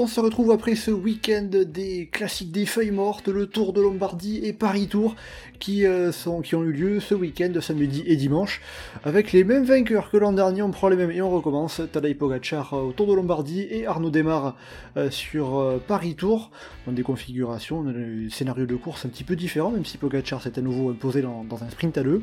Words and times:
On 0.00 0.06
se 0.06 0.20
retrouve 0.20 0.52
après 0.52 0.76
ce 0.76 0.92
week-end 0.92 1.48
des 1.50 2.08
classiques 2.12 2.52
des 2.52 2.66
feuilles 2.66 2.92
mortes, 2.92 3.26
le 3.26 3.48
Tour 3.48 3.72
de 3.72 3.80
Lombardie 3.80 4.38
et 4.44 4.52
Paris 4.52 4.86
Tour, 4.86 5.16
qui, 5.58 5.84
euh, 5.86 6.12
qui 6.44 6.54
ont 6.54 6.62
eu 6.62 6.70
lieu 6.70 7.00
ce 7.00 7.16
week-end, 7.16 7.52
samedi 7.60 8.04
et 8.06 8.14
dimanche, 8.14 8.60
avec 9.02 9.32
les 9.32 9.42
mêmes 9.42 9.64
vainqueurs 9.64 10.12
que 10.12 10.16
l'an 10.16 10.32
dernier, 10.32 10.62
on 10.62 10.70
prend 10.70 10.88
les 10.88 10.94
mêmes 10.94 11.10
et 11.10 11.20
on 11.20 11.30
recommence. 11.30 11.82
Tadej 11.90 12.16
Pogacar 12.16 12.74
au 12.74 12.92
Tour 12.92 13.08
de 13.08 13.14
Lombardie 13.14 13.66
et 13.68 13.88
Arnaud 13.88 14.10
Desmar 14.10 14.56
euh, 14.96 15.10
sur 15.10 15.58
euh, 15.58 15.82
Paris 15.84 16.14
Tour, 16.14 16.52
dans 16.86 16.92
des 16.92 17.02
configurations, 17.02 17.82
des 17.82 18.30
scénarios 18.30 18.66
de 18.66 18.76
course 18.76 19.04
un 19.04 19.08
petit 19.08 19.24
peu 19.24 19.34
différents, 19.34 19.72
même 19.72 19.84
si 19.84 19.98
Pogacar 19.98 20.40
s'est 20.40 20.60
à 20.60 20.62
nouveau 20.62 20.90
imposé 20.90 21.22
dans, 21.22 21.42
dans 21.42 21.64
un 21.64 21.70
sprint 21.70 21.98
à 21.98 22.04
deux. 22.04 22.22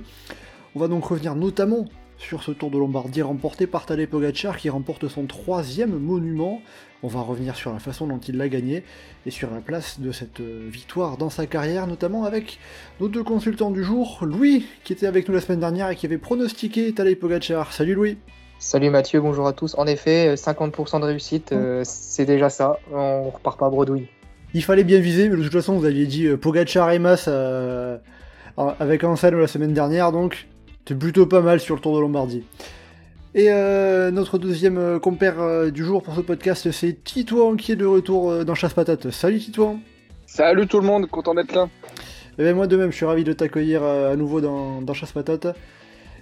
On 0.76 0.80
va 0.80 0.88
donc 0.88 1.04
revenir 1.04 1.36
notamment 1.36 1.90
sur 2.18 2.44
ce 2.44 2.52
Tour 2.52 2.72
de 2.72 2.78
Lombardie 2.78 3.22
remporté 3.22 3.68
par 3.68 3.86
Tadej 3.86 4.08
Pogacar 4.08 4.58
qui 4.58 4.70
remporte 4.70 5.08
son 5.08 5.26
troisième 5.26 5.98
monument. 5.98 6.62
On 7.04 7.08
va 7.08 7.22
revenir 7.22 7.56
sur 7.56 7.72
la 7.72 7.80
façon 7.80 8.08
dont 8.08 8.20
il 8.20 8.38
l'a 8.38 8.50
gagné 8.50 8.84
et 9.26 9.32
sur 9.32 9.52
la 9.52 9.60
place 9.60 10.00
de 10.00 10.12
cette 10.12 10.42
victoire 10.42 11.18
dans 11.18 11.30
sa 11.30 11.46
carrière, 11.46 11.88
notamment 11.88 12.26
avec 12.26 12.60
nos 13.00 13.08
deux 13.08 13.24
consultants 13.24 13.72
du 13.72 13.84
jour, 13.84 14.20
Louis 14.22 14.66
qui 14.84 14.94
était 14.94 15.08
avec 15.08 15.28
nous 15.28 15.36
la 15.36 15.42
semaine 15.42 15.60
dernière 15.60 15.90
et 15.90 15.96
qui 15.96 16.06
avait 16.06 16.18
pronostiqué 16.18 16.94
Tadej 16.94 17.20
Pogacar. 17.20 17.74
Salut 17.74 17.94
Louis 17.94 18.18
Salut 18.58 18.90
Mathieu, 18.90 19.20
bonjour 19.20 19.48
à 19.48 19.54
tous. 19.54 19.76
En 19.78 19.86
effet, 19.86 20.36
50% 20.36 21.00
de 21.02 21.06
réussite, 21.06 21.52
euh, 21.52 21.82
c'est 21.84 22.26
déjà 22.26 22.50
ça. 22.50 22.80
On 22.92 23.30
repart 23.30 23.60
pas 23.60 23.68
à 23.68 23.70
bredouille. 23.70 24.08
Il 24.54 24.64
fallait 24.64 24.86
bien 24.86 25.00
viser, 25.00 25.30
mais 25.30 25.36
de 25.36 25.44
toute 25.44 25.52
façon, 25.52 25.78
vous 25.78 25.86
aviez 25.86 26.06
dit 26.06 26.26
euh, 26.26 26.38
Pogacar 26.38 26.92
et 26.92 27.00
Mas 27.00 27.26
euh, 27.28 27.98
avec 28.58 29.04
Anselme 29.04 29.40
la 29.40 29.48
semaine 29.48 29.74
dernière, 29.74 30.12
donc 30.12 30.48
c'est 30.88 30.98
plutôt 30.98 31.26
pas 31.26 31.42
mal 31.42 31.60
sur 31.60 31.76
le 31.76 31.82
Tour 31.82 31.96
de 31.96 32.02
Lombardie. 32.02 32.44
Et 33.34 33.48
euh, 33.50 34.12
notre 34.12 34.38
deuxième 34.38 34.78
euh, 34.78 35.00
compère 35.00 35.42
euh, 35.42 35.70
du 35.70 35.84
jour 35.84 36.02
pour 36.02 36.16
ce 36.16 36.22
podcast, 36.22 36.72
c'est 36.72 37.04
Titouan 37.04 37.58
qui 37.58 37.74
est 37.74 37.76
de 37.76 37.86
retour 37.86 38.46
dans 38.46 38.56
Chasse 38.56 38.74
Patate. 38.74 39.10
Salut 39.12 39.40
Titouan 39.40 39.80
Salut 40.26 40.68
tout 40.68 40.80
le 40.80 40.86
monde, 40.86 41.08
content 41.08 41.34
d'être 41.34 41.54
là. 41.54 41.68
Et 42.38 42.44
bien 42.44 42.54
moi 42.54 42.68
de 42.68 42.78
même, 42.78 42.92
je 42.92 42.96
suis 42.96 43.06
ravi 43.06 43.24
de 43.24 43.34
t'accueillir 43.34 43.84
à 43.84 44.16
nouveau 44.16 44.42
dans, 44.42 44.82
dans 44.82 44.94
Chasse 44.94 45.12
Patate. 45.12 45.48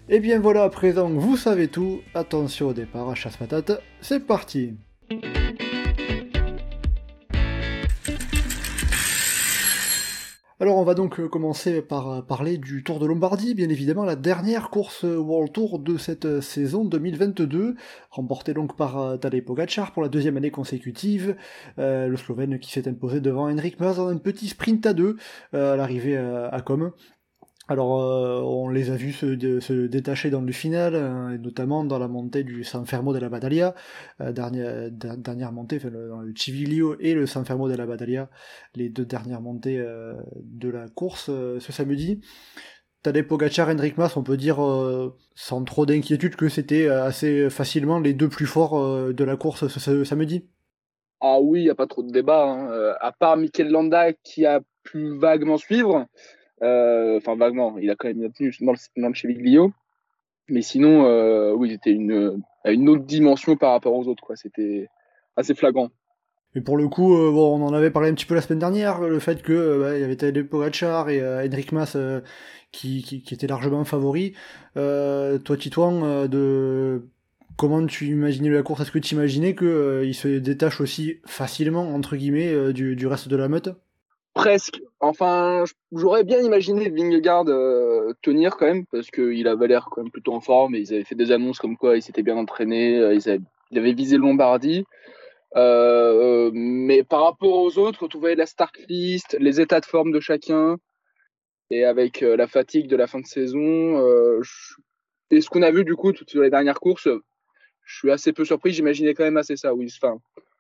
Et 0.09 0.19
bien 0.19 0.39
voilà, 0.39 0.63
à 0.63 0.69
présent, 0.69 1.07
vous 1.09 1.37
savez 1.37 1.67
tout. 1.67 2.01
Attention 2.13 2.69
au 2.69 2.73
départ 2.73 3.09
à 3.09 3.15
Chasse 3.15 3.37
Patate, 3.37 3.81
c'est 4.01 4.25
parti 4.25 4.73
Alors 10.63 10.77
on 10.77 10.85
va 10.85 10.93
donc 10.93 11.19
euh, 11.19 11.27
commencer 11.27 11.81
par 11.81 12.09
euh, 12.09 12.21
parler 12.21 12.57
du 12.57 12.85
Tour 12.85 12.97
de 12.97 13.05
Lombardie, 13.05 13.53
bien 13.53 13.67
évidemment 13.67 14.05
la 14.05 14.15
dernière 14.15 14.69
course 14.69 15.03
euh, 15.03 15.17
World 15.17 15.51
Tour 15.51 15.77
de 15.77 15.97
cette 15.97 16.39
saison 16.39 16.85
2022, 16.85 17.75
remportée 18.09 18.53
donc 18.53 18.77
par 18.77 19.19
Tadej 19.19 19.43
Pogacar 19.43 19.91
pour 19.91 20.01
la 20.01 20.07
deuxième 20.07 20.37
année 20.37 20.51
consécutive, 20.51 21.35
le 21.77 22.15
Slovène 22.15 22.59
qui 22.59 22.71
s'est 22.71 22.87
imposé 22.87 23.19
devant 23.19 23.51
Henrik 23.51 23.77
Mas 23.81 23.97
dans 23.97 24.07
un 24.07 24.15
petit 24.15 24.47
sprint 24.47 24.85
à 24.85 24.93
deux 24.93 25.17
à 25.51 25.75
l'arrivée 25.75 26.15
à 26.15 26.61
Com. 26.61 26.91
Alors 27.73 27.99
euh, 28.01 28.39
on 28.41 28.69
les 28.69 28.89
a 28.91 28.95
vus 28.95 29.11
se, 29.13 29.25
de- 29.25 29.87
détacher 29.87 30.29
dans 30.29 30.41
le 30.41 30.51
final, 30.51 30.95
et 31.33 31.37
notamment 31.37 31.83
dans 31.83 31.99
la 31.99 32.07
montée 32.07 32.43
du 32.43 32.63
San 32.63 32.85
Fermo 32.85 33.13
della 33.13 33.29
Battaglia, 33.29 33.75
euh, 34.21 34.31
dernière, 34.31 34.89
der- 34.91 35.17
dernière 35.17 35.51
montée, 35.51 35.77
enfin, 35.77 35.89
le, 35.89 36.07
dans 36.07 36.21
le 36.21 36.33
Civilio 36.35 36.95
et 36.99 37.13
le 37.13 37.25
San 37.25 37.43
Fermo 37.45 37.67
della 37.67 37.85
Battaglia, 37.85 38.29
les 38.75 38.89
deux 38.89 39.05
dernières 39.05 39.41
montées 39.41 39.79
euh, 39.79 40.13
de 40.35 40.69
la 40.69 40.87
course 40.87 41.27
euh, 41.29 41.59
ce 41.59 41.71
samedi. 41.71 42.21
Tadej 43.01 43.23
Pogacar, 43.27 43.67
Henrik 43.69 43.97
Mas, 43.97 44.15
on 44.15 44.23
peut 44.23 44.37
dire 44.37 44.63
euh, 44.63 45.13
sans 45.35 45.63
trop 45.65 45.85
d'inquiétude 45.85 46.35
que 46.37 46.47
c'était 46.49 46.87
euh, 46.87 47.03
assez 47.03 47.49
facilement 47.49 47.99
les 47.99 48.13
deux 48.13 48.29
plus 48.29 48.45
forts 48.45 48.79
euh, 48.79 49.13
de 49.13 49.23
la 49.25 49.35
course 49.35 49.67
ce, 49.67 50.03
samedi. 50.05 50.45
Ah 51.21 51.39
oui, 51.41 51.61
il 51.61 51.63
n'y 51.63 51.69
a 51.69 51.75
pas 51.75 51.87
trop 51.87 52.03
de 52.03 52.11
débat. 52.11 52.43
hein. 52.45 52.71
Euh, 52.71 52.93
à 52.99 53.11
part 53.11 53.37
Mikel 53.37 53.69
Landa 53.69 54.13
qui 54.13 54.45
a 54.45 54.61
pu 54.83 55.17
vaguement 55.17 55.57
suivre, 55.57 55.95
euh, 55.97 56.05
enfin 56.63 57.35
vaguement, 57.35 57.77
il 57.77 57.89
a 57.89 57.95
quand 57.95 58.07
même 58.07 58.31
tenu 58.31 58.51
dans 58.61 58.71
le, 58.71 58.77
dans 59.01 59.09
le. 59.09 59.71
Mais 60.49 60.61
sinon, 60.61 61.05
euh, 61.05 61.53
oui, 61.53 61.71
c'était 61.71 61.91
une, 61.91 62.41
une 62.65 62.89
autre 62.89 63.03
dimension 63.03 63.55
par 63.55 63.71
rapport 63.71 63.93
aux 63.93 64.07
autres. 64.07 64.23
quoi. 64.23 64.35
C'était 64.35 64.89
assez 65.35 65.53
flagrant. 65.53 65.89
Mais 66.55 66.61
pour 66.61 66.77
le 66.77 66.87
coup, 66.87 67.15
euh, 67.15 67.31
bon, 67.31 67.59
on 67.59 67.65
en 67.65 67.73
avait 67.73 67.89
parlé 67.89 68.09
un 68.09 68.13
petit 68.13 68.25
peu 68.25 68.35
la 68.35 68.41
semaine 68.41 68.59
dernière, 68.59 69.01
le 69.01 69.19
fait 69.19 69.41
que 69.41 69.53
euh, 69.53 69.79
bah, 69.79 69.97
y 69.97 70.03
avait 70.03 70.15
Tadej 70.15 70.43
Pogacar 70.43 71.09
et 71.09 71.19
euh, 71.19 71.47
Henrik 71.47 71.71
Mas 71.71 71.95
euh, 71.95 72.21
qui, 72.71 73.01
qui, 73.01 73.33
étaient 73.33 73.47
largement 73.47 73.83
favoris. 73.85 74.33
Euh, 74.77 75.39
toi, 75.39 75.57
Titouan, 75.57 76.03
euh, 76.03 76.27
de 76.27 77.09
comment 77.57 77.85
tu 77.87 78.07
imaginais 78.07 78.49
la 78.49 78.61
course? 78.61 78.81
Est-ce 78.81 78.91
que 78.91 78.99
tu 78.99 79.15
imaginais 79.15 79.55
que 79.55 79.65
euh, 79.65 80.05
il 80.05 80.13
se 80.13 80.27
détache 80.27 80.79
aussi 80.81 81.19
facilement 81.25 81.93
entre 81.95 82.15
guillemets 82.15 82.53
euh, 82.53 82.73
du, 82.73 82.95
du 82.95 83.07
reste 83.07 83.29
de 83.29 83.35
la 83.35 83.47
meute? 83.47 83.69
Presque. 84.33 84.81
Enfin, 84.99 85.63
j'aurais 85.91 86.23
bien 86.23 86.39
imaginé 86.39 86.89
Vingegaard 86.89 87.45
euh, 87.49 88.13
tenir 88.21 88.57
quand 88.57 88.65
même, 88.65 88.85
parce 88.87 89.11
qu'il 89.11 89.47
avait 89.47 89.67
l'air 89.67 89.89
quand 89.91 90.01
même 90.01 90.11
plutôt 90.11 90.33
en 90.33 90.41
forme, 90.41 90.75
et 90.75 90.79
ils 90.79 90.93
avaient 90.93 91.03
fait 91.03 91.15
des 91.15 91.31
annonces 91.31 91.59
comme 91.59 91.77
quoi 91.77 91.97
il 91.97 92.01
s'était 92.01 92.23
bien 92.23 92.37
entraîné, 92.37 92.97
euh, 92.97 93.13
ils 93.13 93.29
avaient, 93.29 93.41
il 93.71 93.77
avait 93.77 93.93
visé 93.93 94.17
Lombardie. 94.17 94.85
Euh, 95.55 96.49
mais 96.53 97.03
par 97.03 97.23
rapport 97.23 97.53
aux 97.53 97.77
autres, 97.77 97.99
quand 97.99 98.15
on 98.15 98.19
voyait 98.19 98.35
la 98.35 98.47
start 98.47 98.75
list, 98.89 99.37
les 99.39 99.61
états 99.61 99.79
de 99.79 99.85
forme 99.85 100.11
de 100.11 100.19
chacun, 100.19 100.77
et 101.69 101.85
avec 101.85 102.21
la 102.21 102.47
fatigue 102.47 102.87
de 102.87 102.95
la 102.95 103.07
fin 103.07 103.19
de 103.19 103.25
saison, 103.25 104.01
et 105.29 105.41
ce 105.41 105.49
qu'on 105.49 105.61
a 105.61 105.71
vu 105.71 105.83
du 105.83 105.95
coup 105.95 106.11
toutes 106.11 106.33
les 106.33 106.49
dernières 106.49 106.79
courses, 106.79 107.07
je 107.85 107.97
suis 107.97 108.11
assez 108.11 108.33
peu 108.33 108.45
surpris, 108.45 108.71
j'imaginais 108.71 109.13
quand 109.13 109.23
même 109.23 109.37
assez 109.37 109.55
ça, 109.55 109.73
oui. 109.73 109.91
Enfin, 110.01 110.17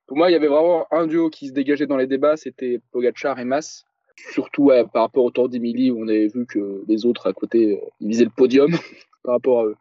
pour 0.07 0.17
moi, 0.17 0.29
il 0.29 0.33
y 0.33 0.35
avait 0.35 0.47
vraiment 0.47 0.85
un 0.91 1.07
duo 1.07 1.29
qui 1.29 1.47
se 1.47 1.53
dégageait 1.53 1.87
dans 1.87 1.97
les 1.97 2.07
débats, 2.07 2.37
c'était 2.37 2.81
Pogacar 2.91 3.39
et 3.39 3.45
Mas. 3.45 3.85
Surtout 4.31 4.65
ouais, 4.65 4.85
par 4.85 5.03
rapport 5.03 5.23
au 5.23 5.31
Tour 5.31 5.49
d'Emily, 5.49 5.89
où 5.89 6.03
on 6.03 6.07
avait 6.07 6.27
vu 6.27 6.45
que 6.45 6.83
les 6.87 7.05
autres 7.05 7.27
à 7.27 7.33
côté, 7.33 7.77
euh, 7.77 7.85
ils 7.99 8.09
visaient 8.09 8.25
le 8.25 8.29
podium 8.29 8.71
par 9.23 9.35
rapport 9.35 9.61
à 9.61 9.65
eux. 9.65 9.75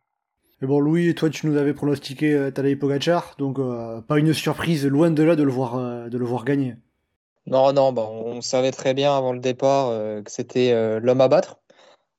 Mais 0.61 0.69
bon, 0.69 0.81
Louis, 0.81 1.15
toi, 1.15 1.29
tu 1.29 1.47
nous 1.47 1.57
avais 1.57 1.75
pronostiqué 1.75 2.33
euh, 2.35 2.51
Tadej 2.51 2.79
Pogacar, 2.79 3.35
donc 3.37 3.59
euh, 3.59 4.01
pas 4.01 4.19
une 4.19 4.33
surprise, 4.33 4.87
loin 4.87 5.11
de 5.11 5.23
là 5.23 5.37
de 5.37 5.43
le 5.43 5.51
voir, 5.51 5.77
euh, 5.77 6.09
de 6.09 6.17
le 6.17 6.25
voir 6.25 6.45
gagner. 6.45 6.77
Non, 7.47 7.73
non, 7.73 7.93
bah, 7.93 8.09
on 8.09 8.41
savait 8.41 8.71
très 8.71 8.95
bien 8.95 9.17
avant 9.17 9.33
le 9.33 9.41
départ 9.41 9.89
euh, 9.89 10.23
que 10.23 10.31
c'était 10.31 10.73
euh, 10.73 11.01
l'homme 11.01 11.21
à 11.21 11.29
battre. 11.29 11.59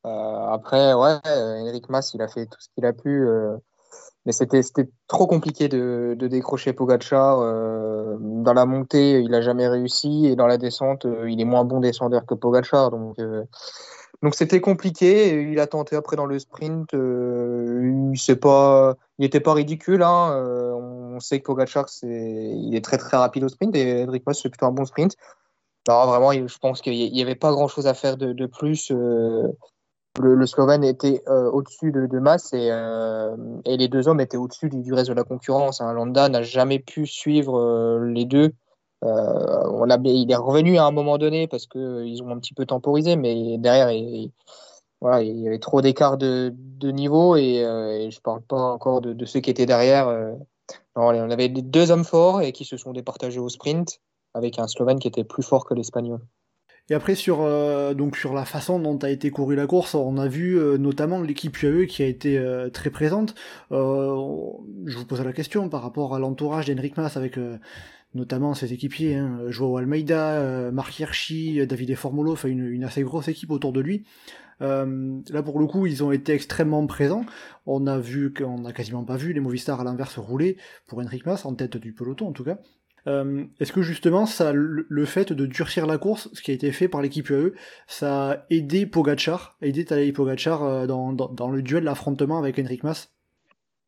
Euh, 0.05 0.47
après, 0.49 0.93
ouais, 0.93 1.17
Eric 1.65 1.89
Mas, 1.89 2.13
il 2.13 2.21
a 2.21 2.27
fait 2.27 2.45
tout 2.45 2.59
ce 2.59 2.67
qu'il 2.75 2.85
a 2.85 2.91
pu, 2.91 3.09
euh, 3.09 3.55
mais 4.25 4.31
c'était 4.31 4.61
trop 5.07 5.27
compliqué 5.27 5.67
de, 5.67 6.15
de 6.17 6.27
décrocher 6.27 6.73
Pogacar. 6.73 7.39
euh, 7.39 8.15
dans 8.19 8.53
la 8.53 8.65
montée, 8.65 9.19
il 9.19 9.33
a 9.33 9.41
jamais 9.41 9.67
réussi, 9.67 10.27
et 10.27 10.35
dans 10.35 10.47
la 10.47 10.57
descente, 10.57 11.05
euh, 11.05 11.29
il 11.29 11.41
est 11.41 11.45
moins 11.45 11.65
bon 11.65 11.79
descendeur 11.79 12.25
que 12.25 12.33
Pogacar, 12.33 12.91
donc 12.91 13.19
euh, 13.19 13.43
donc 14.21 14.35
c'était 14.35 14.61
compliqué. 14.61 15.41
Il 15.51 15.59
a 15.59 15.67
tenté 15.67 15.97
après 15.97 16.15
dans 16.15 16.25
le 16.25 16.39
sprint, 16.39 16.93
il 16.93 18.17
s'est 18.17 18.37
pas, 18.37 18.95
ridicule. 19.19 20.01
Hein, 20.01 20.41
on 21.15 21.19
sait 21.19 21.39
que 21.39 21.45
Pogacar, 21.45 21.89
c'est, 21.89 22.07
il 22.07 22.73
est 22.75 22.83
très 22.83 22.97
très 22.97 23.17
rapide 23.17 23.43
au 23.43 23.49
sprint, 23.49 23.75
et 23.75 24.05
Henrik 24.05 24.23
Mas 24.25 24.39
c'est 24.41 24.49
plutôt 24.49 24.67
un 24.67 24.71
bon 24.71 24.85
sprint. 24.85 25.17
Non, 25.89 26.05
vraiment, 26.05 26.31
je 26.31 26.57
pense 26.59 26.81
qu'il 26.81 26.93
n'y 26.93 27.21
avait 27.21 27.35
pas 27.35 27.51
grand-chose 27.51 27.87
à 27.87 27.93
faire 27.93 28.15
de, 28.15 28.31
de 28.31 28.45
plus. 28.45 28.93
Le, 30.21 30.45
Slovène 30.45 30.83
était 30.83 31.23
euh, 31.27 31.49
au-dessus 31.49 31.91
de, 31.91 32.05
de 32.05 32.19
Mas 32.19 32.53
et, 32.53 32.69
euh, 32.71 33.35
et 33.65 33.77
les 33.77 33.87
deux 33.87 34.07
hommes 34.07 34.19
étaient 34.21 34.37
au-dessus 34.37 34.69
du, 34.69 34.93
reste 34.93 35.09
de 35.09 35.15
la 35.15 35.23
concurrence. 35.23 35.81
Hein. 35.81 35.93
Landa 35.93 36.29
n'a 36.29 36.43
jamais 36.43 36.79
pu 36.79 37.07
suivre 37.07 37.59
euh, 37.59 38.05
les 38.05 38.25
deux. 38.25 38.51
Il 39.01 40.27
est 40.29 40.35
revenu 40.35 40.77
à 40.77 40.85
un 40.85 40.91
moment 40.91 41.17
donné 41.17 41.47
parce 41.47 41.65
qu'ils 41.65 42.23
ont 42.23 42.29
un 42.29 42.39
petit 42.39 42.53
peu 42.53 42.65
temporisé, 42.65 43.17
mais 43.17 43.57
derrière, 43.57 43.91
il, 43.91 44.31
y 45.01 45.47
avait 45.47 45.59
trop 45.59 45.81
d'écart 45.81 46.17
de, 46.17 46.53
niveau 46.81 47.35
et, 47.35 48.09
je 48.09 48.19
parle 48.21 48.41
pas 48.43 48.55
encore 48.55 49.01
de, 49.01 49.25
ceux 49.25 49.41
qui 49.41 49.49
étaient 49.49 49.65
derrière. 49.65 50.07
on 50.95 51.31
avait 51.31 51.49
deux 51.49 51.91
hommes 51.91 52.05
forts 52.05 52.41
et 52.41 52.53
qui 52.53 52.63
se 52.63 52.77
sont 52.77 52.93
départagés 52.93 53.41
au 53.41 53.49
sprint 53.49 53.99
avec 54.33 54.57
un 54.57 54.67
Slovène 54.67 54.99
qui 54.99 55.09
était 55.09 55.25
plus 55.25 55.43
fort 55.43 55.65
que 55.65 55.73
l'Espagnol. 55.73 56.21
Et 56.89 56.93
après 56.95 57.15
sur 57.15 57.41
euh, 57.41 57.93
donc 57.93 58.17
sur 58.17 58.33
la 58.33 58.43
façon 58.43 58.77
dont 58.79 58.97
a 58.97 59.09
été 59.09 59.31
courue 59.31 59.55
la 59.55 59.67
course, 59.67 59.95
on 59.95 60.17
a 60.17 60.27
vu 60.27 60.59
euh, 60.59 60.77
notamment 60.77 61.21
l'équipe 61.21 61.61
UAE 61.61 61.85
qui 61.87 62.03
a 62.03 62.07
été 62.07 62.37
euh, 62.37 62.69
très 62.69 62.89
présente. 62.89 63.35
Euh, 63.71 64.15
je 64.85 64.97
vous 64.97 65.05
posais 65.05 65.23
la 65.23 65.31
question 65.33 65.69
par 65.69 65.81
rapport 65.81 66.13
à 66.13 66.19
l'entourage 66.19 66.65
d'Henrik 66.67 66.97
Mas 66.97 67.15
avec 67.15 67.37
euh, 67.37 67.57
notamment 68.13 68.53
ses 68.53 68.73
équipiers, 68.73 69.15
hein, 69.15 69.39
Joao 69.47 69.77
Almeida, 69.77 70.33
euh, 70.41 70.71
Marc 70.71 70.99
Hirschi, 70.99 71.65
Davide 71.65 71.95
Formolo, 71.95 72.33
enfin 72.33 72.49
une, 72.49 72.67
une 72.67 72.83
assez 72.83 73.01
grosse 73.01 73.29
équipe 73.29 73.51
autour 73.51 73.71
de 73.71 73.79
lui. 73.79 74.05
là, 74.59 75.43
pour 75.43 75.59
le 75.59 75.67
coup, 75.67 75.87
ils 75.87 76.03
ont 76.03 76.11
été 76.11 76.33
extrêmement 76.33 76.85
présents. 76.87 77.25
On 77.65 77.87
a 77.87 77.99
vu 77.99 78.33
qu'on 78.33 78.59
n'a 78.59 78.73
quasiment 78.73 79.03
pas 79.03 79.17
vu 79.17 79.33
les 79.33 79.39
Movistar 79.39 79.81
à 79.81 79.83
l'inverse 79.83 80.17
rouler 80.19 80.57
pour 80.87 80.99
Enric 80.99 81.25
Mas, 81.25 81.45
en 81.45 81.55
tête 81.55 81.77
du 81.77 81.93
peloton 81.93 82.27
en 82.27 82.33
tout 82.33 82.43
cas. 82.43 82.59
Euh, 83.07 83.43
est-ce 83.59 83.73
que 83.73 83.81
justement, 83.81 84.25
ça, 84.25 84.53
le 84.53 85.05
fait 85.05 85.33
de 85.33 85.45
durcir 85.45 85.87
la 85.87 85.97
course, 85.97 86.29
ce 86.33 86.41
qui 86.41 86.51
a 86.51 86.53
été 86.53 86.71
fait 86.71 86.87
par 86.87 87.01
l'équipe 87.01 87.29
UAE, 87.29 87.51
ça 87.87 88.31
a 88.31 88.37
aidé 88.49 88.85
Pogachar, 88.85 89.57
aidé 89.61 89.85
Tadej 89.85 90.13
Pogachar 90.13 90.63
euh, 90.63 90.85
dans, 90.87 91.51
le 91.51 91.61
duel, 91.61 91.83
l'affrontement 91.83 92.37
avec 92.37 92.59
Henrik 92.59 92.83
Mas? 92.83 93.11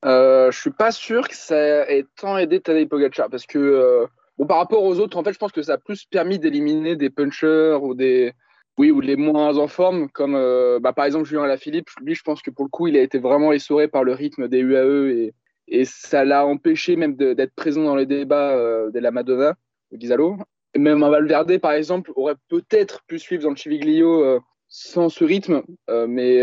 Euh, 0.04 0.52
Je 0.52 0.60
suis 0.60 0.72
pas 0.72 0.92
sûr 0.92 1.28
que 1.28 1.36
ça 1.36 1.90
ait 1.90 2.06
tant 2.20 2.38
aidé 2.38 2.60
Tadej 2.60 2.88
Pogachar 2.88 3.30
parce 3.30 3.46
que 3.46 3.58
euh, 3.58 4.06
bon, 4.38 4.46
par 4.46 4.58
rapport 4.58 4.84
aux 4.84 5.00
autres, 5.00 5.18
en 5.18 5.24
fait, 5.24 5.34
je 5.34 5.40
pense 5.40 5.54
que 5.54 5.62
ça 5.62 5.74
a 5.74 5.78
plus 5.78 6.06
permis 6.06 6.38
d'éliminer 6.38 6.96
des 6.96 7.10
punchers 7.10 7.78
ou 7.82 7.96
des 7.96 8.34
oui 8.78 8.92
ou 8.92 9.00
les 9.00 9.16
moins 9.16 9.58
en 9.58 9.68
forme, 9.68 10.10
comme 10.10 10.34
bah, 10.82 10.92
par 10.92 11.06
exemple 11.06 11.24
Julien 11.24 11.44
Alaphilippe. 11.44 11.90
Lui, 12.02 12.14
je 12.14 12.24
pense 12.24 12.42
que 12.42 12.52
pour 12.52 12.66
le 12.66 12.70
coup, 12.70 12.88
il 12.88 12.98
a 12.98 13.02
été 13.02 13.20
vraiment 13.20 13.54
essoré 13.54 13.88
par 13.88 14.04
le 14.04 14.12
rythme 14.12 14.50
des 14.50 14.60
UAE 14.60 15.08
et 15.12 15.34
et 15.68 15.86
ça 15.86 16.26
l'a 16.26 16.46
empêché 16.46 16.96
même 16.96 17.16
d'être 17.16 17.54
présent 17.56 17.84
dans 17.84 17.96
les 17.96 18.06
débats 18.06 18.56
euh, 18.56 18.92
de 18.92 19.00
la 19.00 19.12
Madonna, 19.12 19.56
Ghizalo. 19.94 20.38
Et 20.74 20.80
même 20.80 21.04
un 21.04 21.10
Valverde, 21.10 21.58
par 21.60 21.72
exemple, 21.72 22.12
aurait 22.16 22.36
peut-être 22.50 23.04
pu 23.08 23.18
suivre 23.18 23.44
dans 23.44 23.52
le 23.52 23.56
Chiviglio 23.56 24.24
euh, 24.24 24.40
sans 24.68 25.10
ce 25.10 25.24
rythme, 25.24 25.64
euh, 25.90 26.06
mais 26.08 26.38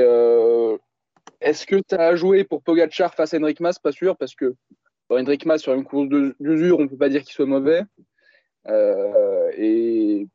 est-ce 1.41 1.67
que 1.67 1.77
tu 1.77 1.95
as 1.95 2.15
joué 2.17 2.45
pour 2.45 2.63
Pogachar 2.63 3.15
face 3.15 3.35
à 3.35 3.39
Enric 3.39 3.61
Mas? 3.61 3.79
Pas 3.79 3.93
sûr, 3.93 4.17
parce 4.17 4.35
que 4.35 4.55
Enric 5.11 5.45
Mas, 5.45 5.59
sur 5.59 5.75
une 5.75 5.85
course 5.85 6.09
d'usure, 6.41 6.79
on 6.79 6.85
ne 6.85 6.89
peut 6.89 6.97
pas 6.97 7.09
dire 7.09 7.23
qu'il 7.23 7.35
soit 7.35 7.47
mauvais. 7.47 7.83
et 9.59 10.27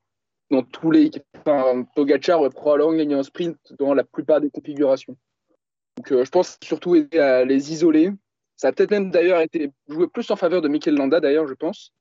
dans 0.51 0.63
tous 0.63 0.91
les. 0.91 1.11
Enfin, 1.39 1.83
Pogachar 1.95 2.39
aurait 2.39 2.49
probablement 2.49 2.93
gagné 2.93 3.15
un 3.15 3.23
sprint 3.23 3.57
dans 3.79 3.93
la 3.93 4.03
plupart 4.03 4.41
des 4.41 4.49
configurations. 4.49 5.17
Donc, 5.97 6.23
je 6.23 6.29
pense 6.29 6.57
surtout 6.61 6.95
à 7.13 7.43
les 7.45 7.73
isoler 7.73 8.11
ça 8.57 8.69
a 8.69 8.71
peut-être 8.71 8.91
même 8.91 9.11
d'ailleurs 9.11 9.39
été 9.39 9.71
joué 9.87 10.07
plus 10.07 10.29
en 10.31 10.35
faveur 10.35 10.61
de 10.61 10.67
Mikel 10.67 10.95
Landa, 10.95 11.19
d'ailleurs, 11.19 11.47
je 11.47 11.53
pense, 11.53 11.93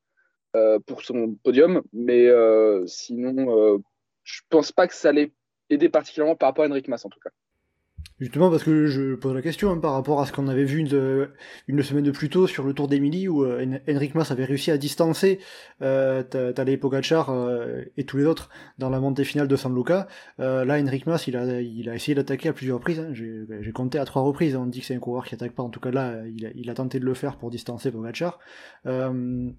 euh, 0.57 0.79
pour 0.81 1.03
son 1.03 1.37
podium. 1.45 1.83
Mais 1.93 2.27
euh, 2.27 2.87
sinon, 2.87 3.57
euh, 3.57 3.79
je 4.25 4.41
pense 4.49 4.73
pas 4.73 4.89
que 4.89 4.95
ça 4.95 5.11
allait 5.11 5.33
aider 5.69 5.91
particulièrement 5.91 6.35
par 6.35 6.49
rapport 6.49 6.65
à 6.65 6.69
Enric 6.69 6.89
Mas, 6.89 7.05
en 7.05 7.11
tout 7.11 7.21
cas. 7.21 7.31
Justement 8.19 8.51
parce 8.51 8.65
que 8.65 8.87
je 8.87 9.15
pose 9.15 9.35
la 9.35 9.43
question 9.43 9.71
hein, 9.71 9.77
par 9.77 9.93
rapport 9.93 10.23
à 10.23 10.27
ce 10.27 10.33
qu'on 10.33 10.49
avait 10.49 10.65
vu 10.65 10.79
une, 10.79 11.29
une, 11.69 11.83
semaine 11.83 12.05
de 12.05 12.11
plus 12.11 12.31
tôt 12.31 12.47
sur 12.47 12.65
le 12.65 12.73
Tour 12.73 12.89
d'Emilie 12.89 13.29
où 13.29 13.45
euh, 13.45 13.79
Henrik 13.87 14.15
Mas 14.15 14.31
avait 14.31 14.47
réussi 14.47 14.71
à 14.71 14.79
distancer 14.79 15.39
euh, 15.83 16.23
Tadej 16.23 16.81
Pogacar 16.81 17.29
euh, 17.29 17.83
et 17.99 18.05
tous 18.05 18.17
les 18.17 18.25
autres 18.25 18.49
dans 18.79 18.89
la 18.89 19.01
montée 19.01 19.25
finale 19.25 19.49
de 19.49 19.57
San 19.57 19.75
Luca. 19.75 20.09
Euh, 20.41 20.65
là, 20.65 20.81
Henrik 20.81 21.07
Mas, 21.07 21.27
il 21.27 21.37
a, 21.37 21.95
essayé 21.95 22.15
d'attaquer 22.15 22.49
à 22.49 22.53
plusieurs 22.55 22.79
reprises. 22.79 23.01
Hein. 23.01 23.13
J'ai 23.13 23.73
compté 23.73 23.99
à 23.99 24.07
trois 24.07 24.23
reprises. 24.23 24.57
On 24.57 24.65
dit 24.65 24.81
que 24.81 24.87
c'est 24.87 24.95
un 24.95 24.99
coureur 24.99 25.27
qui 25.27 25.35
attaque 25.35 25.53
pas. 25.53 25.63
En 25.63 25.71
tout 25.71 25.81
cas, 25.81 25.91
là, 25.91 26.23
il 26.27 26.71
a, 26.71 26.75
tenté 26.75 26.99
de 26.99 27.05
le 27.05 27.13
faire 27.13 27.37
pour 27.37 27.51
distancer 27.51 27.91
Pogacar. 27.91 28.39
Euh, 28.87 29.51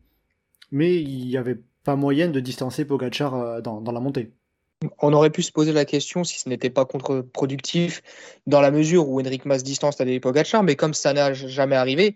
mais 0.72 0.96
il 0.96 1.28
n'y 1.28 1.38
avait 1.38 1.60
pas 1.84 1.96
moyen 1.96 2.30
de 2.30 2.40
distancer 2.40 2.86
Pogacar 2.86 3.62
dans 3.62 3.92
la 3.92 4.00
montée. 4.00 4.32
On 5.00 5.12
aurait 5.14 5.32
pu 5.32 5.42
se 5.42 5.52
poser 5.52 5.74
la 5.74 5.86
question 5.86 6.24
si 6.24 6.40
ce 6.40 6.50
n'était 6.50 6.70
pas 6.70 6.86
contre-productif 6.86 8.04
dans 8.46 8.62
la 8.62 8.70
mesure 8.70 9.10
où 9.10 9.20
Henrik 9.20 9.46
Mas 9.46 9.64
distance 9.64 9.98
des 9.98 10.20
Pogacar, 10.20 10.62
mais 10.62 10.76
comme 10.76 10.94
ça 10.94 11.14
n'a 11.14 11.34
jamais 11.34 11.76
arrivé, 11.76 12.16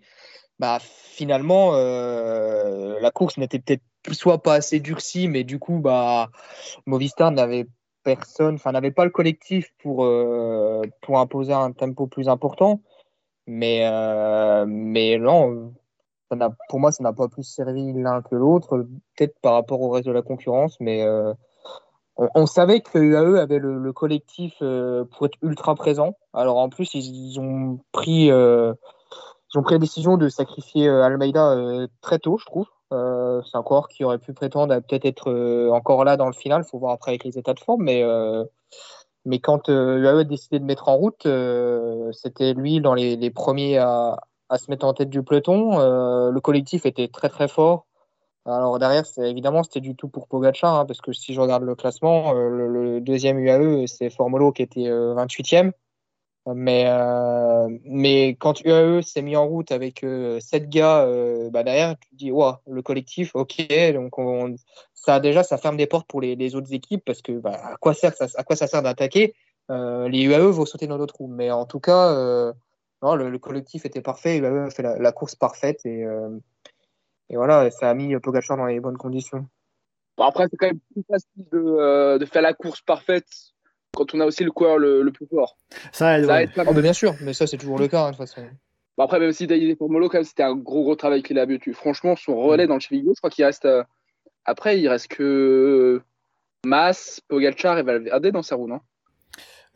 bah 0.60 0.78
finalement 0.80 1.74
euh, 1.74 3.00
la 3.00 3.10
course 3.10 3.38
n'était 3.38 3.58
peut-être 3.60 3.82
soit 4.12 4.44
pas 4.44 4.56
assez 4.56 4.80
durcie, 4.80 5.28
mais 5.28 5.44
du 5.44 5.58
coup 5.58 5.80
bah 5.80 6.30
Movistar 6.86 7.32
n'avait 7.32 7.66
personne, 8.04 8.56
enfin 8.56 8.72
n'avait 8.72 8.92
pas 8.92 9.06
le 9.06 9.12
collectif 9.12 9.74
pour 9.80 10.06
euh, 10.06 10.84
pour 11.02 11.18
imposer 11.18 11.54
un 11.54 11.72
tempo 11.72 12.06
plus 12.06 12.30
important, 12.30 12.82
mais 13.48 13.88
euh, 13.88 14.66
mais 14.68 15.18
non, 15.18 15.74
pour 16.70 16.80
moi 16.80 16.92
ça 16.92 17.04
n'a 17.04 17.14
pas 17.14 17.28
plus 17.28 17.44
servi 17.44 17.92
l'un 17.94 18.22
que 18.22 18.36
l'autre, 18.36 18.88
peut-être 19.18 19.40
par 19.42 19.54
rapport 19.54 19.82
au 19.82 19.90
reste 19.90 20.08
de 20.08 20.12
la 20.12 20.22
concurrence, 20.22 20.80
mais 20.80 21.04
on, 22.18 22.46
savait 22.46 22.82
que 22.82 22.98
UAE 22.98 23.40
avait 23.40 23.60
le, 23.60 23.94
collectif 23.94 24.56
euh, 24.62 25.06
pour 25.06 25.26
être 25.26 25.38
ultra 25.42 25.76
présent. 25.76 26.16
Alors 26.34 26.58
en 26.58 26.70
plus, 26.70 26.94
ils, 26.94 27.40
ont 27.40 27.80
pris, 27.92 28.32
euh, 28.32 28.74
ils 29.54 29.58
ont 29.58 29.64
pris 29.64 29.76
la 29.76 29.80
décision 29.80 30.18
de 30.18 30.30
sacrifier 30.30 30.88
euh, 30.88 31.04
Almeida 31.04 31.56
très 32.02 32.20
tôt, 32.20 32.38
je 32.38 32.46
trouve. 32.46 32.68
c'est 32.92 33.58
un 33.58 33.64
coureur 33.64 33.88
qui 33.88 34.04
aurait 34.04 34.20
pu 34.20 34.34
prétendre 34.34 34.74
à 34.74 34.82
peut-être 34.82 35.06
être 35.06 35.70
encore 35.72 36.04
là 36.04 36.18
dans 36.18 36.28
le 36.28 36.34
final. 36.34 36.64
Il 36.66 36.70
faut 36.70 36.80
voir 36.80 36.94
après 36.94 37.12
avec 37.12 37.24
les 37.24 37.38
états 37.38 37.54
de 37.54 37.60
forme. 37.60 37.84
Mais, 37.84 38.04
mais 39.26 39.40
quand 39.40 39.70
UAE 39.70 40.20
a 40.20 40.24
décidé 40.24 40.60
de 40.60 40.66
mettre 40.66 40.90
en 40.90 40.98
route, 40.98 41.28
c'était 42.12 42.54
lui 42.54 42.82
dans 42.82 42.94
les, 42.94 43.16
les 43.16 43.32
premiers 43.32 43.78
à, 43.78 44.20
à, 44.50 44.58
se 44.58 44.70
mettre 44.70 44.86
en 44.86 44.94
tête 44.94 45.10
du 45.10 45.24
peloton. 45.24 45.80
le 46.30 46.40
collectif 46.42 46.86
était 46.86 47.08
très 47.08 47.30
très 47.30 47.48
fort. 47.48 47.86
Alors 48.46 48.80
derrière, 48.80 49.04
évidemment, 49.20 49.64
c'était 49.64 49.82
du 49.82 49.96
tout 49.96 50.08
pour 50.08 50.28
Pogacar, 50.28 50.80
hein, 50.80 50.86
parce 50.86 51.00
que 51.00 51.14
si 51.14 51.34
je 51.34 51.40
regarde 51.42 51.64
le 51.64 51.76
classement, 51.76 52.36
euh, 52.36 52.50
le, 52.50 53.00
deuxième 53.00 53.38
UAE, 53.38 53.86
c'est 53.86 54.10
Formolo 54.10 54.52
qui 54.52 54.64
était 54.64 54.90
28e. 54.90 55.68
Euh, 56.48 56.54
mais, 56.56 56.86
euh, 56.88 57.68
mais 57.86 58.30
quand 58.40 58.62
UAE 58.66 59.04
s'est 59.04 59.22
mis 59.22 59.36
en 59.36 59.48
route 59.48 59.72
avec 59.72 60.04
7 60.40 60.70
gars 60.70 61.06
bah 61.52 61.64
derrière, 61.64 61.96
tu 62.00 62.10
te 62.10 62.16
dis, 62.16 62.32
wow, 62.32 62.56
le 62.68 62.82
collectif, 62.82 63.36
ok, 63.36 63.62
donc 63.94 64.14
ça 64.96 65.20
déjà, 65.20 65.44
ça 65.44 65.58
ferme 65.58 65.78
des 65.78 65.86
portes 65.88 66.08
pour 66.08 66.22
les, 66.22 66.56
autres 66.56 66.74
équipes, 66.74 67.04
parce 67.06 67.22
que 67.22 67.34
bah, 67.34 67.52
à, 67.64 67.78
quoi 67.78 67.94
sert, 67.94 68.14
ça, 68.16 68.28
à 68.36 68.44
quoi 68.44 68.56
ça 68.56 68.68
sert 68.68 68.82
d'attaquer? 68.82 69.36
Les 69.70 70.24
UAE 70.24 70.52
vont 70.52 70.66
sauter 70.66 70.88
dans 70.88 70.98
d'autres 70.98 71.14
trous. 71.14 71.28
Mais 71.28 71.52
en 71.52 71.66
tout 71.66 71.80
cas, 71.80 72.54
non, 73.04 73.16
le, 73.16 73.38
collectif 73.40 73.86
était 73.86 74.02
parfait, 74.02 74.38
UAE 74.38 74.66
a 74.66 74.70
fait 74.72 74.84
la, 74.84 74.98
la 74.98 75.12
course 75.12 75.36
parfaite 75.36 75.86
et 75.86 76.06
et 77.32 77.38
voilà, 77.38 77.72
ça 77.72 77.90
a 77.90 77.94
mis 77.94 78.18
Pogacar 78.20 78.58
dans 78.58 78.66
les 78.66 78.80
bonnes 78.80 78.98
conditions. 78.98 79.48
Bon, 80.18 80.26
après, 80.26 80.48
c'est 80.52 80.58
quand 80.58 80.68
même 80.68 80.80
plus 80.94 81.04
facile 81.10 81.46
de, 81.52 81.58
euh, 81.58 82.18
de, 82.18 82.26
faire 82.26 82.42
la 82.42 82.54
course 82.54 82.82
parfaite 82.82 83.28
quand 83.96 84.14
on 84.14 84.20
a 84.20 84.26
aussi 84.26 84.44
le 84.44 84.52
coureur 84.52 84.78
le, 84.78 85.10
plus 85.12 85.26
fort. 85.28 85.58
Ça 85.94 86.20
aide. 86.20 86.52
Ça 86.54 86.64
oh, 86.68 86.74
bien 86.74 86.94
sûr, 86.94 87.16
mais 87.22 87.34
ça, 87.34 87.48
c'est 87.48 87.58
toujours 87.58 87.80
le 87.80 87.88
cas, 87.88 88.04
hein, 88.04 88.12
de 88.12 88.18
toute 88.18 88.28
façon. 88.28 88.42
Bon, 88.98 89.06
après, 89.06 89.20
même 89.20 89.32
si 89.32 89.48
David 89.48 89.78
Formolo, 89.78 90.10
quand 90.10 90.18
même, 90.18 90.26
c'était 90.26 90.44
un 90.44 90.56
gros, 90.56 90.84
gros 90.84 90.96
travail 90.96 91.24
qu'il 91.24 91.40
a 91.40 91.44
abattu. 91.44 91.74
Franchement, 91.74 92.18
son 92.18 92.36
relais 92.36 92.68
dans 92.68 92.76
le 92.76 92.82
Chevigo, 92.82 93.14
je 93.16 93.22
crois 93.22 93.30
qu'il 93.30 93.46
reste. 93.46 93.66
Euh, 93.66 93.84
après, 94.44 94.80
il 94.80 94.90
reste 94.90 95.08
que 95.08 96.02
Mas, 96.66 97.22
Pogacar 97.30 97.78
et 97.78 97.84
Valverde 97.84 98.28
dans 98.28 98.44
sa 98.44 98.56
roue, 98.56 98.68
non? 98.68 98.82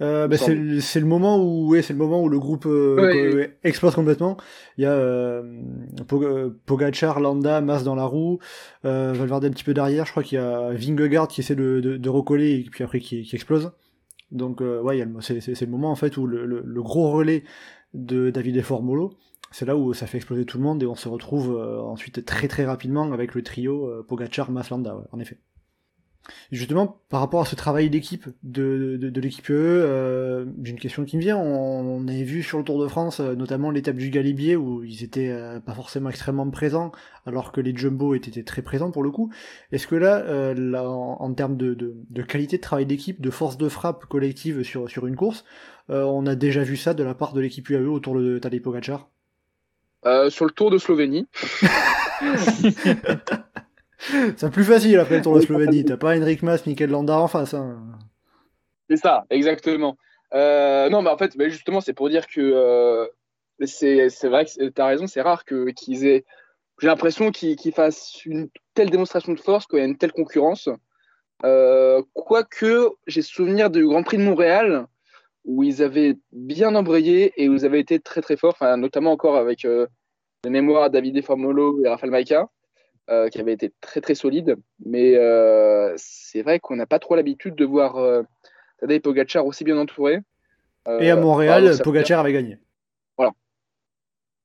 Euh, 0.01 0.27
bah, 0.27 0.35
c'est 0.37 0.53
le 0.99 1.05
moment 1.05 1.37
où 1.37 1.69
ouais, 1.69 1.81
c'est 1.81 1.93
le 1.93 1.99
moment 1.99 2.21
où 2.21 2.27
le 2.27 2.39
groupe 2.39 2.65
euh, 2.65 3.47
explose 3.63 3.95
complètement. 3.95 4.35
Il 4.77 4.83
y 4.83 4.85
a 4.85 4.91
euh, 4.91 6.49
Pogachar, 6.65 7.21
Landa, 7.21 7.61
Mas 7.61 7.83
dans 7.83 7.95
la 7.95 8.03
roue, 8.03 8.39
euh, 8.83 9.13
Valverde 9.13 9.45
un 9.45 9.51
petit 9.51 9.63
peu 9.63 9.73
derrière. 9.73 10.05
Je 10.05 10.11
crois 10.11 10.23
qu'il 10.23 10.37
y 10.37 10.41
a 10.41 10.71
Vingegaard 10.73 11.29
qui 11.29 11.41
essaie 11.41 11.55
de, 11.55 11.79
de, 11.79 11.95
de, 11.95 12.09
recoller 12.09 12.59
et 12.59 12.69
puis 12.69 12.83
après 12.83 12.99
qui, 12.99 13.23
qui 13.23 13.35
explose. 13.35 13.71
Donc 14.31 14.61
euh, 14.61 14.81
ouais, 14.81 15.01
c'est 15.21 15.61
le 15.61 15.71
moment 15.71 15.91
en 15.91 15.95
fait 15.95 16.17
où 16.17 16.27
le, 16.27 16.45
le, 16.45 16.81
gros 16.81 17.11
relais 17.11 17.43
de 17.93 18.31
David 18.31 18.61
Formolo, 18.63 19.13
c'est 19.51 19.65
là 19.65 19.77
où 19.77 19.93
ça 19.93 20.07
fait 20.07 20.17
exploser 20.17 20.43
tout 20.43 20.57
le 20.57 20.63
monde 20.63 20.83
et 20.83 20.87
on 20.87 20.95
se 20.95 21.07
retrouve 21.07 21.55
ensuite 21.55 22.25
très 22.25 22.49
très 22.49 22.65
rapidement 22.65 23.13
avec 23.13 23.33
le 23.33 23.43
trio 23.43 24.03
Pogachar, 24.09 24.51
Mas, 24.51 24.69
Landa. 24.69 24.97
Ouais, 24.97 25.05
en 25.13 25.19
effet. 25.19 25.37
Justement, 26.51 27.01
par 27.09 27.19
rapport 27.19 27.41
à 27.41 27.45
ce 27.45 27.55
travail 27.55 27.89
d'équipe 27.89 28.27
de, 28.43 28.97
de, 28.97 29.21
l'équipe 29.21 29.47
UE, 29.49 29.53
euh, 29.55 30.45
j'ai 30.63 30.71
une 30.71 30.79
question 30.79 31.05
qui 31.05 31.17
me 31.17 31.21
vient. 31.21 31.37
On, 31.37 32.07
avait 32.07 32.23
vu 32.23 32.43
sur 32.43 32.57
le 32.57 32.63
Tour 32.63 32.81
de 32.81 32.87
France, 32.87 33.19
euh, 33.19 33.35
notamment 33.35 33.71
l'étape 33.71 33.95
du 33.95 34.09
Galibier, 34.09 34.55
où 34.55 34.83
ils 34.83 35.03
étaient 35.03 35.29
euh, 35.29 35.59
pas 35.59 35.73
forcément 35.73 36.09
extrêmement 36.09 36.49
présents, 36.49 36.91
alors 37.25 37.51
que 37.51 37.61
les 37.61 37.75
Jumbo 37.75 38.15
étaient, 38.15 38.43
très 38.43 38.61
présents 38.61 38.91
pour 38.91 39.03
le 39.03 39.11
coup. 39.11 39.31
Est-ce 39.71 39.87
que 39.87 39.95
là, 39.95 40.53
là 40.53 40.89
en, 40.89 41.33
termes 41.33 41.57
de, 41.57 41.73
de, 41.73 42.21
qualité 42.21 42.57
de 42.57 42.61
travail 42.61 42.85
d'équipe, 42.85 43.21
de 43.21 43.29
force 43.29 43.57
de 43.57 43.69
frappe 43.69 44.05
collective 44.05 44.63
sur, 44.63 44.89
sur 44.89 45.07
une 45.07 45.15
course, 45.15 45.45
on 45.89 46.25
a 46.25 46.35
déjà 46.35 46.63
vu 46.63 46.77
ça 46.77 46.93
de 46.93 47.03
la 47.03 47.13
part 47.13 47.33
de 47.33 47.41
l'équipe 47.41 47.69
UAE 47.69 47.87
autour 47.87 48.15
de 48.19 48.39
Tadej 48.39 48.61
Pogacar? 48.61 49.09
Sur 50.29 50.45
le 50.45 50.51
Tour 50.51 50.71
de 50.71 50.77
Slovénie. 50.77 51.27
c'est 54.37 54.51
plus 54.51 54.63
facile 54.63 54.99
après 54.99 55.17
le 55.17 55.21
Tour 55.21 55.35
de 55.35 55.41
Slovénie. 55.41 55.85
T'as 55.85 55.97
pas 55.97 56.17
Henrik 56.17 56.43
Mas, 56.43 56.65
Mikel 56.65 56.89
Landa 56.89 57.17
en 57.17 57.27
face. 57.27 57.53
Hein. 57.53 57.77
C'est 58.89 58.97
ça, 58.97 59.25
exactement. 59.29 59.97
Euh, 60.33 60.89
non, 60.89 61.01
mais 61.01 61.09
en 61.09 61.17
fait, 61.17 61.33
justement, 61.49 61.81
c'est 61.81 61.93
pour 61.93 62.09
dire 62.09 62.27
que 62.27 62.41
euh, 62.41 63.07
c'est 63.65 64.09
vrai 64.27 64.45
que 64.45 64.69
tu 64.69 64.81
as 64.81 64.85
raison, 64.85 65.07
c'est 65.07 65.21
rare 65.21 65.43
qu'ils 65.45 66.05
aient. 66.05 66.25
J'ai 66.81 66.87
l'impression 66.87 67.31
qu'ils 67.31 67.73
fassent 67.73 68.25
une 68.25 68.49
telle 68.73 68.89
démonstration 68.89 69.33
de 69.33 69.39
force 69.39 69.65
quand 69.65 69.77
il 69.77 69.79
y 69.79 69.83
a 69.83 69.87
une 69.87 69.97
telle 69.97 70.11
concurrence. 70.11 70.67
Euh, 71.43 72.01
quoique, 72.13 72.89
j'ai 73.07 73.21
souvenir 73.21 73.69
du 73.69 73.85
Grand 73.85 74.03
Prix 74.03 74.17
de 74.17 74.23
Montréal 74.23 74.85
où 75.45 75.63
ils 75.63 75.81
avaient 75.81 76.17
bien 76.31 76.75
embrayé 76.75 77.31
et 77.37 77.47
où 77.47 77.53
ils 77.53 77.65
avaient 77.65 77.79
été 77.79 77.99
très 77.99 78.21
très 78.21 78.35
forts, 78.35 78.57
notamment 78.77 79.11
encore 79.11 79.37
avec 79.37 79.63
les 79.63 80.49
mémoires 80.49 80.89
David 80.89 81.23
Formolo 81.23 81.83
et 81.85 81.87
Rafael 81.87 82.09
Maïka. 82.09 82.49
Euh, 83.09 83.29
qui 83.29 83.39
avait 83.39 83.53
été 83.53 83.71
très 83.81 84.01
très 84.01 84.15
solide. 84.15 84.55
Mais 84.83 85.15
euh, 85.15 85.93
c'est 85.95 86.41
vrai 86.41 86.59
qu'on 86.59 86.75
n'a 86.75 86.87
pas 86.87 86.97
trop 86.97 87.15
l'habitude 87.15 87.53
de 87.53 87.63
voir 87.63 87.97
euh, 87.97 88.23
Tadej 88.79 89.01
Pogacar 89.01 89.45
aussi 89.45 89.63
bien 89.63 89.77
entouré. 89.77 90.21
et 90.87 91.11
à 91.11 91.15
Montréal, 91.15 91.71
Pogacar 91.83 92.21
avait 92.21 92.33
gagné. 92.33 92.57
Voilà. 93.15 93.33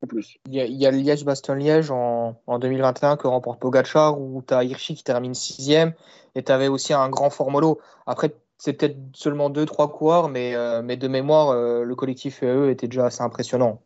En 0.02 0.06
plus. 0.06 0.36
Il 0.46 0.54
y 0.54 0.60
a, 0.60 0.66
il 0.66 0.76
y 0.76 0.86
a 0.86 0.90
Liège-Bastogne-Liège 0.90 1.90
en, 1.90 2.38
en, 2.46 2.58
2021 2.58 3.16
que 3.16 3.26
remporte 3.26 3.60
Pogacar, 3.60 4.20
où 4.20 4.42
tu 4.46 4.52
as 4.52 4.62
Hirschi 4.62 4.94
qui 4.94 5.04
termine 5.04 5.32
sixième, 5.32 5.94
et 6.34 6.42
tu 6.42 6.52
avais 6.52 6.68
aussi 6.68 6.92
un 6.92 7.08
grand 7.08 7.30
formolo. 7.30 7.80
Après, 8.06 8.30
c'est 8.60 8.74
peut-être 8.74 8.98
seulement 9.14 9.48
deux, 9.48 9.64
trois 9.64 9.90
coureurs, 9.90 10.28
mais, 10.28 10.54
euh, 10.54 10.82
mais 10.82 10.98
de 10.98 11.08
mémoire, 11.08 11.48
euh, 11.48 11.82
le 11.82 11.94
collectif 11.94 12.42
UAE 12.42 12.68
était 12.70 12.88
déjà 12.88 13.06
assez 13.06 13.22
impressionnant. 13.22 13.80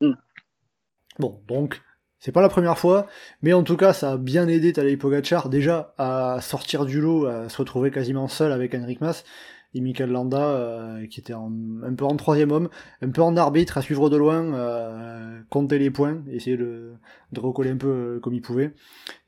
Mm. 0.00 0.12
Bon, 1.18 1.42
donc, 1.46 1.82
c'est 2.18 2.32
pas 2.32 2.42
la 2.42 2.48
première 2.48 2.78
fois, 2.78 3.06
mais 3.42 3.52
en 3.52 3.62
tout 3.62 3.76
cas, 3.76 3.92
ça 3.92 4.12
a 4.12 4.16
bien 4.16 4.48
aidé 4.48 4.72
Tadej 4.72 4.98
Pogacar 4.98 5.48
déjà 5.48 5.94
à 5.98 6.38
sortir 6.40 6.84
du 6.84 7.00
lot, 7.00 7.26
à 7.26 7.48
se 7.48 7.56
retrouver 7.58 7.90
quasiment 7.90 8.28
seul 8.28 8.52
avec 8.52 8.74
Henrik 8.74 9.00
Mas 9.00 9.24
et 9.74 9.80
Michael 9.80 10.10
Landa 10.10 10.40
euh, 10.40 11.06
qui 11.06 11.20
était 11.20 11.34
un 11.34 11.94
peu 11.94 12.04
en 12.04 12.16
troisième 12.16 12.52
homme, 12.52 12.68
un 13.02 13.10
peu 13.10 13.20
en 13.20 13.36
arbitre 13.36 13.76
à 13.76 13.82
suivre 13.82 14.08
de 14.08 14.16
loin, 14.16 14.54
euh, 14.54 15.40
compter 15.50 15.78
les 15.78 15.90
points, 15.90 16.22
essayer 16.30 16.56
de, 16.56 16.94
de 17.32 17.40
recoller 17.40 17.70
un 17.70 17.76
peu 17.76 17.88
euh, 17.88 18.20
comme 18.20 18.32
il 18.32 18.40
pouvait. 18.40 18.72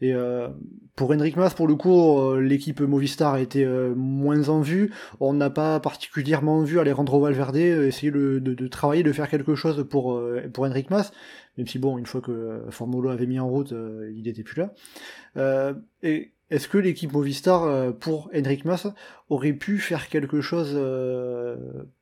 Et 0.00 0.14
euh, 0.14 0.48
pour 0.96 1.10
Henrik 1.10 1.36
Mas, 1.36 1.52
pour 1.52 1.68
le 1.68 1.74
coup, 1.74 2.34
l'équipe 2.36 2.80
Movistar 2.80 3.34
a 3.34 3.40
été 3.40 3.66
moins 3.94 4.48
en 4.48 4.60
vue. 4.60 4.92
On 5.18 5.32
n'a 5.32 5.50
pas 5.50 5.78
particulièrement 5.80 6.62
vu 6.62 6.78
Alejandro 6.78 7.20
Valverde 7.20 7.56
essayer 7.56 8.10
de, 8.10 8.38
de, 8.38 8.54
de, 8.54 8.68
travailler, 8.68 9.02
de 9.02 9.12
faire 9.12 9.28
quelque 9.28 9.54
chose 9.54 9.86
pour, 9.88 10.20
pour 10.52 10.64
Henrik 10.64 10.90
Mas, 10.90 11.12
même 11.56 11.66
si 11.66 11.78
bon, 11.78 11.98
une 11.98 12.06
fois 12.06 12.20
que 12.20 12.62
Formolo 12.70 13.10
avait 13.10 13.26
mis 13.26 13.38
en 13.38 13.48
route, 13.48 13.72
il 13.72 14.22
n'était 14.22 14.42
plus 14.42 14.62
là. 14.62 15.74
et 16.02 16.32
est-ce 16.50 16.66
que 16.66 16.78
l'équipe 16.78 17.12
Movistar, 17.12 17.62
euh, 17.62 17.92
pour 17.92 18.28
Henrik 18.34 18.64
Mas, 18.64 18.88
aurait 19.28 19.52
pu 19.52 19.78
faire 19.78 20.08
quelque 20.08 20.40
chose 20.40 20.72
euh, 20.74 21.56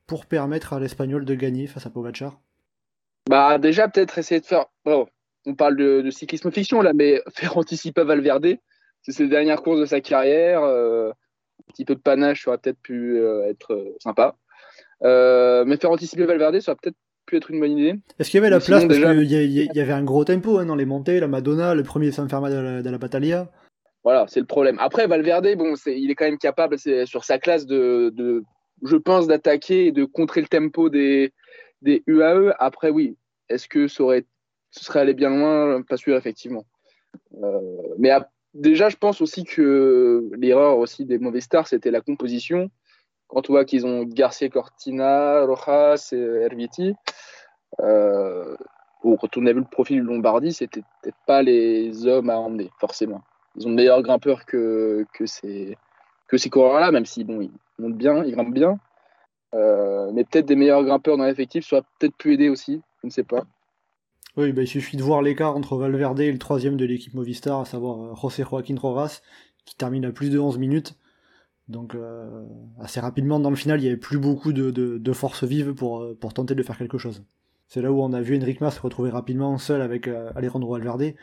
pour 0.06 0.24
permettre 0.24 0.72
à 0.72 0.80
l'Espagnol 0.80 1.26
de 1.26 1.34
gagner 1.34 1.66
face 1.66 1.84
à 1.84 1.90
Pogacar? 1.90 2.40
Bah 3.28 3.58
déjà 3.58 3.88
peut-être 3.88 4.16
essayer 4.16 4.40
de 4.40 4.46
faire. 4.46 4.66
on 4.86 5.54
parle 5.54 5.76
de, 5.76 6.10
cyclisme 6.10 6.50
fiction 6.50 6.80
là, 6.80 6.94
mais 6.94 7.20
faire 7.34 7.58
anticiper 7.58 8.04
Valverde. 8.04 8.56
C'est 9.02 9.12
ses 9.12 9.28
dernières 9.28 9.62
courses 9.62 9.80
de 9.80 9.84
sa 9.84 10.00
carrière. 10.00 10.62
Euh, 10.62 11.10
un 11.10 11.72
petit 11.72 11.84
peu 11.84 11.94
de 11.94 12.00
panache 12.00 12.48
aurait 12.48 12.56
peut-être 12.56 12.80
pu 12.80 13.22
être 13.44 13.96
sympa. 14.00 14.36
mais 15.02 15.76
faire 15.76 15.90
anticiper 15.90 16.24
Valverde, 16.24 16.58
ça 16.60 16.72
aurait 16.72 16.78
peut-être 16.82 16.96
pu 17.28 17.36
être 17.36 17.50
une 17.50 17.60
bonne 17.60 17.78
idée. 17.78 17.94
Est-ce 18.18 18.30
qu'il 18.30 18.38
y 18.38 18.40
avait 18.40 18.50
la 18.50 18.60
place 18.60 18.84
Parce 18.86 18.98
qu'il 18.98 19.32
y, 19.52 19.80
avait 19.80 19.92
un 19.92 20.02
gros 20.02 20.24
tempo 20.24 20.58
hein, 20.58 20.66
dans 20.66 20.74
les 20.74 20.86
montées, 20.86 21.20
la 21.20 21.28
Madonna, 21.28 21.74
le 21.74 21.82
premier 21.82 22.10
San 22.10 22.28
Ferma 22.28 22.50
de 22.50 22.56
la, 22.56 22.82
de 22.82 22.90
la 22.90 22.98
Battaglia. 22.98 23.50
Voilà, 24.02 24.24
c'est 24.28 24.40
le 24.40 24.46
problème. 24.46 24.76
Après, 24.80 25.06
Valverde, 25.06 25.48
bon, 25.56 25.74
il 25.86 26.10
est 26.10 26.14
quand 26.14 26.24
même 26.24 26.38
capable, 26.38 26.78
sur 26.78 27.24
sa 27.24 27.38
classe, 27.38 27.66
de, 27.66 28.42
je 28.82 28.96
pense, 28.96 29.26
d'attaquer 29.26 29.86
et 29.86 29.92
de 29.92 30.04
contrer 30.04 30.40
le 30.40 30.46
tempo 30.46 30.88
des, 30.88 31.32
des 31.82 32.02
UAE. 32.06 32.54
Après, 32.58 32.90
oui, 32.90 33.16
est-ce 33.48 33.68
que 33.68 33.86
ça 33.86 34.02
aurait, 34.02 34.24
ce 34.70 34.84
serait 34.84 35.00
allé 35.00 35.12
bien 35.12 35.28
loin? 35.28 35.82
Pas 35.82 35.98
sûr, 35.98 36.16
effectivement. 36.16 36.64
Euh, 37.42 37.60
mais 37.98 38.10
déjà, 38.54 38.88
je 38.88 38.96
pense 38.96 39.20
aussi 39.20 39.44
que 39.44 40.30
l'erreur 40.38 40.78
aussi 40.78 41.04
des 41.04 41.18
mauvais 41.18 41.42
stars, 41.42 41.66
c'était 41.66 41.90
la 41.90 42.00
composition. 42.00 42.70
Quand 43.28 43.48
on 43.48 43.52
voit 43.52 43.64
qu'ils 43.64 43.86
ont 43.86 44.04
Garcia 44.04 44.48
Cortina, 44.48 45.44
Rojas 45.44 46.10
et 46.12 46.16
Herviti, 46.16 46.94
quand 47.78 49.36
on 49.36 49.46
a 49.46 49.52
vu 49.52 49.60
le 49.60 49.70
profil 49.70 50.00
de 50.00 50.06
Lombardie, 50.06 50.52
c'était 50.52 50.82
peut-être 51.02 51.18
pas 51.26 51.42
les 51.42 52.06
hommes 52.06 52.30
à 52.30 52.38
emmener, 52.38 52.70
forcément 52.80 53.22
ils 53.58 53.66
ont 53.66 53.70
de 53.70 53.74
meilleurs 53.74 54.02
grimpeurs 54.02 54.46
que, 54.46 55.04
que 55.12 55.26
ces, 55.26 55.76
que 56.28 56.36
ces 56.36 56.50
coureurs-là, 56.50 56.92
même 56.92 57.06
si 57.06 57.24
bon, 57.24 57.40
ils 57.40 57.50
montent 57.78 57.96
bien, 57.96 58.24
ils 58.24 58.32
grimpent 58.32 58.54
bien. 58.54 58.78
Euh, 59.54 60.10
mais 60.12 60.24
peut-être 60.24 60.46
des 60.46 60.56
meilleurs 60.56 60.84
grimpeurs 60.84 61.16
dans 61.16 61.24
l'effectif, 61.24 61.64
soit 61.64 61.82
peut-être 61.98 62.16
pu 62.16 62.34
aider 62.34 62.48
aussi, 62.48 62.82
je 63.02 63.06
ne 63.06 63.10
sais 63.10 63.24
pas. 63.24 63.44
Oui, 64.36 64.52
bah, 64.52 64.62
il 64.62 64.68
suffit 64.68 64.96
de 64.96 65.02
voir 65.02 65.22
l'écart 65.22 65.56
entre 65.56 65.76
Valverde 65.76 66.20
et 66.20 66.30
le 66.30 66.38
troisième 66.38 66.76
de 66.76 66.84
l'équipe 66.84 67.14
Movistar, 67.14 67.60
à 67.60 67.64
savoir 67.64 68.00
euh, 68.00 68.14
José 68.14 68.44
Joaquín 68.44 68.78
Rojas, 68.78 69.20
qui 69.64 69.74
termine 69.74 70.04
à 70.04 70.12
plus 70.12 70.30
de 70.30 70.38
11 70.38 70.58
minutes. 70.58 70.97
Donc 71.68 71.94
euh, 71.94 72.44
assez 72.80 73.00
rapidement 73.00 73.40
dans 73.40 73.50
le 73.50 73.56
final, 73.56 73.78
il 73.80 73.82
n'y 73.82 73.88
avait 73.88 73.96
plus 73.96 74.18
beaucoup 74.18 74.52
de, 74.52 74.70
de, 74.70 75.12
force 75.12 75.44
vive 75.44 75.74
pour, 75.74 76.06
pour 76.18 76.32
tenter 76.32 76.54
de 76.54 76.62
faire 76.62 76.78
quelque 76.78 76.98
chose. 76.98 77.24
C'est 77.66 77.82
là 77.82 77.92
où 77.92 78.00
on 78.00 78.14
a 78.14 78.22
vu 78.22 78.38
Enric 78.38 78.62
Mas 78.62 78.70
se 78.70 78.80
retrouver 78.80 79.10
rapidement 79.10 79.58
seul 79.58 79.82
avec 79.82 80.08
Alejandro 80.34 80.72
Valverde, 80.72 81.14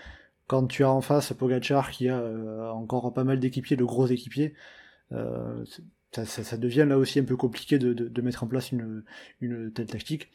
quand 0.48 0.68
tu 0.68 0.84
as 0.84 0.92
en 0.92 1.02
face 1.02 1.34
Pogachar 1.34 1.92
qui 1.92 2.10
a 2.10 2.20
euh, 2.20 2.70
encore 2.72 3.14
pas 3.14 3.24
mal 3.24 3.40
d'équipiers, 3.40 3.78
de 3.78 3.84
gros 3.84 4.08
équipiers, 4.08 4.54
euh, 5.12 5.64
ça, 6.12 6.58
devient 6.58 6.86
là 6.88 6.98
aussi 6.98 7.20
un 7.20 7.24
peu 7.24 7.36
compliqué 7.36 7.78
de, 7.78 8.22
mettre 8.22 8.44
en 8.44 8.48
place 8.48 8.72
une, 8.72 9.04
telle 9.74 9.88
tactique. 9.88 10.32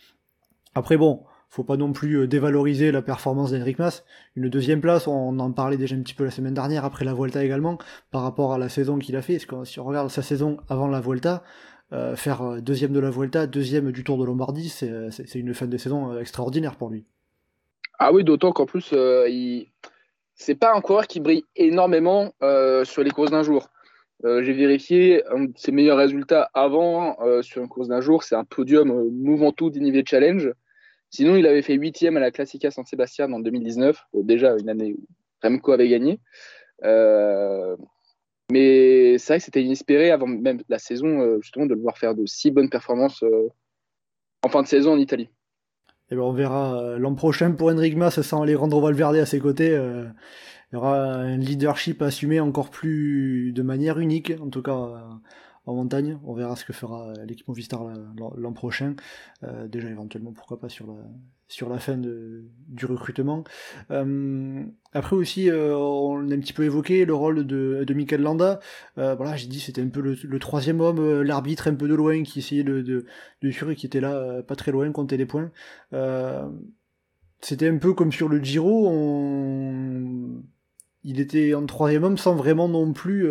Après 0.74 0.96
bon, 0.96 1.24
faut 1.50 1.64
pas 1.64 1.76
non 1.76 1.92
plus 1.92 2.20
euh, 2.20 2.26
dévaloriser 2.26 2.92
la 2.92 3.02
performance 3.02 3.52
d'Henrik 3.52 3.78
Mas. 3.78 4.04
Une 4.36 4.48
deuxième 4.48 4.80
place, 4.80 5.06
on 5.06 5.38
en 5.38 5.52
parlait 5.52 5.76
déjà 5.76 5.96
un 5.96 6.00
petit 6.00 6.14
peu 6.14 6.24
la 6.24 6.30
semaine 6.30 6.54
dernière, 6.54 6.84
après 6.84 7.04
la 7.04 7.12
Vuelta 7.12 7.44
également, 7.44 7.78
par 8.10 8.22
rapport 8.22 8.54
à 8.54 8.58
la 8.58 8.68
saison 8.68 8.98
qu'il 8.98 9.16
a 9.16 9.22
fait. 9.22 9.38
si 9.64 9.80
on 9.80 9.84
regarde 9.84 10.10
sa 10.10 10.22
saison 10.22 10.58
avant 10.68 10.88
la 10.88 11.00
Vuelta, 11.00 11.42
faire 12.14 12.62
deuxième 12.62 12.92
de 12.92 13.00
la 13.00 13.10
Vuelta, 13.10 13.48
deuxième 13.48 13.90
du 13.90 14.04
Tour 14.04 14.16
de 14.16 14.24
Lombardie, 14.24 14.68
c'est 14.68 15.34
une 15.34 15.52
fin 15.54 15.66
de 15.66 15.76
saison 15.76 16.16
extraordinaire 16.18 16.76
pour 16.76 16.88
lui. 16.88 17.04
Ah 17.98 18.12
oui, 18.12 18.22
d'autant 18.22 18.52
qu'en 18.52 18.64
plus, 18.64 18.92
il 18.92 19.66
c'est 20.40 20.54
pas 20.54 20.74
un 20.74 20.80
coureur 20.80 21.06
qui 21.06 21.20
brille 21.20 21.44
énormément 21.54 22.32
euh, 22.42 22.82
sur 22.86 23.04
les 23.04 23.10
courses 23.10 23.30
d'un 23.30 23.42
jour. 23.42 23.68
Euh, 24.24 24.42
j'ai 24.42 24.54
vérifié 24.54 25.22
ses 25.54 25.70
meilleurs 25.70 25.98
résultats 25.98 26.50
avant 26.54 27.18
euh, 27.20 27.42
sur 27.42 27.60
une 27.60 27.68
course 27.68 27.88
d'un 27.88 28.00
jour, 28.00 28.22
c'est 28.22 28.34
un 28.34 28.44
podium 28.44 29.10
Mouventou 29.10 29.68
d'Inivier 29.68 30.02
Challenge. 30.06 30.50
Sinon, 31.10 31.36
il 31.36 31.46
avait 31.46 31.62
fait 31.62 31.74
huitième 31.74 32.16
à 32.16 32.20
la 32.20 32.30
Classica 32.30 32.70
San 32.70 32.86
Sebastian 32.86 33.32
en 33.32 33.40
2019, 33.40 34.06
déjà 34.14 34.56
une 34.58 34.68
année 34.68 34.94
où 34.94 35.04
Remco 35.42 35.72
avait 35.72 35.88
gagné. 35.88 36.20
mais 38.50 39.18
c'est 39.18 39.32
vrai 39.32 39.38
que 39.38 39.44
c'était 39.44 39.62
inespéré 39.62 40.10
avant 40.10 40.26
même 40.26 40.62
la 40.68 40.78
saison, 40.78 41.40
justement, 41.40 41.66
de 41.66 41.74
le 41.74 41.80
voir 41.80 41.98
faire 41.98 42.14
de 42.14 42.26
si 42.26 42.50
bonnes 42.50 42.70
performances 42.70 43.24
en 44.42 44.48
fin 44.48 44.62
de 44.62 44.68
saison 44.68 44.92
en 44.92 44.98
Italie. 44.98 45.28
Et 46.10 46.14
eh 46.14 46.16
ben 46.16 46.22
on 46.22 46.32
verra 46.32 46.76
euh, 46.76 46.98
l'an 46.98 47.14
prochain 47.14 47.52
pour 47.52 47.68
Enric 47.68 47.96
Mas 47.96 48.20
sans 48.20 48.44
rendre 48.56 48.80
Valverde 48.80 49.16
à 49.16 49.26
ses 49.26 49.38
côtés. 49.38 49.70
Euh, 49.70 50.06
il 50.72 50.74
y 50.74 50.76
aura 50.76 50.96
un 51.04 51.36
leadership 51.36 52.02
assumé 52.02 52.40
encore 52.40 52.70
plus 52.70 53.52
de 53.52 53.62
manière 53.62 54.00
unique, 54.00 54.32
en 54.40 54.48
tout 54.50 54.62
cas 54.62 54.72
euh, 54.72 54.98
en 55.66 55.74
montagne. 55.74 56.18
On 56.24 56.34
verra 56.34 56.56
ce 56.56 56.64
que 56.64 56.72
fera 56.72 57.12
l'équipe 57.26 57.46
Movistar 57.48 57.84
l'an 58.16 58.52
prochain. 58.52 58.94
déjà 59.68 59.88
éventuellement 59.88 60.32
pourquoi 60.32 60.58
pas 60.60 60.68
sur 60.68 60.86
la, 61.68 61.78
fin 61.78 61.96
du 61.98 62.86
recrutement. 62.86 63.44
Euh, 63.90 64.64
après 64.92 65.16
aussi, 65.16 65.50
euh, 65.50 65.76
on 65.76 66.30
a 66.30 66.34
un 66.34 66.40
petit 66.40 66.52
peu 66.52 66.64
évoqué 66.64 67.04
le 67.04 67.14
rôle 67.14 67.46
de, 67.46 67.84
de 67.86 67.94
Michael 67.94 68.22
Landa. 68.22 68.60
Euh, 68.98 69.14
voilà, 69.14 69.36
j'ai 69.36 69.48
dit 69.48 69.60
c'était 69.60 69.82
un 69.82 69.88
peu 69.88 70.00
le, 70.00 70.38
troisième 70.38 70.80
homme, 70.80 71.22
l'arbitre 71.22 71.68
un 71.68 71.74
peu 71.74 71.88
de 71.88 71.94
loin 71.94 72.22
qui 72.22 72.38
essayait 72.38 72.64
de, 72.64 72.80
de, 72.82 73.06
de 73.42 73.72
qui 73.74 73.86
était 73.86 74.00
là, 74.00 74.42
pas 74.42 74.56
très 74.56 74.72
loin, 74.72 74.90
compter 74.92 75.16
les 75.16 75.26
points. 75.26 75.50
c'était 77.40 77.68
un 77.68 77.78
peu 77.78 77.94
comme 77.94 78.12
sur 78.12 78.28
le 78.28 78.42
Giro, 78.42 78.88
on... 78.88 80.42
il 81.04 81.20
était 81.20 81.54
en 81.54 81.66
troisième 81.66 82.04
homme 82.04 82.18
sans 82.18 82.34
vraiment 82.34 82.68
non 82.68 82.92
plus 82.92 83.30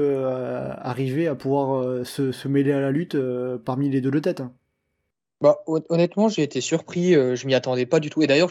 arriver 0.81 1.27
à 1.27 1.35
pouvoir 1.35 2.05
se, 2.05 2.31
se, 2.31 2.47
mêler 2.47 2.71
à 2.71 2.79
la 2.79 2.91
lutte 2.91 3.17
parmi 3.65 3.89
les 3.89 4.01
deux 4.01 4.11
de 4.11 4.19
tête. 4.19 4.41
Bah, 5.41 5.63
honnêtement, 5.67 6.27
j'ai 6.27 6.43
été 6.43 6.59
surpris, 6.59 7.15
euh, 7.15 7.33
je 7.33 7.47
m'y 7.47 7.55
attendais 7.55 7.85
pas 7.85 8.01
du 8.01 8.09
tout. 8.09 8.21
Et 8.21 8.27
d'ailleurs, 8.27 8.49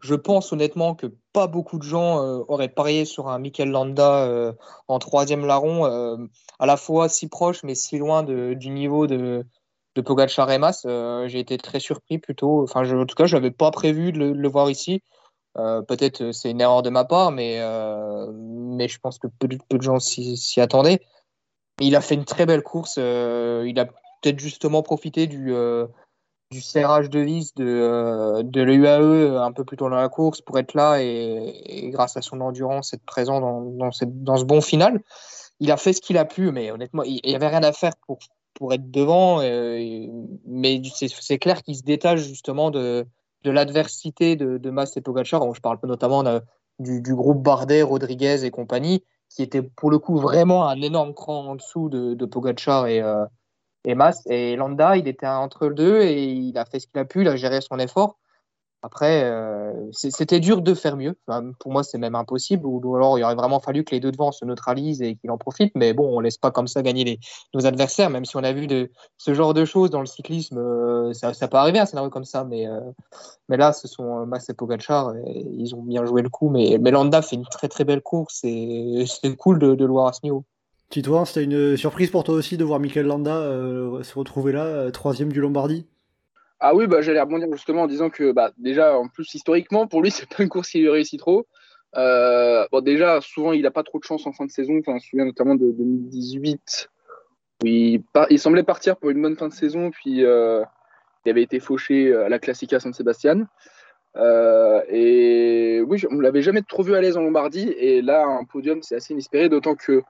je, 0.00 0.14
pense 0.14 0.52
honnêtement 0.54 0.94
que 0.94 1.06
pas 1.34 1.46
beaucoup 1.46 1.76
de 1.78 1.82
gens 1.82 2.24
euh, 2.24 2.42
auraient 2.48 2.70
parié 2.70 3.04
sur 3.04 3.28
un 3.28 3.38
Mikel 3.38 3.70
Landa 3.70 4.24
euh, 4.24 4.54
en 4.88 4.98
troisième 4.98 5.44
larron, 5.44 5.84
à 5.84 6.66
la 6.66 6.76
fois 6.78 7.10
si 7.10 7.28
proche 7.28 7.62
mais 7.62 7.74
si 7.74 7.98
loin 7.98 8.22
du 8.22 8.70
niveau 8.70 9.06
de, 9.06 9.44
de 9.94 10.00
Pogacar 10.00 10.50
et 10.50 10.58
j'ai 11.28 11.40
été 11.40 11.58
très 11.58 11.78
surpris 11.78 12.18
plutôt. 12.18 12.62
Enfin, 12.62 12.90
en 12.90 13.04
tout 13.04 13.16
cas, 13.16 13.26
je 13.26 13.36
n'avais 13.36 13.50
pas 13.50 13.70
prévu 13.70 14.10
de 14.12 14.32
le, 14.32 14.48
voir 14.48 14.70
ici. 14.70 15.02
Peut-être 15.54 16.32
c'est 16.32 16.50
une 16.50 16.60
erreur 16.60 16.82
de 16.82 16.90
ma 16.90 17.04
part, 17.04 17.32
mais, 17.32 17.60
mais 18.36 18.88
je 18.88 18.98
pense 19.00 19.18
que 19.18 19.26
peu, 19.26 19.48
de 19.48 19.82
gens 19.82 19.98
s'y 19.98 20.60
attendaient. 20.60 21.00
Il 21.80 21.96
a 21.96 22.00
fait 22.00 22.14
une 22.14 22.24
très 22.24 22.46
belle 22.46 22.62
course. 22.62 22.96
il 22.96 23.78
a 23.78 23.86
peut-être 23.86 24.38
justement 24.38 24.82
profité 24.82 25.26
du 25.26 25.52
serrage 26.58 27.10
de 27.10 27.20
vis 27.20 27.54
de, 27.54 27.64
euh, 27.64 28.42
de 28.42 28.62
l'UAE 28.62 29.38
un 29.40 29.52
peu 29.52 29.64
plus 29.64 29.76
tôt 29.76 29.88
dans 29.88 29.96
la 29.96 30.08
course 30.08 30.40
pour 30.40 30.58
être 30.58 30.74
là 30.74 31.00
et, 31.00 31.90
grâce 31.92 32.16
à 32.16 32.22
son 32.22 32.40
endurance 32.40 32.92
être 32.92 33.04
présent 33.04 33.40
dans, 33.40 33.60
dans, 33.60 33.92
cette, 33.92 34.24
dans, 34.24 34.36
ce 34.36 34.44
bon 34.44 34.60
final. 34.60 35.00
Il 35.60 35.70
a 35.70 35.76
fait 35.76 35.92
ce 35.92 36.00
qu'il 36.00 36.18
a 36.18 36.24
pu, 36.24 36.50
mais 36.50 36.70
honnêtement, 36.70 37.02
il 37.04 37.20
n'y 37.24 37.34
avait 37.34 37.48
rien 37.48 37.62
à 37.62 37.72
faire 37.72 37.92
pour, 38.06 38.18
pour 38.54 38.72
être 38.72 38.90
devant. 38.90 39.40
Euh, 39.42 40.06
mais 40.46 40.82
c'est 40.94 41.38
clair 41.38 41.62
qu'il 41.62 41.76
se 41.76 41.82
détache 41.82 42.20
justement 42.20 42.70
de, 42.70 43.06
de 43.44 43.50
l'adversité 43.50 44.36
de, 44.36 44.58
de 44.58 44.70
Mas 44.70 44.96
et 44.96 45.00
Pogacar. 45.00 45.42
je 45.54 45.60
parle 45.60 45.78
notamment 45.84 46.22
du, 46.78 47.00
du, 47.00 47.14
groupe 47.14 47.42
Bardet, 47.42 47.82
Rodriguez 47.82 48.44
et 48.44 48.50
compagnie, 48.50 49.04
qui 49.28 49.42
était 49.42 49.62
pour 49.62 49.90
le 49.90 49.98
coup 49.98 50.16
vraiment 50.18 50.68
un 50.68 50.80
énorme 50.80 51.14
cran 51.14 51.46
en 51.46 51.54
dessous 51.56 51.88
de, 51.88 52.14
de 52.14 52.26
Pogacar 52.26 52.86
et, 52.86 53.00
euh, 53.00 53.24
et 53.84 53.94
Mas. 53.94 54.22
Et 54.26 54.56
Landa, 54.56 54.96
il 54.96 55.08
était 55.08 55.26
entre 55.26 55.68
les 55.68 55.74
deux 55.74 56.02
et 56.02 56.24
il 56.24 56.58
a 56.58 56.64
fait 56.64 56.80
ce 56.80 56.86
qu'il 56.86 56.98
a 56.98 57.04
pu, 57.04 57.22
il 57.22 57.28
a 57.28 57.36
géré 57.36 57.60
son 57.60 57.78
effort. 57.78 58.18
Après, 58.82 59.24
euh, 59.24 59.72
c'était 59.92 60.40
dur 60.40 60.62
de 60.62 60.72
faire 60.72 60.96
mieux. 60.96 61.14
pour 61.58 61.70
moi, 61.70 61.82
c'est 61.82 61.98
même 61.98 62.14
impossible. 62.14 62.64
Ou, 62.64 62.96
alors, 62.96 63.18
il 63.18 63.24
aurait 63.24 63.34
vraiment 63.34 63.60
fallu 63.60 63.84
que 63.84 63.94
les 63.94 64.00
deux 64.00 64.10
devant 64.10 64.32
se 64.32 64.44
neutralisent 64.46 65.02
et 65.02 65.16
qu'il 65.16 65.30
en 65.30 65.36
profite. 65.36 65.72
Mais 65.74 65.92
bon, 65.92 66.16
on 66.16 66.20
laisse 66.20 66.38
pas 66.38 66.50
comme 66.50 66.66
ça 66.66 66.82
gagner 66.82 67.20
nos 67.52 67.66
adversaires, 67.66 68.08
même 68.08 68.24
si 68.24 68.36
on 68.36 68.42
a 68.42 68.52
vu 68.52 68.66
ce 69.18 69.34
genre 69.34 69.52
de 69.52 69.66
choses 69.66 69.90
dans 69.90 70.00
le 70.00 70.06
cyclisme. 70.06 70.56
Euh, 70.58 71.12
ça, 71.12 71.34
ça, 71.34 71.46
peut 71.46 71.58
arriver, 71.58 71.78
un 71.78 71.84
scénario 71.84 72.08
comme 72.08 72.24
ça. 72.24 72.44
Mais, 72.44 72.66
euh, 72.66 72.80
là, 73.48 73.74
ce 73.74 73.86
sont 73.86 74.24
Mas 74.24 74.48
et 74.48 74.54
Pogacar. 74.54 75.12
Ils 75.26 75.74
ont 75.74 75.82
bien 75.82 76.06
joué 76.06 76.22
le 76.22 76.30
coup. 76.30 76.48
Mais, 76.48 76.78
mais 76.80 76.90
Landa 76.90 77.20
fait 77.20 77.36
une 77.36 77.46
très 77.46 77.68
très 77.68 77.84
belle 77.84 78.00
course. 78.00 78.40
Et 78.44 79.04
c'est 79.22 79.36
cool 79.36 79.58
de, 79.58 79.74
de, 79.74 79.84
le 79.84 79.92
voir 79.92 80.06
à 80.06 80.12
ce 80.14 80.20
niveau. 80.22 80.44
Titouan, 80.88 81.26
c'était 81.26 81.44
une 81.44 81.76
surprise 81.76 82.10
pour 82.10 82.24
toi 82.24 82.34
aussi 82.34 82.56
de 82.56 82.64
voir 82.64 82.80
Michael 82.80 83.06
Landa 83.06 83.42
se 84.02 84.18
retrouver 84.18 84.52
là, 84.52 84.90
troisième 84.90 85.30
du 85.30 85.40
Lombardie? 85.40 85.86
Ah 86.60 86.74
oui, 86.74 86.86
bah, 86.86 87.00
j'allais 87.00 87.20
rebondir 87.20 87.48
justement 87.52 87.82
en 87.82 87.86
disant 87.86 88.10
que 88.10 88.32
bah, 88.32 88.52
déjà, 88.58 88.96
en 88.96 89.08
plus, 89.08 89.34
historiquement, 89.34 89.86
pour 89.86 90.02
lui, 90.02 90.10
c'est 90.10 90.28
pas 90.28 90.42
une 90.42 90.48
course 90.48 90.70
qui 90.70 90.88
réussit 90.88 91.18
trop. 91.18 91.46
Euh, 91.96 92.66
bon, 92.70 92.80
déjà, 92.82 93.20
souvent, 93.20 93.52
il 93.52 93.62
n'a 93.62 93.70
pas 93.70 93.82
trop 93.82 93.98
de 93.98 94.04
chance 94.04 94.26
en 94.26 94.32
fin 94.32 94.44
de 94.44 94.50
saison. 94.50 94.78
Enfin, 94.78 94.92
je 94.92 94.96
me 94.96 95.00
souviens 95.00 95.24
notamment 95.24 95.54
de 95.54 95.70
2018, 95.72 96.90
où 97.62 97.66
il, 97.66 98.38
semblait 98.38 98.62
partir 98.62 98.96
pour 98.96 99.10
une 99.10 99.22
bonne 99.22 99.36
fin 99.36 99.48
de 99.48 99.54
saison, 99.54 99.90
puis 99.90 100.24
euh, 100.24 100.62
il 101.24 101.30
avait 101.30 101.42
été 101.42 101.60
fauché 101.60 102.14
à 102.14 102.28
la 102.28 102.38
Classica 102.38 102.78
San 102.78 102.92
Sebastian. 102.92 103.46
Euh, 104.16 104.82
et 104.88 105.80
oui, 105.86 106.02
on 106.10 106.16
ne 106.16 106.22
l'avait 106.22 106.42
jamais 106.42 106.62
trop 106.62 106.82
vu 106.82 106.94
à 106.94 107.00
l'aise 107.00 107.16
en 107.16 107.22
Lombardie, 107.22 107.70
et 107.78 108.02
là, 108.02 108.24
un 108.26 108.44
podium, 108.44 108.82
c'est 108.82 108.96
assez 108.96 109.14
inespéré, 109.14 109.48
d'autant 109.48 109.76
que 109.76 110.02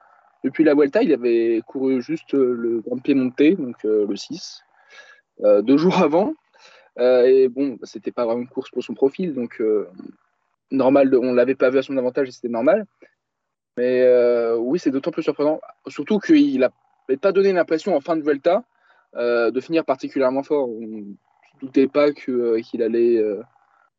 depuis 0.43 0.63
la 0.63 0.73
Vuelta, 0.73 1.03
il 1.03 1.13
avait 1.13 1.61
couru 1.65 2.01
juste 2.01 2.33
le 2.33 2.81
Grand 2.81 2.97
Piemonte, 2.97 3.41
donc 3.57 3.83
le 3.83 4.15
6. 4.15 4.63
Deux 5.41 5.77
jours 5.77 5.97
avant. 6.01 6.33
Euh, 6.99 7.23
et 7.25 7.47
bon, 7.47 7.77
c'était 7.83 8.11
pas 8.11 8.25
vraiment 8.25 8.41
une 8.41 8.47
course 8.47 8.69
pour 8.69 8.83
son 8.83 8.93
profil, 8.93 9.33
donc 9.33 9.61
euh, 9.61 9.87
normal, 10.71 11.13
on 11.15 11.33
l'avait 11.33 11.55
pas 11.55 11.69
vu 11.69 11.77
à 11.77 11.83
son 11.83 11.97
avantage 11.97 12.27
et 12.27 12.31
c'était 12.31 12.49
normal. 12.49 12.85
Mais 13.77 14.01
euh, 14.01 14.57
oui, 14.57 14.79
c'est 14.79 14.91
d'autant 14.91 15.11
plus 15.11 15.23
surprenant, 15.23 15.61
surtout 15.87 16.19
qu'il 16.19 16.59
n'avait 16.59 17.17
pas 17.19 17.31
donné 17.31 17.53
l'impression 17.53 17.95
en 17.95 18.01
fin 18.01 18.17
de 18.17 18.23
Vuelta 18.23 18.63
de 19.13 19.59
finir 19.59 19.83
particulièrement 19.83 20.43
fort. 20.43 20.69
On 20.69 20.79
ne 20.79 21.03
doutait 21.59 21.87
pas 21.87 22.11
qu'il 22.13 22.81
allait 22.81 23.21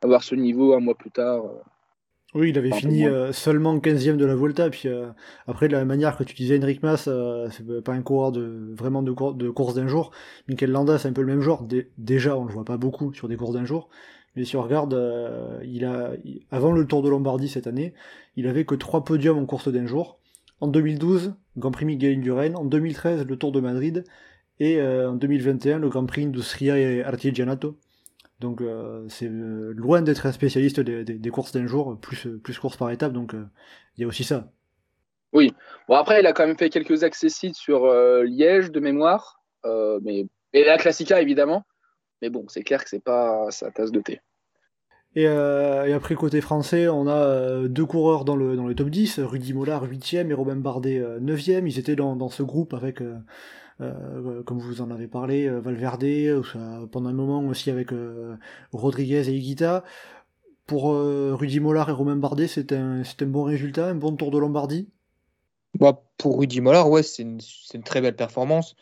avoir 0.02 0.22
ce 0.22 0.34
niveau 0.34 0.74
un 0.74 0.80
mois 0.80 0.94
plus 0.94 1.10
tard. 1.10 1.42
Oui, 2.34 2.48
il 2.48 2.58
avait 2.58 2.72
fini 2.72 3.06
euh, 3.06 3.30
seulement 3.32 3.76
15e 3.76 4.16
de 4.16 4.24
la 4.24 4.34
Volta, 4.34 4.70
puis 4.70 4.88
euh, 4.88 5.08
après, 5.46 5.68
de 5.68 5.72
la 5.72 5.84
manière 5.84 6.16
que 6.16 6.24
tu 6.24 6.34
disais 6.34 6.58
Henrik 6.58 6.82
Mas, 6.82 7.04
euh, 7.06 7.48
c'est 7.50 7.82
pas 7.82 7.92
un 7.92 8.00
coureur 8.00 8.32
de, 8.32 8.72
vraiment 8.74 9.02
de, 9.02 9.12
de 9.34 9.50
course 9.50 9.74
d'un 9.74 9.86
jour. 9.86 10.12
Michael 10.48 10.70
Landa, 10.70 10.98
c'est 10.98 11.08
un 11.08 11.12
peu 11.12 11.20
le 11.20 11.26
même 11.26 11.42
genre. 11.42 11.66
déjà, 11.98 12.38
on 12.38 12.44
le 12.44 12.52
voit 12.52 12.64
pas 12.64 12.78
beaucoup 12.78 13.12
sur 13.12 13.28
des 13.28 13.36
courses 13.36 13.52
d'un 13.52 13.66
jour. 13.66 13.90
Mais 14.34 14.46
si 14.46 14.56
on 14.56 14.62
regarde, 14.62 14.98
il 15.62 15.84
a, 15.84 16.12
avant 16.50 16.72
le 16.72 16.86
Tour 16.86 17.02
de 17.02 17.10
Lombardie 17.10 17.48
cette 17.48 17.66
année, 17.66 17.92
il 18.34 18.46
avait 18.46 18.64
que 18.64 18.74
trois 18.74 19.04
podiums 19.04 19.36
en 19.36 19.44
course 19.44 19.68
d'un 19.68 19.84
jour. 19.84 20.18
En 20.60 20.68
2012, 20.68 21.34
Grand 21.58 21.70
Prix 21.70 21.84
Miguel 21.84 22.16
Indurain. 22.16 22.54
En 22.54 22.64
2013, 22.64 23.26
le 23.26 23.36
Tour 23.36 23.52
de 23.52 23.60
Madrid. 23.60 24.04
Et 24.58 24.80
en 24.80 25.16
2021, 25.16 25.80
le 25.80 25.90
Grand 25.90 26.06
Prix 26.06 26.24
Industria 26.24 26.78
et 26.78 27.04
Artigianato. 27.04 27.76
Donc 28.42 28.60
euh, 28.60 29.06
c'est 29.08 29.28
euh, 29.28 29.72
loin 29.76 30.02
d'être 30.02 30.26
un 30.26 30.32
spécialiste 30.32 30.80
des, 30.80 31.30
courses 31.30 31.52
d'un 31.52 31.66
jour, 31.66 31.96
plus, 31.98 32.26
plus 32.42 32.58
courses 32.58 32.76
par 32.76 32.90
étape, 32.90 33.12
donc 33.12 33.34
euh, 33.34 33.44
il 33.96 34.02
y 34.02 34.04
a 34.04 34.08
aussi 34.08 34.24
ça. 34.24 34.50
Oui, 35.32 35.54
bon 35.88 35.94
après 35.94 36.20
il 36.20 36.26
a 36.26 36.32
quand 36.32 36.46
même 36.46 36.58
fait 36.58 36.68
quelques 36.68 37.04
accessites 37.04 37.54
sur 37.54 37.86
Liège 38.24 38.70
de 38.72 38.80
mémoire, 38.80 39.40
mais... 39.64 40.26
et 40.52 40.64
la 40.64 40.76
Classica 40.76 41.22
évidemment, 41.22 41.64
mais 42.20 42.30
bon 42.30 42.44
c'est 42.48 42.64
clair 42.64 42.82
que 42.82 42.90
c'est 42.90 43.02
pas 43.02 43.46
sa 43.50 43.70
tasse 43.70 43.92
de 43.92 44.00
thé. 44.00 44.20
Et, 45.14 45.26
après, 45.26 46.14
côté 46.14 46.40
français, 46.40 46.88
on 46.88 47.06
a 47.06 47.68
deux 47.68 47.84
coureurs 47.84 48.24
dans 48.24 48.34
le, 48.34 48.56
dans 48.56 48.66
le 48.66 48.74
top 48.74 48.88
10, 48.88 49.20
Rudy 49.20 49.52
Mollard 49.52 49.86
8ème 49.86 50.30
et 50.30 50.34
Robin 50.34 50.56
Bardet 50.56 51.02
9ème. 51.20 51.66
Ils 51.66 51.78
étaient 51.78 51.96
dans, 51.96 52.16
dans 52.16 52.30
ce 52.30 52.42
groupe 52.42 52.72
avec 52.72 53.02
euh, 53.82 54.42
comme 54.44 54.58
vous 54.58 54.80
en 54.80 54.90
avez 54.90 55.08
parlé, 55.08 55.46
euh, 55.46 55.60
Valverde, 55.60 56.04
pendant 56.90 57.08
un 57.08 57.12
moment 57.12 57.40
aussi 57.46 57.70
avec 57.70 57.92
euh, 57.92 58.36
Rodriguez 58.72 59.28
et 59.28 59.32
Higuita. 59.32 59.84
Pour 60.66 60.94
Rudy 60.94 61.60
Mollard 61.60 61.90
et 61.90 61.92
Romain 61.92 62.16
Bardet, 62.16 62.46
c'est 62.46 62.72
un, 62.72 63.02
un, 63.02 63.26
bon 63.26 63.42
résultat, 63.42 63.88
un 63.88 63.96
bon 63.96 64.14
tour 64.16 64.30
de 64.30 64.38
Lombardie? 64.38 64.88
Bah, 65.78 66.02
Pour 66.16 66.38
Rudy 66.38 66.60
Mollard, 66.60 66.88
ouais, 66.88 67.02
c'est 67.02 67.22
une, 67.22 67.40
une, 67.74 67.82
très 67.82 68.00
belle 68.00 68.14
performance. 68.14 68.76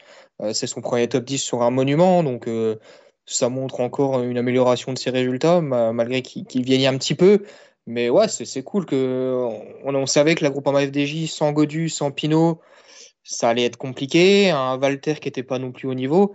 c'est 0.52 0.66
son 0.66 0.82
premier 0.82 1.08
top 1.08 1.24
10 1.24 1.38
sur 1.38 1.62
un 1.62 1.70
monument, 1.70 2.22
donc 2.22 2.48
ça 3.24 3.48
montre 3.48 3.80
encore 3.80 4.22
une 4.22 4.36
amélioration 4.36 4.92
de 4.92 4.98
ses 4.98 5.10
résultats, 5.10 5.62
malgré 5.62 6.20
qu'il 6.22 6.44
qu 6.44 6.86
un 6.86 6.98
petit 6.98 7.14
peu. 7.14 7.42
Mais 7.86 8.10
ouais, 8.10 8.28
c'est 8.28 8.62
cool 8.62 8.84
que 8.86 9.48
on, 9.82 10.06
savait 10.06 10.34
que 10.34 10.44
la 10.44 10.50
groupe 10.50 10.68
FDJ 10.68 11.26
sans 11.26 11.50
Godu, 11.52 11.88
sans 11.88 12.12
Pinot, 12.12 12.60
ça 13.22 13.48
allait 13.50 13.64
être 13.64 13.76
compliqué. 13.76 14.50
Un 14.50 14.78
Walter 14.78 15.14
qui 15.14 15.28
n'était 15.28 15.42
pas 15.42 15.58
non 15.58 15.72
plus 15.72 15.88
au 15.88 15.94
niveau. 15.94 16.34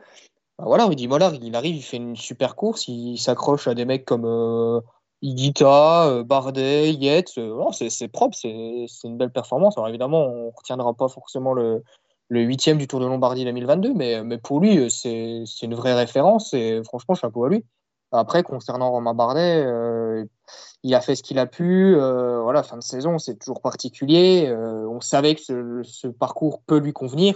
Bah 0.58 0.65
voilà, 0.67 0.86
Rudy 0.86 1.10
il 1.41 1.56
arrive, 1.56 1.76
il 1.76 1.82
fait 1.82 1.98
une 1.98 2.15
super 2.15 2.56
course, 2.56 2.88
il 2.88 3.17
s'accroche 3.17 3.67
à 3.67 3.74
des 3.76 3.84
mecs 3.84 4.06
comme 4.06 4.26
euh, 4.26 4.80
Igita, 5.21 6.08
euh, 6.08 6.24
Bardet, 6.24 6.93
Yates. 6.93 7.38
Euh, 7.38 7.71
c'est 7.71 8.08
propre, 8.08 8.38
c'est 8.38 8.88
une 9.04 9.17
belle 9.17 9.32
performance. 9.32 9.78
Alors 9.78 9.89
évidemment, 9.89 10.26
on 10.28 10.45
ne 10.48 10.52
retiendra 10.56 10.93
pas 10.93 11.10
forcément 11.10 11.54
le, 11.54 11.84
le 12.30 12.41
huitième 12.41 12.78
du 12.78 12.88
Tour 12.88 13.02
de 13.02 13.06
Lombardie 13.06 13.43
2022, 13.43 13.93
mais, 13.93 14.24
mais 14.24 14.38
pour 14.38 14.62
lui, 14.62 14.89
c'est 14.89 15.43
une 15.62 15.76
vraie 15.76 15.93
référence 15.93 16.54
et 16.54 16.82
franchement, 16.86 17.15
chapeau 17.15 17.43
à 17.45 17.50
lui. 17.50 17.65
Après, 18.17 18.43
concernant 18.43 18.91
Romain 18.91 19.13
Bardet, 19.13 19.63
euh, 19.65 20.25
il 20.84 20.95
a 20.95 21.01
fait 21.01 21.15
ce 21.15 21.23
qu'il 21.23 21.39
a 21.39 21.45
pu. 21.45 21.95
Euh, 21.95 22.41
voilà, 22.41 22.63
fin 22.63 22.78
de 22.78 22.84
saison, 22.84 23.17
c'est 23.17 23.36
toujours 23.36 23.62
particulier. 23.62 24.47
Euh, 24.47 24.88
on 24.89 25.01
savait 25.01 25.36
que 25.36 25.41
ce, 25.84 26.08
parcours 26.08 26.62
peut 26.65 26.78
lui 26.78 26.93
convenir. 26.93 27.36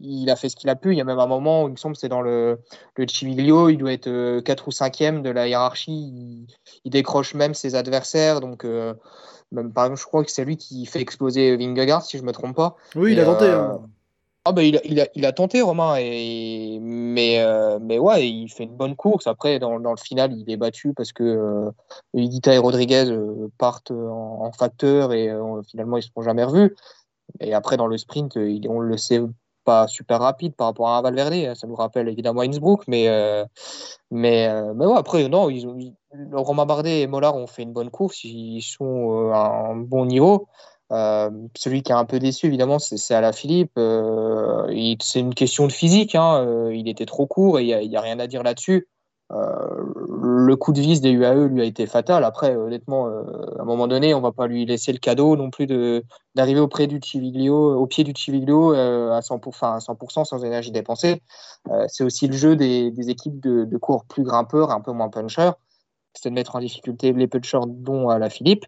Il 0.00 0.30
a 0.30 0.36
fait 0.36 0.48
ce 0.48 0.56
qu'il 0.56 0.70
a 0.70 0.76
pu. 0.76 0.92
Il 0.92 0.98
y 0.98 1.00
a 1.00 1.04
même 1.04 1.18
un 1.18 1.26
moment 1.26 1.64
où 1.64 1.68
il 1.68 1.72
me 1.72 1.76
semble 1.76 1.96
c'est 1.96 2.08
dans 2.08 2.22
le, 2.22 2.58
le 2.96 3.08
Civiglio, 3.08 3.68
il 3.68 3.76
doit 3.76 3.92
être 3.92 4.40
4 4.40 4.68
ou 4.68 4.70
5e 4.70 5.22
de 5.22 5.30
la 5.30 5.46
hiérarchie. 5.48 6.46
Il, 6.84 6.90
décroche 6.90 7.34
même 7.34 7.54
ses 7.54 7.74
adversaires. 7.74 8.40
Donc, 8.40 8.64
même, 9.52 9.72
par 9.72 9.84
exemple, 9.84 10.00
je 10.00 10.06
crois 10.06 10.24
que 10.24 10.30
c'est 10.30 10.44
lui 10.44 10.56
qui 10.56 10.86
fait 10.86 11.00
exploser 11.00 11.56
Vingegaard, 11.56 12.02
si 12.02 12.16
je 12.16 12.22
ne 12.22 12.28
me 12.28 12.32
trompe 12.32 12.56
pas. 12.56 12.76
Oui, 12.94 13.12
il 13.12 13.20
a 13.20 13.24
tenté. 13.24 13.46
Hein. 13.46 13.80
Ah 14.50 14.52
bah, 14.52 14.64
il, 14.64 15.26
a, 15.26 15.32
tenté 15.32 15.62
Romain, 15.62 15.94
mais, 15.94 17.38
euh, 17.38 17.78
mais 17.80 18.00
ouais, 18.00 18.28
il 18.28 18.48
fait 18.48 18.64
une 18.64 18.74
bonne 18.74 18.96
course. 18.96 19.28
Après, 19.28 19.60
dans, 19.60 19.78
le 19.78 19.96
final, 19.96 20.32
il 20.36 20.50
est 20.50 20.56
battu 20.56 20.92
parce 20.92 21.12
que 21.12 21.22
euh, 21.22 21.70
et 22.14 22.58
Rodriguez 22.58 23.04
euh, 23.12 23.48
partent 23.58 23.92
en, 23.92 24.50
facteur 24.50 25.12
et 25.12 25.30
euh, 25.30 25.62
finalement 25.62 25.98
ils 25.98 26.00
ne 26.00 26.04
se 26.04 26.10
sont 26.12 26.22
jamais 26.22 26.42
revus. 26.42 26.74
Et 27.38 27.54
après, 27.54 27.76
dans 27.76 27.86
le 27.86 27.96
sprint, 27.96 28.34
il, 28.34 28.68
on 28.68 28.80
le 28.80 28.96
sait 28.96 29.20
pas 29.62 29.86
super 29.86 30.18
rapide 30.18 30.56
par 30.56 30.66
rapport 30.66 30.88
à 30.88 30.98
un 30.98 31.02
Valverde. 31.02 31.54
Ça 31.54 31.68
nous 31.68 31.76
rappelle 31.76 32.08
évidemment 32.08 32.40
Innsbruck, 32.40 32.88
mais, 32.88 33.06
mais, 34.10 34.50
mais 34.74 34.84
ouais, 34.84 34.98
après, 34.98 35.28
non, 35.28 35.48
ils 35.48 35.64
ont, 35.68 35.78
Romain 36.32 36.66
Bardet 36.66 37.02
et 37.02 37.06
Mollard 37.06 37.36
ont 37.36 37.46
fait 37.46 37.62
une 37.62 37.72
bonne 37.72 37.90
course. 37.90 38.24
Ils 38.24 38.62
sont 38.62 39.30
à 39.32 39.68
un 39.70 39.76
bon 39.76 40.06
niveau. 40.06 40.48
Euh, 40.92 41.30
celui 41.56 41.82
qui 41.82 41.92
est 41.92 41.94
un 41.94 42.04
peu 42.04 42.18
déçu, 42.18 42.46
évidemment, 42.46 42.78
c'est 42.78 43.20
la 43.20 43.32
Philippe. 43.32 43.72
Euh, 43.78 44.66
c'est 45.00 45.20
une 45.20 45.34
question 45.34 45.66
de 45.66 45.72
physique. 45.72 46.14
Hein. 46.14 46.44
Euh, 46.44 46.74
il 46.74 46.88
était 46.88 47.06
trop 47.06 47.26
court 47.26 47.58
et 47.58 47.64
il 47.64 47.88
n'y 47.88 47.96
a, 47.96 48.00
rien 48.00 48.18
à 48.18 48.26
dire 48.26 48.42
là-dessus. 48.42 48.88
le 49.30 50.54
coup 50.56 50.72
de 50.72 50.80
vis 50.80 51.00
des 51.00 51.10
UAE 51.10 51.46
lui 51.46 51.60
a 51.62 51.64
été 51.64 51.86
fatal. 51.86 52.24
Après, 52.24 52.56
honnêtement, 52.56 53.06
à 53.06 53.62
un 53.62 53.64
moment 53.64 53.86
donné, 53.86 54.14
on 54.14 54.20
va 54.20 54.32
pas 54.32 54.48
lui 54.48 54.66
laisser 54.66 54.92
le 54.92 54.98
cadeau 54.98 55.36
non 55.36 55.50
plus 55.50 55.68
d'arriver 56.34 56.60
auprès 56.60 56.88
du 56.88 57.00
Civiglio, 57.02 57.76
au 57.76 57.86
pied 57.86 58.02
du 58.02 58.12
Civiglio 58.16 58.72
à 58.72 59.20
100%, 59.20 59.76
à 59.76 59.78
100% 59.78 60.24
sans 60.24 60.44
énergie 60.44 60.72
dépensée. 60.72 61.22
c'est 61.86 62.02
aussi 62.02 62.26
le 62.26 62.36
jeu 62.36 62.56
des, 62.56 63.10
équipes 63.10 63.38
de, 63.38 63.64
de, 63.64 63.76
cours 63.78 64.04
plus 64.04 64.24
grimpeurs, 64.24 64.72
un 64.72 64.80
peu 64.80 64.90
moins 64.92 65.10
punchers. 65.10 65.52
C'est 66.14 66.30
de 66.30 66.34
mettre 66.34 66.56
en 66.56 66.58
difficulté 66.58 67.12
les 67.12 67.28
punchers, 67.28 67.60
dont 67.68 68.08
la 68.08 68.30
Philippe. 68.30 68.66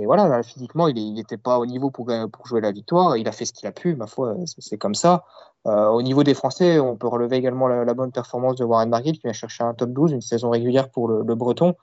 Et 0.00 0.06
voilà, 0.06 0.42
physiquement, 0.42 0.86
il 0.88 1.14
n'était 1.14 1.36
pas 1.36 1.58
au 1.58 1.66
niveau 1.66 1.90
pour, 1.90 2.06
pour, 2.32 2.46
jouer 2.46 2.60
la 2.60 2.70
victoire. 2.70 3.16
Il 3.16 3.26
a 3.26 3.32
fait 3.32 3.44
ce 3.44 3.52
qu'il 3.52 3.66
a 3.66 3.72
pu, 3.72 3.96
ma 3.96 4.06
foi, 4.06 4.36
c'est 4.58 4.78
comme 4.78 4.94
ça. 4.94 5.24
Euh, 5.66 5.88
au 5.88 6.02
niveau 6.02 6.22
des 6.22 6.34
Français, 6.34 6.78
on 6.78 6.96
peut 6.96 7.08
relever 7.08 7.36
également 7.36 7.66
la, 7.66 7.94
bonne 7.94 8.12
performance 8.12 8.56
de 8.56 8.64
Warren 8.64 8.90
Barguil 8.90 9.18
qui 9.18 9.26
a 9.28 9.32
cherché 9.32 9.64
un 9.64 9.74
top 9.74 9.90
12, 9.90 10.12
une 10.12 10.20
saison 10.20 10.50
régulière 10.50 10.88
pour 10.90 11.08
le, 11.08 11.34
Breton. 11.34 11.74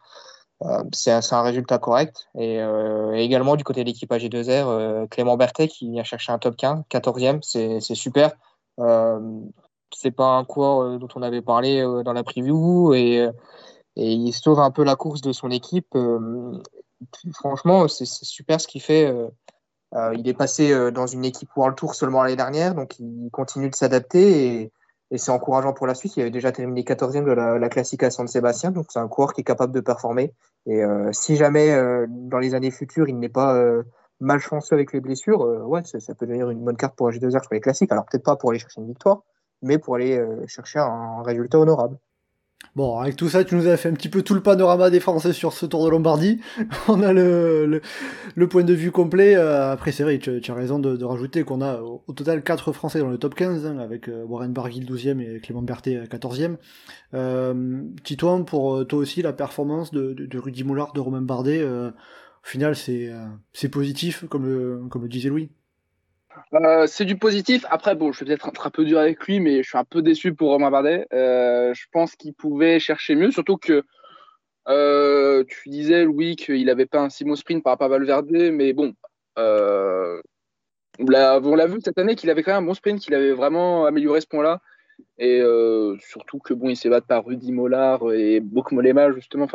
Euh, 0.63 0.83
c'est 0.93 1.11
un, 1.11 1.41
résultat 1.41 1.77
correct. 1.77 2.27
Et, 2.35 2.61
euh, 2.61 3.11
également 3.13 3.57
du 3.57 3.65
côté 3.65 3.81
de 3.83 3.87
l'équipe 3.87 4.11
AG2R, 4.11 5.09
Clément 5.09 5.35
Berthet 5.35 5.67
qui 5.67 5.99
a 5.99 6.03
cherché 6.03 6.31
un 6.31 6.39
top 6.39 6.55
15, 6.55 6.83
14e, 6.89 7.41
c'est 7.41 7.95
super. 7.95 8.31
c'est 9.93 10.11
pas 10.11 10.37
un 10.37 10.45
coureur 10.45 10.99
dont 10.99 11.09
on 11.15 11.21
avait 11.21 11.41
parlé 11.41 11.81
dans 12.05 12.13
la 12.13 12.23
preview 12.23 12.93
et 12.93 13.27
il 13.97 14.31
sauve 14.31 14.59
un 14.59 14.71
peu 14.71 14.83
la 14.83 14.95
course 14.95 15.21
de 15.21 15.33
son 15.33 15.51
équipe 15.51 15.95
franchement, 17.33 17.87
c'est 17.87 18.05
super 18.05 18.59
ce 18.59 18.67
qu'il 18.67 18.81
fait. 18.81 19.07
Euh, 19.07 19.27
euh, 19.93 20.13
il 20.17 20.27
est 20.27 20.33
passé 20.33 20.71
euh, 20.71 20.91
dans 20.91 21.07
une 21.07 21.25
équipe 21.25 21.49
World 21.55 21.77
Tour 21.77 21.95
seulement 21.95 22.23
l'année 22.23 22.35
dernière, 22.35 22.75
donc 22.75 22.99
il 22.99 23.29
continue 23.31 23.69
de 23.69 23.75
s'adapter. 23.75 24.61
Et, 24.61 24.71
c'est 25.17 25.31
encourageant 25.31 25.71
pour 25.71 25.87
la 25.87 25.93
suite. 25.93 26.17
Il 26.17 26.21
avait 26.21 26.31
déjà 26.31 26.51
terminé 26.51 26.81
14e 26.81 27.23
de 27.23 27.31
la, 27.31 27.59
la 27.59 27.69
Classique 27.69 28.03
à 28.03 28.09
San 28.09 28.27
Sébastien, 28.27 28.71
donc 28.71 28.87
c'est 28.89 28.99
un 28.99 29.07
coureur 29.07 29.33
qui 29.33 29.41
est 29.41 29.45
capable 29.45 29.71
de 29.71 29.79
performer. 29.79 30.33
Et 30.65 30.81
si 31.11 31.35
jamais 31.37 31.73
dans 32.09 32.39
les 32.39 32.55
années 32.55 32.71
futures 32.71 33.07
il 33.07 33.19
n'est 33.19 33.29
pas 33.29 33.55
malchanceux 34.19 34.73
avec 34.73 34.91
les 34.93 34.99
blessures, 34.99 35.41
ouais, 35.41 35.83
ça, 35.85 36.15
peut 36.15 36.25
devenir 36.25 36.49
une 36.49 36.65
bonne 36.65 36.75
carte 36.75 36.95
pour 36.95 37.07
un 37.07 37.11
G2R 37.11 37.43
sur 37.43 37.53
les 37.53 37.61
classiques. 37.61 37.91
Alors 37.91 38.05
peut-être 38.05 38.25
pas 38.25 38.35
pour 38.35 38.49
aller 38.49 38.59
chercher 38.59 38.81
une 38.81 38.87
victoire, 38.87 39.21
mais 39.61 39.77
pour 39.77 39.95
aller 39.95 40.19
chercher 40.47 40.79
un 40.79 41.21
résultat 41.21 41.59
honorable. 41.59 41.97
Bon, 42.75 42.99
avec 42.99 43.15
tout 43.15 43.29
ça, 43.29 43.45
tu 43.45 43.55
nous 43.55 43.67
as 43.67 43.77
fait 43.77 43.87
un 43.87 43.93
petit 43.93 44.09
peu 44.09 44.21
tout 44.21 44.33
le 44.33 44.43
panorama 44.43 44.89
des 44.89 44.99
Français 44.99 45.31
sur 45.31 45.53
ce 45.53 45.65
Tour 45.65 45.85
de 45.85 45.89
Lombardie. 45.91 46.41
On 46.89 47.01
a 47.03 47.13
le, 47.13 47.65
le, 47.65 47.81
le 48.35 48.49
point 48.49 48.63
de 48.65 48.73
vue 48.73 48.91
complet. 48.91 49.37
Euh, 49.37 49.71
après, 49.71 49.93
c'est 49.93 50.03
vrai, 50.03 50.19
tu, 50.19 50.41
tu, 50.41 50.51
as 50.51 50.53
raison 50.53 50.77
de, 50.77 50.97
de 50.97 51.05
rajouter 51.05 51.45
qu'on 51.45 51.61
a 51.61 51.79
au, 51.79 52.03
total 52.13 52.43
4 52.43 52.73
Français 52.73 52.99
dans 52.99 53.07
le 53.07 53.17
top 53.17 53.33
15, 53.33 53.65
hein, 53.65 53.77
avec 53.77 54.09
euh, 54.09 54.25
Warren 54.25 54.51
Barguil 54.51 54.83
12e 54.83 55.21
et 55.21 55.39
Clément 55.39 55.61
Berthet 55.61 56.03
14e. 56.03 56.57
Euh, 57.13 57.81
Titouan, 58.03 58.43
pour 58.43 58.75
euh, 58.75 58.83
toi 58.83 58.99
aussi, 58.99 59.21
la 59.21 59.31
performance 59.31 59.91
de, 59.91 60.11
de, 60.11 60.25
de 60.25 60.37
Rudy 60.37 60.65
Moulard, 60.65 60.91
de 60.91 60.99
Romain 60.99 61.21
Bardet, 61.21 61.61
euh, 61.61 61.91
au 61.91 62.47
final, 62.47 62.75
c'est 62.75 63.09
c'est 63.53 63.69
positif, 63.69 64.25
comme 64.29 64.89
comme 64.89 65.01
le 65.01 65.09
disait 65.09 65.29
Louis. 65.29 65.49
Euh, 66.53 66.87
c'est 66.87 67.05
du 67.05 67.17
positif. 67.17 67.65
Après, 67.69 67.95
bon, 67.95 68.11
je 68.11 68.19
vais 68.19 68.25
peut-être 68.25 68.47
être 68.49 68.67
un 68.67 68.69
peu 68.69 68.85
dur 68.85 68.99
avec 68.99 69.25
lui, 69.25 69.39
mais 69.39 69.63
je 69.63 69.69
suis 69.69 69.77
un 69.77 69.83
peu 69.83 70.01
déçu 70.01 70.33
pour 70.33 70.49
Romain 70.49 70.71
Bardet. 70.71 71.07
Euh, 71.13 71.73
je 71.73 71.85
pense 71.91 72.15
qu'il 72.15 72.33
pouvait 72.33 72.79
chercher 72.79 73.15
mieux, 73.15 73.31
surtout 73.31 73.57
que 73.57 73.83
euh, 74.67 75.43
tu 75.47 75.69
disais, 75.69 76.03
Louis, 76.03 76.35
qu'il 76.35 76.65
n'avait 76.65 76.85
pas 76.85 76.99
un 76.99 77.09
si 77.09 77.23
beau 77.23 77.35
sprint 77.35 77.63
par 77.63 77.73
rapport 77.73 77.85
à 77.85 77.89
Valverde, 77.89 78.29
mais 78.31 78.73
bon, 78.73 78.93
on 79.37 80.21
l'a 81.07 81.67
vu 81.67 81.79
cette 81.83 81.97
année 81.97 82.15
qu'il 82.15 82.29
avait 82.29 82.43
quand 82.43 82.53
même 82.53 82.63
un 82.63 82.67
bon 82.67 82.73
sprint, 82.73 82.99
qu'il 82.99 83.13
avait 83.13 83.33
vraiment 83.33 83.85
amélioré 83.85 84.21
ce 84.21 84.27
point-là. 84.27 84.61
Et 85.17 85.41
surtout 85.99 86.39
que 86.39 86.53
bon, 86.53 86.69
il 86.69 86.77
s'est 86.77 86.89
par 87.01 87.25
Rudy 87.25 87.51
Mollard 87.51 88.11
et 88.13 88.39
Bouk 88.39 88.71
Molema, 88.71 89.11
justement. 89.11 89.47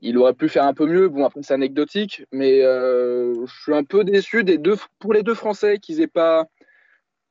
Il 0.00 0.16
aurait 0.18 0.34
pu 0.34 0.48
faire 0.48 0.64
un 0.64 0.74
peu 0.74 0.86
mieux. 0.86 1.08
Bon, 1.08 1.24
après, 1.24 1.42
c'est 1.42 1.54
anecdotique, 1.54 2.24
mais 2.32 2.62
euh, 2.62 3.34
je 3.46 3.62
suis 3.62 3.74
un 3.74 3.84
peu 3.84 4.04
déçu 4.04 4.44
des 4.44 4.58
deux, 4.58 4.76
pour 4.98 5.12
les 5.12 5.22
deux 5.22 5.34
Français 5.34 5.78
qu'ils 5.78 5.98
n'aient 5.98 6.06
pas 6.06 6.46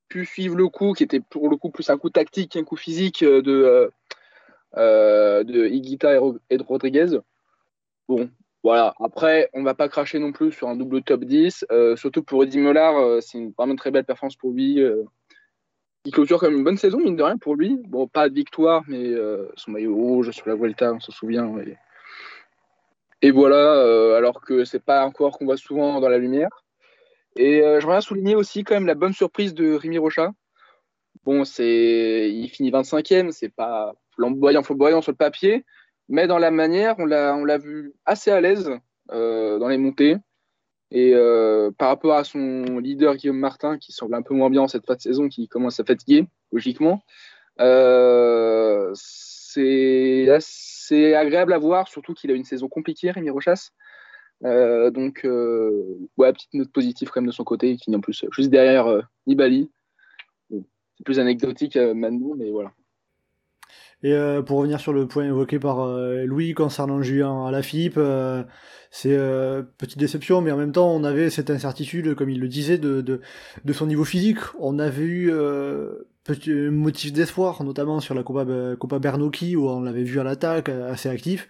pu 0.09 0.25
suivre 0.25 0.55
le 0.55 0.67
coup, 0.69 0.93
qui 0.93 1.03
était 1.03 1.19
pour 1.19 1.49
le 1.49 1.57
coup 1.57 1.69
plus 1.69 1.89
un 1.89 1.97
coup 1.97 2.09
tactique 2.09 2.53
qu'un 2.53 2.63
coup 2.63 2.77
physique 2.77 3.23
de, 3.23 3.91
euh, 4.77 5.43
de 5.43 5.65
Higuita 5.67 6.19
et, 6.49 6.57
de 6.57 6.63
Rodriguez. 6.63 7.17
Bon, 8.07 8.29
voilà. 8.63 8.93
Après, 8.99 9.49
on 9.53 9.59
ne 9.59 9.65
va 9.65 9.73
pas 9.73 9.89
cracher 9.89 10.19
non 10.19 10.31
plus 10.31 10.51
sur 10.51 10.67
un 10.67 10.75
double 10.75 11.01
top 11.01 11.23
10. 11.23 11.65
Euh, 11.71 11.95
surtout 11.95 12.23
pour 12.23 12.43
Eddie 12.43 12.59
Mollard, 12.59 12.97
euh, 12.97 13.21
c'est 13.21 13.37
une 13.37 13.53
vraiment 13.57 13.75
très 13.75 13.91
belle 13.91 14.05
performance 14.05 14.35
pour 14.35 14.51
lui. 14.51 14.81
Euh, 14.81 15.03
il 16.05 16.11
clôture 16.11 16.41
même 16.43 16.57
une 16.57 16.63
bonne 16.63 16.77
saison, 16.77 16.99
mine 16.99 17.15
de 17.15 17.23
rien, 17.23 17.37
pour 17.37 17.55
lui. 17.55 17.79
Bon, 17.87 18.07
pas 18.07 18.29
de 18.29 18.33
victoire, 18.33 18.83
mais 18.87 19.13
son 19.55 19.71
maillot 19.71 19.93
rouge 19.93 20.31
sur 20.31 20.47
la 20.47 20.55
Vuelta, 20.55 20.93
on 20.93 21.01
s'en 21.01 21.11
souvient. 21.11 21.53
Et 23.21 23.31
voilà, 23.31 23.73
euh, 23.73 24.15
alors 24.15 24.41
que 24.41 24.63
c'est 24.63 24.83
pas 24.83 25.03
un 25.03 25.11
coureur 25.11 25.37
qu'on 25.37 25.45
voit 25.45 25.57
souvent 25.57 25.99
dans 25.99 26.09
la 26.09 26.19
lumière. 26.19 26.49
Et 27.35 27.61
euh, 27.61 27.79
j'aimerais 27.79 28.01
souligner 28.01 28.35
aussi 28.35 28.63
quand 28.63 28.75
même 28.75 28.87
la 28.87 28.95
bonne 28.95 29.13
surprise 29.13 29.53
de 29.53 29.73
Rémi 29.73 29.97
Rocha. 29.97 30.31
Bon, 31.25 31.43
c'est, 31.43 32.31
il 32.31 32.47
finit 32.49 32.71
25e, 32.71 33.31
c'est 33.31 33.49
pas 33.49 33.93
flamboyant, 34.15 34.63
flamboyant 34.63 35.01
sur 35.01 35.11
le 35.11 35.17
papier, 35.17 35.65
mais 36.09 36.27
dans 36.27 36.37
la 36.37 36.51
manière, 36.51 36.95
on 36.99 37.05
l'a, 37.05 37.35
on 37.35 37.43
l'a 37.43 37.57
vu 37.57 37.93
assez 38.05 38.31
à 38.31 38.39
l'aise 38.39 38.71
euh, 39.11 39.59
dans 39.59 39.67
les 39.67 39.77
montées. 39.77 40.17
Et 40.89 41.13
par 41.77 41.89
rapport 41.89 42.13
à 42.13 42.23
son 42.23 42.79
leader 42.79 43.17
Guillaume 43.17 43.39
Martin, 43.39 43.77
qui 43.77 43.91
semble 43.91 44.15
un 44.15 44.21
peu 44.21 44.33
moins 44.33 44.49
bien 44.49 44.61
en 44.61 44.69
cette 44.69 44.85
fin 44.85 44.95
de 44.95 45.01
saison, 45.01 45.27
qui 45.27 45.49
commence 45.49 45.81
à 45.81 45.83
fatiguer, 45.83 46.25
logiquement, 46.53 47.03
c'est 49.49 50.27
c'est 50.39 51.15
agréable 51.15 51.53
à 51.53 51.57
voir, 51.57 51.87
surtout 51.87 52.13
qu'il 52.13 52.31
a 52.31 52.33
une 52.33 52.43
saison 52.43 52.67
compliquée, 52.67 53.11
Rémi 53.11 53.29
Rochas. 53.29 53.69
Euh, 54.45 54.91
donc, 54.91 55.21
euh, 55.25 55.97
ouais, 56.17 56.31
petite 56.33 56.53
note 56.53 56.71
positive 56.71 57.09
quand 57.09 57.21
même 57.21 57.29
de 57.29 57.33
son 57.33 57.43
côté, 57.43 57.77
qui 57.77 57.95
en 57.95 57.99
plus 57.99 58.25
juste 58.31 58.49
derrière 58.49 58.87
euh, 58.87 59.01
Nibali. 59.25 59.69
C'est 60.49 61.03
plus 61.05 61.19
anecdotique 61.19 61.75
maintenant, 61.77 62.33
mais 62.35 62.49
voilà. 62.49 62.71
Et 64.03 64.15
pour 64.45 64.57
revenir 64.57 64.79
sur 64.79 64.93
le 64.93 65.07
point 65.07 65.25
évoqué 65.25 65.59
par 65.59 65.87
Louis 66.25 66.53
concernant 66.53 67.01
Julien 67.01 67.45
à 67.45 67.51
la 67.51 67.61
Philippe, 67.61 67.99
c'est 68.89 69.15
petite 69.77 69.99
déception, 69.99 70.41
mais 70.41 70.51
en 70.51 70.57
même 70.57 70.71
temps, 70.71 70.91
on 70.91 71.03
avait 71.03 71.29
cette 71.29 71.51
incertitude, 71.51 72.15
comme 72.15 72.31
il 72.31 72.39
le 72.39 72.47
disait, 72.47 72.79
de, 72.79 73.01
de, 73.01 73.21
de 73.63 73.73
son 73.73 73.85
niveau 73.85 74.05
physique. 74.05 74.39
On 74.59 74.79
avait 74.79 75.03
eu 75.03 75.31
petit 76.27 76.51
motif 76.51 77.13
d'espoir, 77.13 77.63
notamment 77.63 77.99
sur 77.99 78.13
la 78.13 78.23
Copa, 78.23 78.45
Copa 78.75 78.99
Bernocchi, 78.99 79.55
où 79.55 79.69
on 79.69 79.81
l'avait 79.81 80.03
vu 80.03 80.19
à 80.19 80.23
l'attaque, 80.23 80.69
assez 80.69 81.09
actif. 81.09 81.49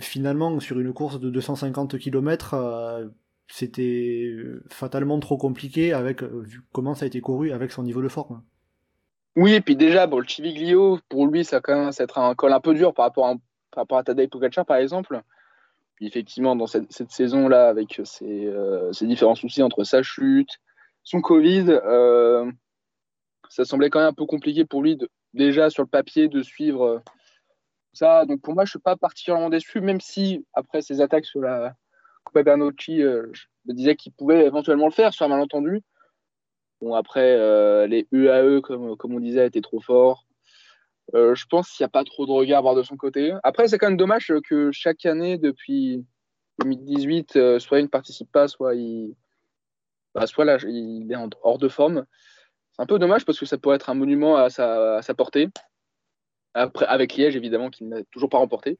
Finalement, 0.00 0.58
sur 0.60 0.78
une 0.80 0.92
course 0.92 1.20
de 1.20 1.30
250 1.30 1.98
km, 1.98 2.54
euh, 2.54 3.08
c'était 3.46 4.34
fatalement 4.68 5.20
trop 5.20 5.36
compliqué 5.36 5.92
avec 5.92 6.22
vu 6.22 6.62
comment 6.72 6.94
ça 6.94 7.04
a 7.04 7.08
été 7.08 7.20
couru 7.20 7.52
avec 7.52 7.70
son 7.70 7.82
niveau 7.82 8.02
de 8.02 8.08
forme. 8.08 8.42
Oui, 9.36 9.54
et 9.54 9.60
puis 9.60 9.76
déjà, 9.76 10.06
le 10.06 10.22
Chiviglio, 10.24 10.98
pour 11.08 11.26
lui, 11.26 11.44
ça 11.44 11.60
commence 11.60 12.00
à 12.00 12.04
être 12.04 12.18
un 12.18 12.34
col 12.34 12.52
un 12.52 12.60
peu 12.60 12.74
dur 12.74 12.94
par 12.94 13.06
rapport 13.06 13.26
à, 13.26 13.34
par 13.72 13.82
rapport 13.82 13.98
à 13.98 14.64
par 14.64 14.76
exemple. 14.76 15.20
Effectivement, 16.00 16.54
dans 16.56 16.66
cette, 16.66 17.10
saison-là, 17.10 17.68
avec 17.68 18.00
ses, 18.04 18.46
euh, 18.46 18.90
différents 19.02 19.34
soucis 19.34 19.62
entre 19.62 19.84
sa 19.84 20.02
chute, 20.02 20.50
son 21.02 21.20
Covid, 21.20 21.66
euh, 21.68 22.50
ça 23.54 23.64
semblait 23.64 23.88
quand 23.88 24.00
même 24.00 24.08
un 24.08 24.12
peu 24.12 24.26
compliqué 24.26 24.64
pour 24.64 24.82
lui, 24.82 24.98
déjà 25.32 25.70
sur 25.70 25.84
le 25.84 25.88
papier, 25.88 26.28
de 26.28 26.42
suivre 26.42 26.84
euh, 26.84 26.98
ça. 27.92 28.24
Donc 28.26 28.40
pour 28.42 28.54
moi, 28.54 28.64
je 28.64 28.68
ne 28.68 28.72
suis 28.72 28.78
pas 28.80 28.96
particulièrement 28.96 29.48
déçu, 29.48 29.80
même 29.80 30.00
si 30.00 30.44
après 30.54 30.82
ses 30.82 31.00
attaques 31.00 31.24
sur 31.24 31.40
la 31.40 31.74
Coupe 32.24 32.42
Bernocchi, 32.42 33.02
euh, 33.02 33.26
je 33.32 33.44
me 33.66 33.74
disais 33.74 33.94
qu'il 33.94 34.12
pouvait 34.12 34.44
éventuellement 34.44 34.86
le 34.86 34.92
faire 34.92 35.14
sur 35.14 35.24
un 35.26 35.28
malentendu. 35.28 35.82
Bon, 36.80 36.94
après, 36.94 37.36
euh, 37.38 37.86
les 37.86 38.08
UAE, 38.10 38.60
comme, 38.60 38.96
comme 38.96 39.14
on 39.14 39.20
disait, 39.20 39.46
étaient 39.46 39.60
trop 39.60 39.80
forts. 39.80 40.26
Je 41.12 41.44
pense 41.46 41.70
qu'il 41.70 41.84
n'y 41.84 41.86
a 41.86 41.90
pas 41.90 42.02
trop 42.02 42.26
de 42.26 42.32
regard 42.32 42.58
à 42.58 42.62
voir 42.62 42.74
de 42.74 42.82
son 42.82 42.96
côté. 42.96 43.32
Après, 43.44 43.68
c'est 43.68 43.78
quand 43.78 43.88
même 43.88 43.96
dommage 43.96 44.32
que 44.48 44.72
chaque 44.72 45.06
année, 45.06 45.38
depuis 45.38 46.04
2018, 46.60 47.36
euh, 47.36 47.58
soit 47.58 47.80
il 47.80 47.84
ne 47.84 47.88
participe 47.88 48.32
pas, 48.32 48.48
soit 48.48 48.74
il, 48.74 49.14
bah, 50.14 50.26
soit 50.26 50.44
là, 50.44 50.56
il 50.66 51.10
est 51.10 51.16
hors 51.42 51.58
de 51.58 51.68
forme. 51.68 52.06
C'est 52.74 52.82
un 52.82 52.86
peu 52.86 52.98
dommage 52.98 53.24
parce 53.24 53.38
que 53.38 53.46
ça 53.46 53.58
pourrait 53.58 53.76
être 53.76 53.90
un 53.90 53.94
monument 53.94 54.36
à 54.36 54.50
sa, 54.50 54.96
à 54.96 55.02
sa 55.02 55.14
portée. 55.14 55.48
Après, 56.54 56.86
avec 56.86 57.16
Liège, 57.16 57.34
évidemment, 57.34 57.70
qui 57.70 57.84
n'a 57.84 58.02
toujours 58.12 58.28
pas 58.28 58.38
remporté. 58.38 58.78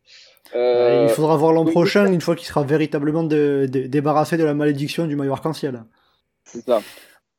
Euh, 0.54 1.06
il 1.08 1.14
faudra 1.14 1.36
voir 1.36 1.52
l'an 1.52 1.64
prochain, 1.64 2.12
une 2.12 2.20
fois 2.20 2.36
qu'il 2.36 2.46
sera 2.46 2.62
véritablement 2.62 3.24
de, 3.24 3.66
de, 3.68 3.86
débarrassé 3.86 4.36
de 4.36 4.44
la 4.44 4.54
malédiction 4.54 5.06
du 5.06 5.16
maillot 5.16 5.32
arc-en-ciel. 5.32 5.84
C'est 6.44 6.64
ça. 6.64 6.80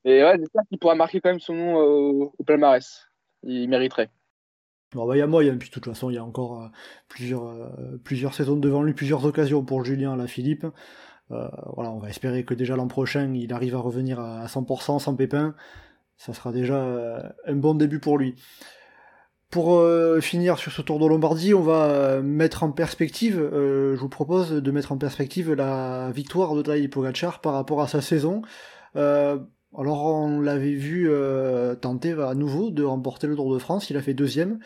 Et 0.03 0.23
ouais, 0.23 0.35
j'espère 0.37 0.63
qu'il 0.67 0.77
pourra 0.77 0.95
marquer 0.95 1.21
quand 1.21 1.29
même 1.29 1.39
son 1.39 1.53
nom 1.53 1.75
au, 1.75 2.33
au 2.37 2.43
palmarès. 2.43 3.07
Il 3.43 3.69
mériterait. 3.69 4.09
Bon, 4.93 5.05
bah, 5.05 5.15
il 5.15 5.19
y 5.19 5.21
a 5.21 5.27
moyen, 5.27 5.57
puis 5.57 5.69
de 5.69 5.73
toute 5.73 5.85
façon, 5.85 6.09
il 6.09 6.15
y 6.15 6.17
a 6.17 6.23
encore 6.23 6.63
euh, 6.63 6.67
plusieurs, 7.09 7.45
euh, 7.45 7.99
plusieurs 8.03 8.33
saisons 8.33 8.55
devant 8.55 8.81
lui, 8.81 8.93
plusieurs 8.93 9.25
occasions 9.25 9.63
pour 9.63 9.83
Julien 9.83 10.15
la 10.15 10.27
Philippe. 10.27 10.65
Euh, 11.31 11.47
voilà, 11.75 11.91
on 11.91 11.97
va 11.99 12.09
espérer 12.09 12.45
que 12.45 12.53
déjà 12.53 12.75
l'an 12.75 12.87
prochain, 12.87 13.33
il 13.33 13.51
arrive 13.51 13.75
à 13.75 13.79
revenir 13.79 14.19
à 14.19 14.45
100% 14.45 14.99
sans 14.99 15.15
pépin 15.15 15.55
ça 16.17 16.33
sera 16.33 16.51
déjà 16.51 16.75
euh, 16.75 17.19
un 17.45 17.55
bon 17.55 17.75
début 17.75 17.99
pour 17.99 18.17
lui. 18.17 18.35
Pour 19.49 19.75
euh, 19.75 20.19
finir 20.21 20.57
sur 20.57 20.71
ce 20.71 20.81
tour 20.81 20.99
de 20.99 21.05
Lombardie, 21.05 21.53
on 21.53 21.61
va 21.61 21.85
euh, 21.85 22.21
mettre 22.21 22.63
en 22.63 22.71
perspective, 22.71 23.37
je 23.53 23.95
vous 23.95 24.09
propose 24.09 24.51
de 24.51 24.71
mettre 24.71 24.91
en 24.91 24.97
perspective 24.97 25.53
la 25.53 26.11
victoire 26.11 26.55
de 26.55 26.61
Tadej 26.61 26.89
Pogacar 26.89 27.41
par 27.41 27.53
rapport 27.53 27.81
à 27.81 27.87
sa 27.87 28.01
saison. 28.01 28.41
Alors 29.77 30.05
on 30.05 30.39
l'avait 30.39 30.73
vu 30.73 31.09
tenter 31.81 32.13
à 32.13 32.33
nouveau 32.33 32.71
de 32.71 32.83
remporter 32.83 33.27
le 33.27 33.35
Tour 33.35 33.53
de 33.53 33.59
France, 33.59 33.89
il 33.89 33.97
a 33.97 34.01
fait 34.01 34.13
deuxième. 34.13 34.59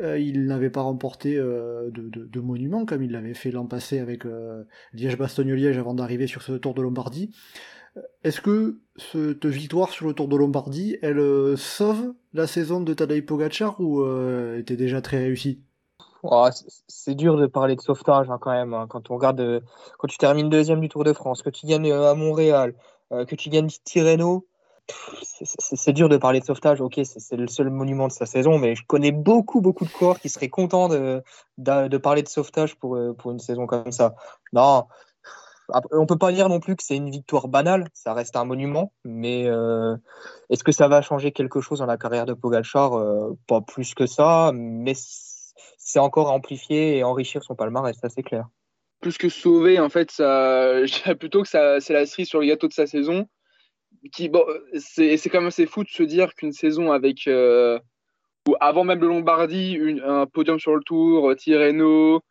il 0.00 0.46
n'avait 0.46 0.70
pas 0.70 0.82
remporté 0.82 1.36
de, 1.36 1.90
de, 1.90 2.24
de, 2.24 2.40
monument 2.40 2.86
comme 2.86 3.02
il 3.02 3.10
l'avait 3.10 3.34
fait 3.34 3.50
l'an 3.50 3.66
passé 3.66 3.98
avec 3.98 4.24
Liège-Bastogne-Liège 4.92 5.76
avant 5.76 5.94
d'arriver 5.94 6.28
sur 6.28 6.42
ce 6.42 6.52
Tour 6.52 6.74
de 6.74 6.82
Lombardie. 6.82 7.30
Est-ce 8.24 8.40
que 8.40 8.78
cette 8.96 9.46
victoire 9.46 9.90
sur 9.90 10.06
le 10.06 10.14
Tour 10.14 10.28
de 10.28 10.36
Lombardie, 10.36 10.96
elle 11.02 11.18
euh, 11.18 11.56
sauve 11.56 12.14
la 12.32 12.46
saison 12.46 12.80
de 12.80 12.94
Tadej 12.94 13.24
Pogacar 13.24 13.80
ou 13.80 14.02
euh, 14.02 14.58
était 14.58 14.76
déjà 14.76 15.00
très 15.00 15.18
réussie? 15.18 15.60
Oh, 16.22 16.48
C'est 16.88 17.14
dur 17.14 17.36
de 17.36 17.46
parler 17.46 17.76
de 17.76 17.80
sauvetage 17.80 18.30
hein, 18.30 18.38
quand 18.40 18.52
même. 18.52 18.74
Hein. 18.74 18.86
Quand 18.88 19.10
on 19.10 19.14
regarde, 19.14 19.40
euh, 19.40 19.60
quand 19.98 20.08
tu 20.08 20.18
termines 20.18 20.48
deuxième 20.48 20.80
du 20.80 20.88
Tour 20.88 21.04
de 21.04 21.12
France, 21.12 21.42
que 21.42 21.50
tu 21.50 21.66
gagnes 21.66 21.92
à 21.92 22.14
Montréal, 22.14 22.74
que 23.10 23.34
tu 23.36 23.48
gagnes 23.50 23.68
Tirreno, 23.84 24.46
c'est 24.88 25.92
dur 25.92 26.08
de 26.08 26.16
parler 26.16 26.40
de 26.40 26.44
sauvetage. 26.44 26.80
Ok, 26.80 27.00
c'est 27.04 27.36
le 27.36 27.46
seul 27.46 27.70
monument 27.70 28.08
de 28.08 28.12
sa 28.12 28.26
saison, 28.26 28.58
mais 28.58 28.74
je 28.74 28.84
connais 28.86 29.12
beaucoup, 29.12 29.60
beaucoup 29.60 29.84
de 29.84 29.90
coureurs 29.90 30.18
qui 30.18 30.28
seraient 30.28 30.48
contents 30.48 30.88
de 30.88 31.98
parler 31.98 32.22
de 32.22 32.28
sauvetage 32.28 32.74
pour, 32.76 32.98
pour 33.16 33.30
une 33.30 33.38
saison 33.38 33.66
comme 33.66 33.92
ça. 33.92 34.16
Non, 34.52 34.86
on 35.68 36.06
peut 36.06 36.18
pas 36.18 36.32
dire 36.32 36.48
non 36.48 36.60
plus 36.60 36.76
que 36.76 36.82
c'est 36.82 36.96
une 36.96 37.10
victoire 37.10 37.48
banale, 37.48 37.88
ça 37.94 38.12
reste 38.12 38.36
un 38.36 38.44
monument, 38.44 38.92
mais 39.04 39.46
euh, 39.46 39.96
est-ce 40.50 40.64
que 40.64 40.72
ça 40.72 40.88
va 40.88 41.02
changer 41.02 41.32
quelque 41.32 41.60
chose 41.60 41.78
dans 41.78 41.86
la 41.86 41.96
carrière 41.96 42.26
de 42.26 42.34
Pogacar? 42.34 42.92
Pas 43.46 43.60
plus 43.60 43.94
que 43.94 44.06
ça, 44.06 44.52
mais 44.54 44.94
c'est 45.78 45.98
encore 45.98 46.30
amplifier 46.30 46.98
et 46.98 47.04
enrichir 47.04 47.42
son 47.42 47.54
palmarès, 47.54 47.96
ça 47.96 48.08
c'est 48.08 48.22
clair. 48.22 48.46
Plus 49.00 49.18
que 49.18 49.28
sauver, 49.28 49.78
en 49.80 49.88
fait, 49.88 50.10
plutôt 51.18 51.42
que 51.42 51.48
ça, 51.48 51.80
c'est 51.80 51.92
la 51.92 52.06
cerise 52.06 52.28
sur 52.28 52.40
le 52.40 52.46
gâteau 52.46 52.68
de 52.68 52.72
sa 52.72 52.86
saison. 52.86 53.26
Qui, 54.12 54.28
bon, 54.28 54.44
c'est, 54.78 55.16
quand 55.30 55.40
même 55.40 55.48
assez 55.48 55.66
fou 55.66 55.82
de 55.82 55.88
se 55.88 56.02
dire 56.02 56.34
qu'une 56.34 56.52
saison 56.52 56.92
avec, 56.92 57.26
avant 58.60 58.84
même 58.84 59.00
le 59.00 59.08
Lombardie, 59.08 59.78
un 60.04 60.26
podium 60.26 60.58
sur 60.58 60.74
le 60.74 60.82
Tour, 60.82 61.34
Tirreno, 61.36 62.22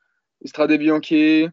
Strade 0.46 0.74
Bianchi, 0.74 1.48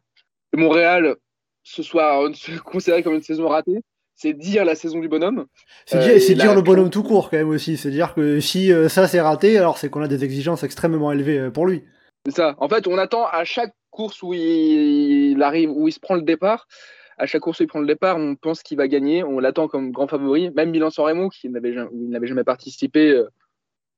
Montréal, 0.55 1.17
ce 1.63 1.83
soit 1.83 2.21
considéré 2.65 3.03
comme 3.03 3.15
une 3.15 3.23
saison 3.23 3.49
ratée, 3.49 3.81
c'est 4.21 4.35
dire 4.35 4.67
la 4.67 4.75
saison 4.75 4.99
du 5.01 5.09
bonhomme. 5.09 5.47
C'est 5.87 5.99
dire, 5.99 6.37
dire 6.37 6.55
le 6.55 6.61
bonhomme 6.61 6.91
tout 6.91 7.03
court 7.03 7.31
quand 7.31 7.39
même 7.39 7.49
aussi. 7.49 7.79
C'est 7.79 7.91
dire 7.91 8.13
que 8.13 8.39
si 8.39 8.71
euh, 8.71 8.91
ça 8.91 9.09
c'est 9.09 9.21
raté, 9.21 9.57
alors 9.57 9.79
c'est 9.79 9.89
qu'on 9.89 10.03
a 10.03 10.09
des 10.09 10.25
exigences 10.25 10.63
extrêmement 10.63 11.11
élevées 11.11 11.39
euh, 11.39 11.51
pour 11.51 11.67
lui. 11.67 11.85
C'est 12.27 12.35
ça. 12.35 12.55
En 12.59 12.69
fait, 12.69 12.87
on 12.87 12.99
attend 12.99 13.25
à 13.27 13.45
chaque 13.45 13.73
course 13.89 14.23
où 14.23 14.35
il, 14.35 15.43
arrive, 15.43 15.71
où 15.71 15.89
il 15.89 15.93
se 15.93 16.01
prend 16.01 16.17
le 16.17 16.23
départ. 16.23 16.69
À 17.17 17.25
chaque 17.25 17.41
course 17.41 17.61
où 17.61 17.63
il 17.63 17.67
prend 17.67 17.81
le 17.81 17.87
départ, 17.87 18.19
on 18.19 18.37
pense 18.37 18.63
qu'il 18.63 18.77
va 18.77 18.89
gagner. 18.89 19.25
On 19.25 19.39
l'attend 19.39 19.69
comme 19.69 19.91
grand 19.91 20.07
favori. 20.07 20.51
Même 20.51 20.71
Milan-San 20.71 21.07
Remo, 21.07 21.31
qui 21.31 21.49
n'avait 21.49 21.73
jamais, 21.73 22.27
jamais 22.27 22.45
participé, 22.45 23.13
euh, 23.13 23.27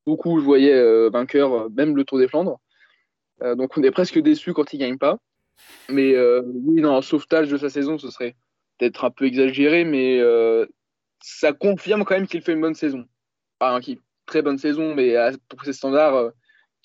beaucoup 0.07 0.39
je 0.39 0.45
voyais 0.45 1.09
vainqueur, 1.11 1.69
même 1.71 1.97
le 1.97 2.05
Tour 2.05 2.19
des 2.19 2.29
Flandres. 2.29 2.61
donc 3.41 3.77
on 3.77 3.83
est 3.83 3.91
presque 3.91 4.21
déçu 4.21 4.53
quand 4.53 4.73
il 4.73 4.79
gagne 4.79 4.99
pas. 4.99 5.19
Mais 5.89 6.15
euh, 6.15 6.43
oui, 6.47 6.81
non, 6.81 6.97
un 6.97 7.03
sauvetage 7.03 7.49
de 7.49 7.57
sa 7.57 7.71
saison, 7.71 7.99
ce 7.99 8.11
serait 8.11 8.35
peut-être 8.79 9.05
un 9.05 9.11
peu 9.11 9.27
exagéré, 9.27 9.85
mais 9.85 10.19
euh, 10.21 10.67
ça 11.21 11.53
confirme 11.53 12.05
quand 12.05 12.15
même 12.15 12.27
qu'il 12.27 12.43
fait 12.43 12.53
une 12.53 12.61
bonne 12.61 12.75
saison. 12.75 13.05
Enfin, 13.61 13.81
très 14.27 14.43
bonne 14.43 14.59
saison, 14.59 14.95
mais 14.95 15.15
pour 15.49 15.65
ses 15.65 15.73
standards, 15.73 16.15
euh, 16.15 16.31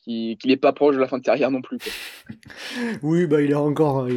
qu'il 0.04 0.38
n'est 0.46 0.58
pas 0.58 0.74
proche 0.74 0.96
de 0.96 1.02
la 1.02 1.08
fin 1.08 1.18
de 1.18 1.24
carrière 1.24 1.52
non 1.52 1.62
plus. 1.62 1.80
oui, 3.02 3.28
bah, 3.28 3.42
il 3.42 3.52
est 3.52 3.56
encore. 3.56 4.08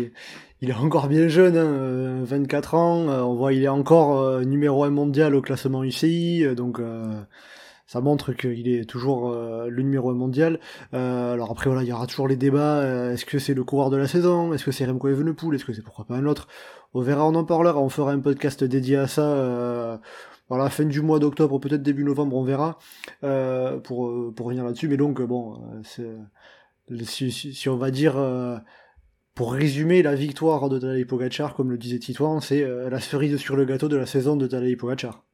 Il 0.62 0.68
est 0.68 0.74
encore 0.74 1.08
bien 1.08 1.26
jeune, 1.28 1.56
hein, 1.56 2.22
24 2.22 2.74
ans. 2.74 3.08
on 3.08 3.34
voit, 3.34 3.54
il 3.54 3.64
est 3.64 3.68
encore 3.68 4.40
numéro 4.40 4.84
1 4.84 4.90
mondial 4.90 5.34
au 5.34 5.40
classement 5.40 5.82
UCI, 5.82 6.54
donc 6.54 6.78
ça 7.90 8.00
montre 8.00 8.32
qu'il 8.32 8.68
est 8.68 8.88
toujours 8.88 9.32
euh, 9.32 9.68
le 9.68 9.82
numéro 9.82 10.10
1 10.10 10.14
mondial. 10.14 10.60
Euh, 10.94 11.32
alors 11.32 11.50
après 11.50 11.68
voilà, 11.68 11.82
il 11.82 11.88
y 11.88 11.92
aura 11.92 12.06
toujours 12.06 12.28
les 12.28 12.36
débats. 12.36 12.78
Euh, 12.78 13.14
est-ce 13.14 13.24
que 13.24 13.40
c'est 13.40 13.52
le 13.52 13.64
coureur 13.64 13.90
de 13.90 13.96
la 13.96 14.06
saison? 14.06 14.54
Est-ce 14.54 14.64
que 14.64 14.70
c'est 14.70 14.86
Remco 14.86 15.08
Evenepoel? 15.08 15.56
Est-ce 15.56 15.64
que 15.64 15.72
c'est 15.72 15.82
pourquoi 15.82 16.04
pas 16.04 16.14
un 16.14 16.24
autre? 16.26 16.46
On 16.94 17.00
verra, 17.00 17.26
on 17.26 17.34
en 17.34 17.44
parlera. 17.44 17.80
On 17.80 17.88
fera 17.88 18.12
un 18.12 18.20
podcast 18.20 18.62
dédié 18.62 18.96
à 18.96 19.08
ça. 19.08 20.00
voilà, 20.48 20.70
fin 20.70 20.84
du 20.84 21.00
mois 21.02 21.18
d'octobre, 21.18 21.58
peut-être 21.58 21.82
début 21.82 22.04
novembre, 22.04 22.36
on 22.36 22.44
verra 22.44 22.78
pour 23.82 24.32
pour 24.36 24.46
revenir 24.46 24.64
là-dessus. 24.64 24.86
Mais 24.86 24.96
donc 24.96 25.20
bon, 25.22 25.60
si, 25.82 27.32
si, 27.32 27.68
on 27.68 27.76
va 27.76 27.90
dire 27.90 28.14
pour 29.34 29.52
résumer 29.52 30.04
la 30.04 30.14
victoire 30.14 30.68
de 30.68 30.78
Tadej 30.78 31.06
Pogacar, 31.08 31.54
comme 31.56 31.72
le 31.72 31.78
disait 31.78 31.98
Titouan, 31.98 32.40
c'est 32.40 32.64
la 32.88 33.00
cerise 33.00 33.36
sur 33.38 33.56
le 33.56 33.64
gâteau 33.64 33.88
de 33.88 33.96
la 33.96 34.06
saison 34.06 34.36
de 34.36 34.46
Tadej 34.46 34.76
Pogacar. 34.76 35.24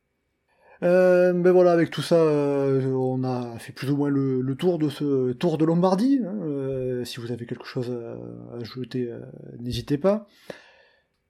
Euh, 0.83 1.33
ben 1.33 1.53
voilà, 1.53 1.73
avec 1.73 1.91
tout 1.91 2.03
ça, 2.03 2.17
euh, 2.17 2.93
on 2.93 3.25
a 3.25 3.59
fait 3.59 3.73
plus 3.73 3.91
ou 3.91 3.97
moins 3.97 4.11
le, 4.11 4.55
tour 4.57 4.79
de 4.79 4.89
ce 4.89 5.33
tour 5.33 5.59
de 5.59 5.65
Lombardie. 5.65 6.21
Hein, 6.25 6.35
euh, 6.43 7.05
si 7.05 7.21
vous 7.21 7.33
avez 7.33 7.47
quelque 7.47 7.67
chose 7.67 7.91
à 7.91 8.57
ajouter, 8.61 9.11
n'hésitez 9.59 9.99
pas. 9.99 10.27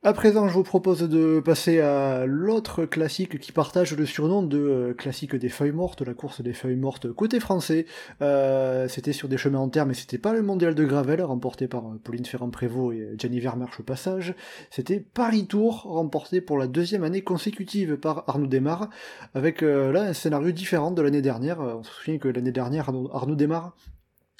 À 0.06 0.12
présent, 0.12 0.46
je 0.46 0.54
vous 0.54 0.62
propose 0.62 1.00
de 1.00 1.40
passer 1.40 1.80
à 1.80 2.26
l'autre 2.26 2.84
classique 2.84 3.40
qui 3.40 3.50
partage 3.50 3.96
le 3.96 4.06
surnom 4.06 4.40
de 4.40 4.56
euh, 4.56 4.94
classique 4.94 5.34
des 5.34 5.48
feuilles 5.48 5.72
mortes, 5.72 6.02
la 6.02 6.14
course 6.14 6.42
des 6.42 6.52
feuilles 6.52 6.76
mortes 6.76 7.12
côté 7.12 7.40
français. 7.40 7.86
Euh, 8.22 8.86
c'était 8.86 9.12
sur 9.12 9.28
des 9.28 9.36
chemins 9.36 9.58
en 9.58 9.68
terre, 9.68 9.84
mais 9.84 9.94
c'était 9.94 10.18
pas 10.18 10.32
le 10.32 10.42
mondial 10.42 10.76
de 10.76 10.84
Gravel, 10.84 11.22
remporté 11.22 11.66
par 11.66 11.86
euh, 11.86 12.00
Pauline 12.04 12.24
Ferrand-Prévot 12.24 12.92
et 12.92 13.14
Gianni 13.18 13.40
Vermersch 13.40 13.80
au 13.80 13.82
passage. 13.82 14.36
C'était 14.70 15.00
Paris 15.00 15.48
Tour, 15.48 15.82
remporté 15.82 16.40
pour 16.40 16.56
la 16.56 16.68
deuxième 16.68 17.02
année 17.02 17.22
consécutive 17.22 17.96
par 17.96 18.22
Arnaud 18.28 18.46
Desmar, 18.46 18.90
avec 19.34 19.62
là 19.62 20.02
un 20.02 20.12
scénario 20.12 20.52
différent 20.52 20.92
de 20.92 21.02
l'année 21.02 21.20
dernière. 21.20 21.58
On 21.58 21.82
se 21.82 21.90
souvient 21.90 22.18
que 22.18 22.28
l'année 22.28 22.52
dernière, 22.52 22.90
Arnaud, 22.90 23.10
Arnaud 23.12 23.34
Desmar 23.34 23.74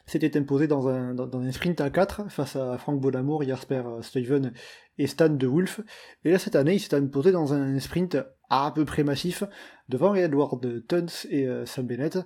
s'était 0.07 0.37
imposé 0.39 0.69
dans 0.69 0.89
un, 0.89 1.53
sprint 1.53 1.81
à 1.81 1.91
4 1.91 2.31
face 2.31 2.57
à 2.57 2.79
Franck 2.79 3.01
Bonamour, 3.01 3.43
Jasper 3.43 3.83
Stuyven 4.03 4.53
et 4.99 5.07
Stan 5.07 5.29
de 5.29 5.47
Wolf. 5.47 5.81
Et 6.25 6.31
là, 6.31 6.39
cette 6.39 6.57
année, 6.57 6.75
il 6.75 6.81
s'est 6.81 6.95
imposé 6.95 7.33
dans 7.33 7.53
un 7.53 7.79
sprint 7.81 8.17
à 8.49 8.71
peu 8.75 8.85
près 8.85 9.03
massif 9.03 9.43
devant 9.89 10.15
Edward 10.15 10.87
Tuns 10.87 11.27
et 11.29 11.47
euh, 11.47 11.67
Sam 11.67 11.87
Bennett. 11.87 12.19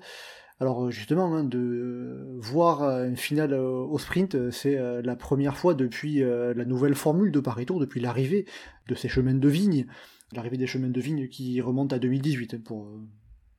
Alors 0.61 0.85
euh, 0.85 0.91
justement, 0.91 1.35
hein, 1.35 1.45
de 1.45 2.37
voir 2.39 2.83
une 2.83 3.17
finale 3.17 3.55
euh, 3.55 3.71
au 3.71 3.99
sprint, 3.99 4.51
c'est 4.51 4.79
la 5.03 5.17
première 5.17 5.57
fois 5.57 5.73
depuis 5.75 6.21
la 6.21 6.65
nouvelle 6.65 6.95
formule 6.95 7.33
de 7.33 7.41
Paris 7.41 7.67
Tour, 7.67 7.81
depuis 7.81 8.01
l'arrivée 8.01 8.47
de 8.89 8.95
ces 8.95 9.09
chemins 9.09 9.35
de 9.35 9.49
vigne, 9.49 9.87
l'arrivée 10.33 10.59
des 10.59 10.67
chemins 10.67 10.91
de 10.91 11.01
vigne 11.01 11.29
qui 11.29 11.61
remonte 11.63 11.95
à 11.95 11.99
2018 11.99 12.55
hein, 12.55 12.61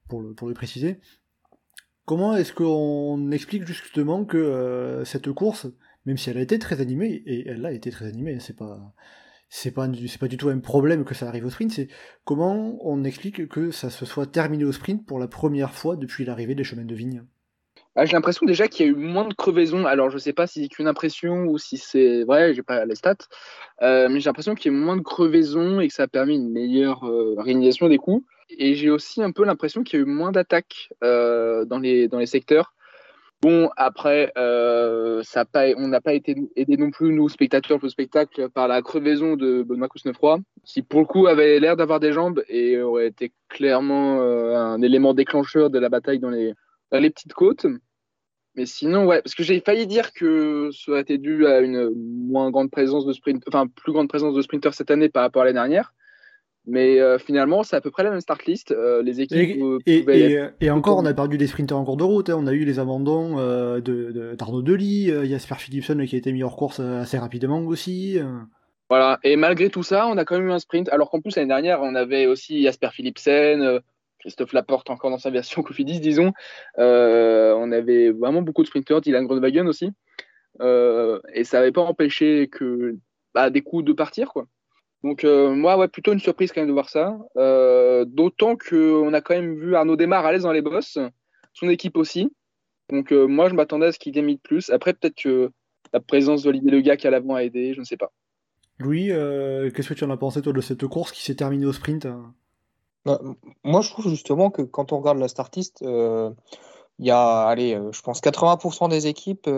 pour 0.07 0.21
le 0.21 0.53
préciser. 0.53 0.99
Comment 2.05 2.35
est-ce 2.35 2.53
qu'on 2.53 3.31
explique 3.31 3.65
justement 3.65 4.25
que 4.25 5.03
cette 5.05 5.31
course, 5.31 5.67
même 6.05 6.17
si 6.17 6.29
elle 6.29 6.37
a 6.37 6.41
été 6.41 6.59
très 6.59 6.81
animée, 6.81 7.23
et 7.25 7.47
elle 7.47 7.65
a 7.65 7.71
été 7.71 7.91
très 7.91 8.05
animée, 8.07 8.39
c'est 8.39 8.55
pas 8.57 8.93
c'est 9.49 9.71
pas, 9.73 9.87
c'est 10.07 10.19
pas 10.19 10.27
du 10.29 10.37
tout 10.37 10.49
un 10.49 10.59
problème 10.59 11.05
que 11.05 11.13
ça 11.15 11.27
arrive 11.27 11.45
au 11.45 11.49
sprint, 11.49 11.71
c'est 11.71 11.89
comment 12.25 12.77
on 12.81 13.03
explique 13.03 13.47
que 13.49 13.71
ça 13.71 13.89
se 13.89 14.05
soit 14.05 14.27
terminé 14.27 14.65
au 14.65 14.71
sprint 14.71 15.05
pour 15.05 15.19
la 15.19 15.27
première 15.27 15.73
fois 15.73 15.97
depuis 15.97 16.25
l'arrivée 16.25 16.55
des 16.55 16.63
chemins 16.63 16.85
de 16.85 16.95
vigne? 16.95 17.25
Ah, 17.95 18.05
J'ai 18.05 18.13
l'impression 18.13 18.45
déjà 18.45 18.67
qu'il 18.67 18.85
y 18.85 18.89
a 18.89 18.91
eu 18.91 18.95
moins 18.95 19.27
de 19.27 19.33
crevaisons. 19.33 19.85
Alors 19.85 20.09
je 20.09 20.17
sais 20.17 20.33
pas 20.33 20.47
si 20.47 20.63
c'est 20.63 20.69
qu'une 20.69 20.87
impression 20.87 21.45
ou 21.45 21.57
si 21.57 21.77
c'est 21.77 22.23
vrai, 22.23 22.53
j'ai 22.53 22.63
pas 22.63 22.85
les 22.85 22.95
stats, 22.95 23.15
euh, 23.81 24.07
mais 24.09 24.19
j'ai 24.19 24.29
l'impression 24.29 24.55
qu'il 24.55 24.71
y 24.71 24.75
a 24.75 24.77
eu 24.77 24.81
moins 24.81 24.95
de 24.97 25.01
crevaisons 25.01 25.81
et 25.81 25.87
que 25.87 25.93
ça 25.93 26.03
a 26.03 26.07
permis 26.07 26.35
une 26.35 26.51
meilleure 26.51 27.03
euh, 27.05 27.35
réalisation 27.37 27.89
des 27.89 27.97
coups. 27.97 28.25
Et 28.57 28.75
j'ai 28.75 28.89
aussi 28.89 29.21
un 29.21 29.31
peu 29.31 29.45
l'impression 29.45 29.83
qu'il 29.83 29.99
y 29.99 30.01
a 30.01 30.05
eu 30.05 30.09
moins 30.09 30.31
d'attaques 30.31 30.89
euh, 31.03 31.65
dans, 31.65 31.79
les, 31.79 32.07
dans 32.07 32.19
les 32.19 32.25
secteurs. 32.25 32.73
Bon, 33.41 33.71
après, 33.75 34.31
euh, 34.37 35.23
ça 35.23 35.45
on 35.77 35.87
n'a 35.87 35.99
pas 35.99 36.13
été 36.13 36.35
aidés 36.55 36.77
non 36.77 36.91
plus, 36.91 37.11
nous, 37.11 37.27
spectateurs 37.27 37.79
du 37.79 37.89
spectacle, 37.89 38.49
par 38.49 38.67
la 38.67 38.83
crevaison 38.83 39.35
de 39.35 39.63
Benoît 39.63 39.87
Cousnefroy, 39.87 40.39
qui 40.63 40.83
pour 40.83 40.99
le 40.99 41.07
coup 41.07 41.25
avait 41.25 41.59
l'air 41.59 41.75
d'avoir 41.75 41.99
des 41.99 42.11
jambes 42.11 42.43
et 42.47 42.79
aurait 42.79 43.07
été 43.07 43.33
clairement 43.49 44.21
euh, 44.21 44.55
un 44.55 44.79
élément 44.83 45.15
déclencheur 45.15 45.71
de 45.71 45.79
la 45.79 45.89
bataille 45.89 46.19
dans 46.19 46.29
les, 46.29 46.53
dans 46.91 46.99
les 46.99 47.09
petites 47.09 47.33
côtes. 47.33 47.65
Mais 48.53 48.67
sinon, 48.67 49.05
ouais, 49.05 49.21
parce 49.23 49.33
que 49.33 49.43
j'ai 49.43 49.59
failli 49.61 49.87
dire 49.87 50.13
que 50.13 50.69
ça 50.71 50.91
aurait 50.91 51.01
été 51.01 51.17
dû 51.17 51.47
à 51.47 51.61
une 51.61 51.89
moins 51.95 52.51
grande 52.51 52.69
présence 52.69 53.05
de 53.07 53.13
sprint, 53.13 53.43
enfin 53.47 53.65
plus 53.65 53.91
grande 53.91 54.09
présence 54.09 54.35
de 54.35 54.41
sprinters 54.43 54.75
cette 54.75 54.91
année 54.91 55.09
par 55.09 55.23
rapport 55.23 55.41
à 55.41 55.45
l'année 55.45 55.55
dernière. 55.55 55.93
Mais 56.67 56.99
euh, 56.99 57.17
finalement, 57.17 57.63
c'est 57.63 57.75
à 57.75 57.81
peu 57.81 57.89
près 57.89 58.03
la 58.03 58.11
même 58.11 58.21
start 58.21 58.45
list. 58.45 58.71
Euh, 58.71 59.01
les 59.01 59.21
équipes. 59.21 59.81
Et, 59.87 60.69
encore, 60.69 60.97
on 60.97 61.05
a 61.05 61.13
perdu 61.13 61.37
des 61.37 61.47
sprinters 61.47 61.77
en 61.77 61.83
cours 61.83 61.97
de 61.97 62.03
route. 62.03 62.29
Hein. 62.29 62.37
On 62.39 62.47
a 62.47 62.53
eu 62.53 62.65
les 62.65 62.79
abandons 62.79 63.39
euh, 63.39 63.81
de 63.81 64.35
d'Arnaud 64.35 64.61
de, 64.61 64.71
Delis, 64.71 65.11
Jasper 65.29 65.55
Philipson 65.57 66.03
qui 66.07 66.15
a 66.15 66.19
été 66.19 66.31
mis 66.31 66.43
hors 66.43 66.55
course 66.55 66.79
assez 66.79 67.17
rapidement 67.17 67.61
aussi. 67.61 68.19
Voilà. 68.89 69.19
Et 69.23 69.35
malgré 69.37 69.69
tout 69.69 69.83
ça, 69.83 70.07
on 70.07 70.17
a 70.17 70.25
quand 70.25 70.37
même 70.37 70.49
eu 70.49 70.51
un 70.51 70.59
sprint. 70.59 70.89
Alors 70.89 71.09
qu'en 71.09 71.21
plus, 71.21 71.35
l'année 71.35 71.47
dernière, 71.47 71.81
on 71.81 71.95
avait 71.95 72.27
aussi 72.27 72.61
Jasper 72.61 72.89
Philipsen, 72.91 73.79
Christophe 74.19 74.53
Laporte 74.53 74.89
encore 74.91 75.09
dans 75.09 75.17
sa 75.17 75.31
version 75.31 75.63
Cofidis, 75.63 75.99
disons. 75.99 76.31
on 76.77 77.71
avait 77.71 78.11
vraiment 78.11 78.43
beaucoup 78.43 78.61
de 78.61 78.67
sprinters, 78.67 79.01
Dylan 79.01 79.25
Groenewegen 79.25 79.67
aussi. 79.67 79.89
et 80.59 81.43
ça 81.43 81.57
n'avait 81.57 81.71
pas 81.71 81.81
empêché 81.81 82.49
que 82.49 82.97
bah, 83.33 83.49
des 83.49 83.61
coups 83.61 83.83
de 83.83 83.93
partir, 83.93 84.29
quoi. 84.29 84.45
Donc 85.03 85.23
euh, 85.23 85.53
moi, 85.53 85.77
ouais, 85.77 85.87
plutôt 85.87 86.13
une 86.13 86.19
surprise 86.19 86.51
quand 86.51 86.61
même 86.61 86.67
de 86.67 86.73
voir 86.73 86.89
ça. 86.89 87.17
Euh, 87.37 88.05
d'autant 88.05 88.55
qu'on 88.55 89.13
a 89.13 89.21
quand 89.21 89.33
même 89.33 89.55
vu 89.55 89.75
Arnaud 89.75 89.95
Desmar 89.95 90.25
à 90.25 90.31
l'aise 90.31 90.43
dans 90.43 90.51
les 90.51 90.61
bosses, 90.61 90.99
son 91.53 91.69
équipe 91.69 91.97
aussi. 91.97 92.31
Donc 92.89 93.11
euh, 93.11 93.25
moi, 93.25 93.49
je 93.49 93.55
m'attendais 93.55 93.87
à 93.87 93.91
ce 93.91 93.99
qu'il 93.99 94.13
gagne 94.13 94.35
de 94.35 94.39
plus. 94.39 94.69
Après, 94.69 94.93
peut-être 94.93 95.15
que 95.15 95.51
la 95.93 95.99
présence 95.99 96.43
d'Olivier 96.43 96.71
Legac 96.71 97.03
à 97.05 97.09
l'avant 97.09 97.35
a 97.35 97.43
aidé, 97.43 97.73
je 97.73 97.79
ne 97.79 97.85
sais 97.85 97.97
pas. 97.97 98.11
Louis, 98.77 99.07
qu'est-ce 99.07 99.89
que 99.89 99.93
tu 99.93 100.03
en 100.03 100.09
as 100.09 100.17
pensé 100.17 100.41
toi 100.41 100.53
de 100.53 100.61
cette 100.61 100.85
course 100.87 101.11
qui 101.11 101.23
s'est 101.23 101.35
terminée 101.35 101.65
au 101.65 101.73
sprint 101.73 102.07
bah, 103.05 103.19
Moi, 103.63 103.81
je 103.81 103.89
trouve 103.89 104.07
justement 104.07 104.49
que 104.49 104.61
quand 104.61 104.91
on 104.91 104.99
regarde 104.99 105.19
la 105.19 105.27
startiste, 105.27 105.81
il 105.81 107.05
y 107.05 107.11
a, 107.11 107.41
allez, 107.43 107.79
je 107.91 108.01
pense 108.01 108.21
80% 108.21 108.89
des 108.89 109.05
équipes 109.07 109.49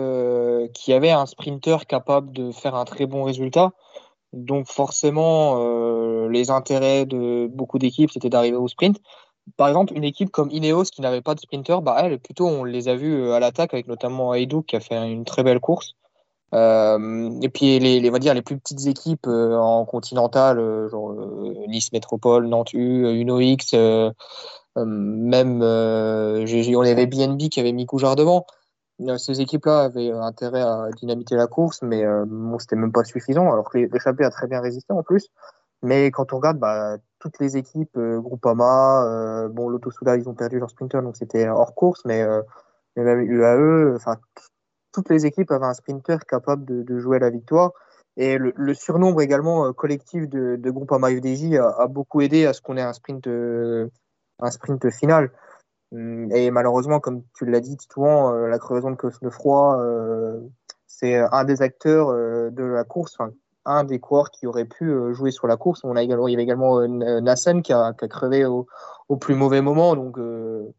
qui 0.74 0.92
avaient 0.92 1.10
un 1.10 1.26
sprinter 1.26 1.86
capable 1.86 2.32
de 2.32 2.50
faire 2.50 2.74
un 2.74 2.84
très 2.84 3.06
bon 3.06 3.22
résultat. 3.22 3.72
Donc 4.34 4.66
forcément, 4.66 5.56
euh, 5.58 6.28
les 6.28 6.50
intérêts 6.50 7.06
de 7.06 7.48
beaucoup 7.52 7.78
d'équipes, 7.78 8.10
c'était 8.10 8.30
d'arriver 8.30 8.56
au 8.56 8.68
sprint. 8.68 9.00
Par 9.56 9.68
exemple, 9.68 9.92
une 9.94 10.04
équipe 10.04 10.30
comme 10.30 10.50
Ineos 10.50 10.84
qui 10.84 11.02
n'avait 11.02 11.20
pas 11.20 11.34
de 11.34 11.40
sprinter, 11.40 11.82
bah 11.82 11.96
elle, 11.98 12.18
plutôt, 12.18 12.46
on 12.46 12.64
les 12.64 12.88
a 12.88 12.96
vus 12.96 13.14
euh, 13.14 13.34
à 13.34 13.40
l'attaque 13.40 13.74
avec 13.74 13.86
notamment 13.86 14.34
Aidou 14.34 14.62
qui 14.62 14.76
a 14.76 14.80
fait 14.80 14.96
une 14.96 15.24
très 15.24 15.42
belle 15.44 15.60
course. 15.60 15.94
et 16.52 17.48
puis 17.52 17.78
les, 17.78 18.08
on 18.08 18.12
va 18.12 18.18
dire 18.18 18.34
les 18.34 18.42
plus 18.42 18.58
petites 18.58 18.86
équipes 18.86 19.26
en 19.26 19.84
continental, 19.84 20.88
genre 20.90 21.14
Nice 21.68 21.92
Métropole, 21.92 22.46
Nantes 22.46 22.72
U, 22.74 23.08
UnoX, 23.08 23.74
même 24.76 25.62
on 25.62 26.80
avait 26.80 27.06
BNB 27.06 27.48
qui 27.48 27.60
avait 27.60 27.72
mis 27.72 27.86
Coujard 27.86 28.16
devant. 28.16 28.46
Ces 29.18 29.40
équipes-là 29.40 29.84
avaient 29.84 30.12
intérêt 30.12 30.62
à 30.62 30.88
dynamiter 30.96 31.34
la 31.34 31.46
course, 31.46 31.82
mais 31.82 32.04
bon, 32.26 32.58
c'était 32.58 32.76
même 32.76 32.92
pas 32.92 33.04
suffisant, 33.04 33.52
alors 33.52 33.68
que 33.68 33.78
l'échappée 33.78 34.24
a 34.24 34.30
très 34.30 34.46
bien 34.46 34.60
résisté 34.60 34.92
en 34.92 35.02
plus. 35.02 35.30
Mais 35.84 36.10
quand 36.10 36.32
on 36.32 36.36
regarde 36.36 36.58
bah, 36.58 36.96
toutes 37.18 37.38
les 37.40 37.58
équipes, 37.58 37.96
euh, 37.98 38.18
Groupama, 38.18 39.04
euh, 39.04 39.48
bon, 39.48 39.68
Lotto 39.68 39.90
Souda, 39.90 40.16
ils 40.16 40.26
ont 40.30 40.34
perdu 40.34 40.58
leur 40.58 40.70
sprinter, 40.70 41.02
donc 41.02 41.14
c'était 41.16 41.46
hors 41.46 41.74
course, 41.74 42.02
mais, 42.06 42.22
euh, 42.22 42.40
même 42.96 43.20
UAE, 43.20 43.94
enfin, 43.94 44.16
toutes 44.92 45.10
les 45.10 45.26
équipes 45.26 45.50
avaient 45.50 45.66
un 45.66 45.74
sprinter 45.74 46.24
capable 46.26 46.64
de, 46.64 46.98
jouer 46.98 47.18
la 47.18 47.28
victoire. 47.28 47.72
Et 48.16 48.38
le, 48.38 48.74
surnombre 48.74 49.20
également 49.20 49.72
collectif 49.74 50.28
de, 50.28 50.56
de 50.56 50.70
Groupama 50.70 51.10
UDJ 51.10 51.56
a, 51.56 51.86
beaucoup 51.88 52.22
aidé 52.22 52.46
à 52.46 52.52
ce 52.54 52.62
qu'on 52.62 52.76
ait 52.76 52.82
un 52.82 52.92
sprint, 52.92 53.26
un 53.26 54.50
sprint 54.50 54.90
final. 54.90 55.32
Hum, 55.94 56.30
et 56.32 56.50
malheureusement, 56.50 57.00
comme 57.00 57.22
tu 57.34 57.46
l'as 57.46 57.60
dit, 57.60 57.76
Titouan, 57.76 58.32
la 58.46 58.58
crevaison 58.58 58.90
de 58.90 58.96
Cosnefroy, 58.96 59.80
c'est 60.86 61.16
un 61.16 61.44
des 61.44 61.62
acteurs 61.62 62.12
de 62.50 62.62
la 62.64 62.84
course, 62.84 63.18
un 63.66 63.84
des 63.84 63.98
coureurs 63.98 64.30
qui 64.30 64.46
aurait 64.46 64.64
pu 64.64 64.90
euh, 64.90 65.12
jouer 65.12 65.30
sur 65.30 65.46
la 65.46 65.56
course. 65.56 65.80
On 65.84 65.96
a 65.96 66.02
également, 66.02 66.28
il 66.28 66.32
y 66.32 66.34
avait 66.34 66.42
également 66.42 66.80
euh, 66.80 67.20
Nassen 67.20 67.62
qui 67.62 67.72
a, 67.72 67.92
crevé 67.92 68.44
au, 68.44 68.66
plus 69.20 69.34
mauvais 69.34 69.60
moment. 69.62 69.96
Donc, 69.96 70.18
euh, 70.18 70.72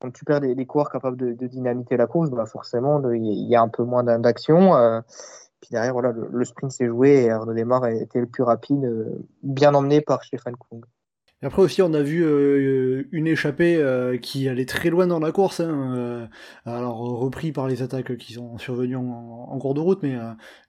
quand 0.00 0.10
tu 0.12 0.24
perds 0.24 0.40
des, 0.40 0.66
coureurs 0.66 0.90
capables 0.90 1.16
de, 1.16 1.46
dynamiter 1.46 1.96
la 1.96 2.06
course, 2.06 2.30
bah 2.30 2.46
forcément, 2.46 3.00
il 3.10 3.48
y 3.48 3.56
a 3.56 3.62
un 3.62 3.68
peu 3.68 3.84
moins 3.84 4.04
d'action. 4.04 4.72
puis 5.60 5.70
derrière, 5.70 5.92
voilà, 5.92 6.12
le, 6.12 6.44
sprint 6.44 6.72
s'est 6.72 6.86
joué 6.86 7.24
et 7.24 7.30
Arnaud 7.30 7.54
Desmar 7.54 7.84
a 7.84 7.92
été 7.92 8.20
le 8.20 8.26
plus 8.26 8.42
rapide, 8.42 8.86
bien 9.42 9.74
emmené 9.74 10.00
par 10.00 10.22
Stéphane 10.24 10.56
Kung 10.56 10.84
après 11.44 11.62
aussi, 11.62 11.82
on 11.82 11.92
a 11.92 12.02
vu 12.02 12.24
euh, 12.24 13.06
une 13.12 13.26
échappée 13.26 13.76
euh, 13.76 14.16
qui 14.16 14.48
allait 14.48 14.64
très 14.64 14.88
loin 14.88 15.06
dans 15.06 15.18
la 15.18 15.30
course, 15.30 15.60
hein, 15.60 15.94
euh, 15.96 16.26
alors 16.64 16.98
repris 16.98 17.52
par 17.52 17.68
les 17.68 17.82
attaques 17.82 18.16
qui 18.16 18.32
sont 18.34 18.56
survenues 18.56 18.96
en, 18.96 19.58
cours 19.58 19.74
de 19.74 19.80
route, 19.80 20.02
mais 20.02 20.16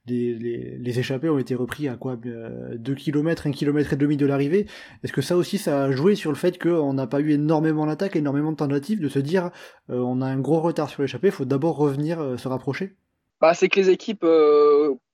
les, 0.05 0.99
échappés 0.99 1.29
ont 1.29 1.39
été 1.39 1.55
repris 1.55 1.88
à 1.88 1.95
quoi 1.95 2.17
2 2.17 2.95
km, 2.95 3.47
1 3.47 3.51
km 3.51 3.93
et 3.93 3.95
demi 3.95 4.17
de 4.17 4.25
l'arrivée. 4.25 4.67
Est-ce 5.03 5.13
que 5.13 5.21
ça 5.21 5.38
aussi, 5.38 5.57
ça 5.57 5.83
a 5.83 5.91
joué 5.91 6.15
sur 6.15 6.31
le 6.31 6.38
fait 6.38 6.61
qu'on 6.61 6.93
n'a 6.93 7.07
pas 7.07 7.21
eu 7.21 7.31
énormément 7.31 7.85
d'attaques, 7.85 8.15
énormément 8.15 8.51
de 8.51 8.57
tentatives, 8.57 8.99
de 8.99 9.09
se 9.09 9.19
dire 9.19 9.51
on 9.88 10.21
a 10.21 10.25
un 10.25 10.39
gros 10.39 10.59
retard 10.59 10.89
sur 10.89 11.01
l'échappée, 11.01 11.27
il 11.27 11.33
faut 11.33 11.45
d'abord 11.45 11.77
revenir 11.77 12.38
se 12.38 12.47
rapprocher? 12.47 12.95
Bah, 13.39 13.53
C'est 13.53 13.69
que 13.69 13.79
les 13.79 13.89
équipes 13.89 14.25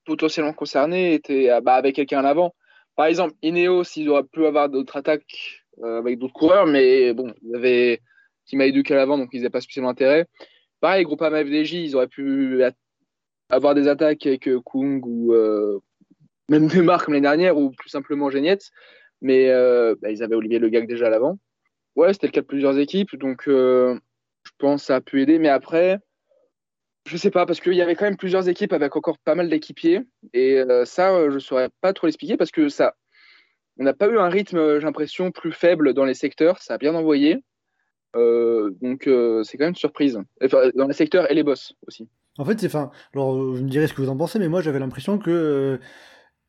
potentiellement 0.06 0.54
concernées 0.54 1.14
étaient 1.14 1.50
bah, 1.62 1.76
avec 1.76 1.96
quelqu'un 1.96 2.20
à 2.20 2.24
l'avant. 2.24 2.54
Par 3.02 3.08
exemple, 3.08 3.34
Ineos, 3.42 3.96
ils 3.96 4.10
auraient 4.10 4.28
pu 4.32 4.46
avoir 4.46 4.70
d'autres 4.70 4.96
attaques 4.96 5.64
euh, 5.82 5.98
avec 5.98 6.20
d'autres 6.20 6.36
coureurs, 6.36 6.68
mais 6.68 7.16
bon, 7.16 7.34
il 7.42 7.50
y 7.50 7.56
avait 7.56 8.00
Team 8.46 8.62
Haïduk 8.62 8.92
à 8.92 8.96
l'avant, 8.96 9.18
donc 9.18 9.30
ils 9.34 9.38
n'avaient 9.38 9.50
pas 9.50 9.60
spécialement 9.60 9.90
intérêt. 9.90 10.28
Pareil, 10.82 11.04
Groupama 11.04 11.44
FDJ, 11.44 11.74
ils 11.74 11.96
auraient 11.96 12.08
pu 12.08 12.62
avoir 13.50 13.74
des 13.74 13.88
attaques 13.88 14.28
avec 14.28 14.48
euh, 14.48 14.62
Kung 14.64 15.04
ou 15.04 15.34
euh, 15.34 15.80
même 16.48 16.68
Neymar 16.68 17.04
comme 17.04 17.16
l'année 17.16 17.24
dernière, 17.24 17.58
ou 17.58 17.72
plus 17.72 17.90
simplement 17.90 18.30
Genietz, 18.30 18.70
mais 19.20 19.48
bah, 20.00 20.12
ils 20.12 20.22
avaient 20.22 20.36
Olivier 20.36 20.60
Le 20.60 20.70
Gag 20.70 20.88
déjà 20.88 21.08
à 21.08 21.10
l'avant. 21.10 21.40
Ouais, 21.96 22.14
c'était 22.14 22.28
le 22.28 22.34
cas 22.34 22.42
de 22.42 22.46
plusieurs 22.46 22.78
équipes, 22.78 23.16
donc 23.16 23.46
je 23.48 23.98
pense 24.60 24.82
que 24.84 24.86
ça 24.86 24.98
a 24.98 25.02
pu 25.02 25.24
aider, 25.24 25.40
mais 25.40 25.50
après, 25.50 25.98
je 27.06 27.18
sais 27.18 27.32
pas, 27.32 27.46
parce 27.46 27.60
qu'il 27.60 27.74
y 27.74 27.82
avait 27.82 27.96
quand 27.96 28.06
même 28.06 28.18
plusieurs 28.18 28.48
équipes 28.48 28.74
avec 28.74 28.96
encore 28.96 29.18
pas 29.18 29.36
mal 29.36 29.50
d'équipiers. 29.50 30.02
Et 30.34 30.58
euh, 30.58 30.86
ça, 30.86 31.14
euh, 31.14 31.30
je 31.30 31.36
ne 31.36 31.40
saurais 31.40 31.70
pas 31.82 31.94
trop 31.94 32.08
l'expliquer 32.08 32.38
parce 32.38 32.52
que 32.52 32.70
ça. 32.70 32.96
On 33.80 33.84
n'a 33.84 33.94
pas 33.94 34.08
eu 34.08 34.20
un 34.20 34.30
rythme, 34.30 34.58
euh, 34.58 34.80
j'ai 34.80 34.86
l'impression, 34.86 35.32
plus 35.32 35.52
faible 35.52 35.94
dans 35.94 36.06
les 36.06 36.14
secteurs. 36.14 36.62
Ça 36.62 36.76
a 36.76 36.78
bien 36.78 36.94
envoyé. 36.94 37.44
donc, 38.14 39.04
c'est 39.04 39.58
quand 39.58 39.66
même 39.66 39.70
une 39.70 39.76
surprise. 39.76 40.20
dans 40.76 40.88
les 40.88 40.94
secteurs 40.94 41.32
et 41.32 41.34
les 41.34 41.44
boss 41.44 41.74
aussi. 41.88 42.08
En 42.38 42.46
fait, 42.46 42.60
c'est. 42.60 42.68
Enfin, 42.68 42.92
alors, 43.14 43.34
vous 43.36 43.64
me 43.64 43.70
direz 43.70 43.88
ce 43.88 43.94
que 43.94 44.02
vous 44.02 44.10
en 44.10 44.18
pensez, 44.18 44.40
mais 44.40 44.50
moi, 44.50 44.62
j'avais 44.62 44.80
l'impression 44.80 45.18
que 45.18 45.80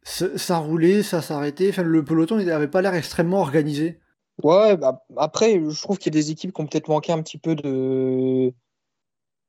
ça 0.04 0.58
roulait, 0.58 1.02
ça 1.02 1.22
s'arrêtait. 1.22 1.70
Enfin, 1.70 1.84
le 1.84 2.04
peloton 2.04 2.36
n'avait 2.36 2.68
pas 2.68 2.82
l'air 2.82 2.94
extrêmement 2.94 3.40
organisé. 3.40 4.00
Ouais, 4.42 4.76
bah, 4.76 5.04
après, 5.16 5.60
je 5.68 5.82
trouve 5.82 5.98
qu'il 5.98 6.12
y 6.12 6.16
a 6.16 6.20
des 6.20 6.30
équipes 6.30 6.52
qui 6.52 6.60
ont 6.60 6.66
peut-être 6.66 6.88
manqué 6.88 7.12
un 7.12 7.22
petit 7.22 7.38
peu 7.38 7.54
de 7.54 8.52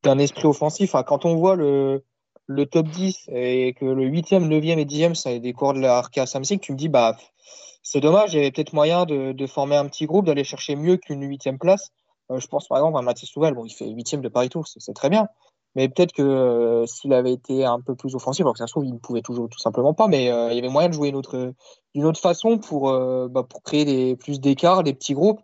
d'un 0.03 0.19
esprit 0.19 0.45
offensif. 0.45 0.95
quand 1.05 1.25
on 1.25 1.35
voit 1.35 1.55
le, 1.55 2.03
top 2.71 2.87
10 2.87 3.29
et 3.29 3.73
que 3.73 3.85
le 3.85 4.07
8e, 4.07 4.47
9e 4.47 4.77
et 4.77 4.85
10e, 4.85 5.15
ça 5.15 5.37
des 5.39 5.53
coureurs 5.53 5.73
de 5.73 5.79
la 5.79 5.97
Arkea 5.97 6.25
Samsic, 6.25 6.61
tu 6.61 6.73
me 6.73 6.77
dis, 6.77 6.89
bah, 6.89 7.15
c'est 7.81 8.01
dommage, 8.01 8.33
il 8.33 8.37
y 8.37 8.39
avait 8.39 8.51
peut-être 8.51 8.73
moyen 8.73 9.05
de, 9.05 9.47
former 9.47 9.75
un 9.75 9.87
petit 9.87 10.05
groupe, 10.05 10.25
d'aller 10.25 10.43
chercher 10.43 10.75
mieux 10.75 10.97
qu'une 10.97 11.23
8e 11.27 11.57
place. 11.57 11.91
Euh, 12.31 12.39
je 12.39 12.47
pense 12.47 12.67
par 12.67 12.77
exemple 12.77 12.97
à 12.97 13.01
Mathis 13.01 13.29
Souvel, 13.29 13.53
bon, 13.53 13.65
il 13.65 13.73
fait 13.73 13.85
8e 13.85 14.21
de 14.21 14.29
Paris 14.29 14.49
Tour, 14.49 14.67
c'est 14.67 14.93
très 14.93 15.09
bien. 15.09 15.27
Mais 15.75 15.89
peut-être 15.89 16.13
que 16.13 16.21
euh, 16.21 16.85
s'il 16.85 17.13
avait 17.13 17.33
été 17.33 17.65
un 17.65 17.81
peu 17.81 17.95
plus 17.95 18.13
offensif, 18.15 18.41
alors 18.41 18.53
que 18.53 18.59
ça 18.59 18.67
se 18.67 18.73
trouve, 18.73 18.85
il 18.85 18.93
ne 18.93 18.99
pouvait 18.99 19.21
toujours 19.21 19.49
tout 19.49 19.57
simplement 19.57 19.93
pas, 19.93 20.07
mais 20.07 20.31
euh, 20.31 20.51
il 20.51 20.55
y 20.55 20.59
avait 20.59 20.69
moyen 20.69 20.87
de 20.87 20.93
jouer 20.93 21.11
d'une 21.11 22.05
autre, 22.05 22.21
façon 22.21 22.59
pour, 22.59 22.91
bah, 23.29 23.47
créer 23.63 24.15
plus 24.15 24.39
d'écart, 24.39 24.83
des 24.83 24.93
petits 24.93 25.13
groupes 25.13 25.41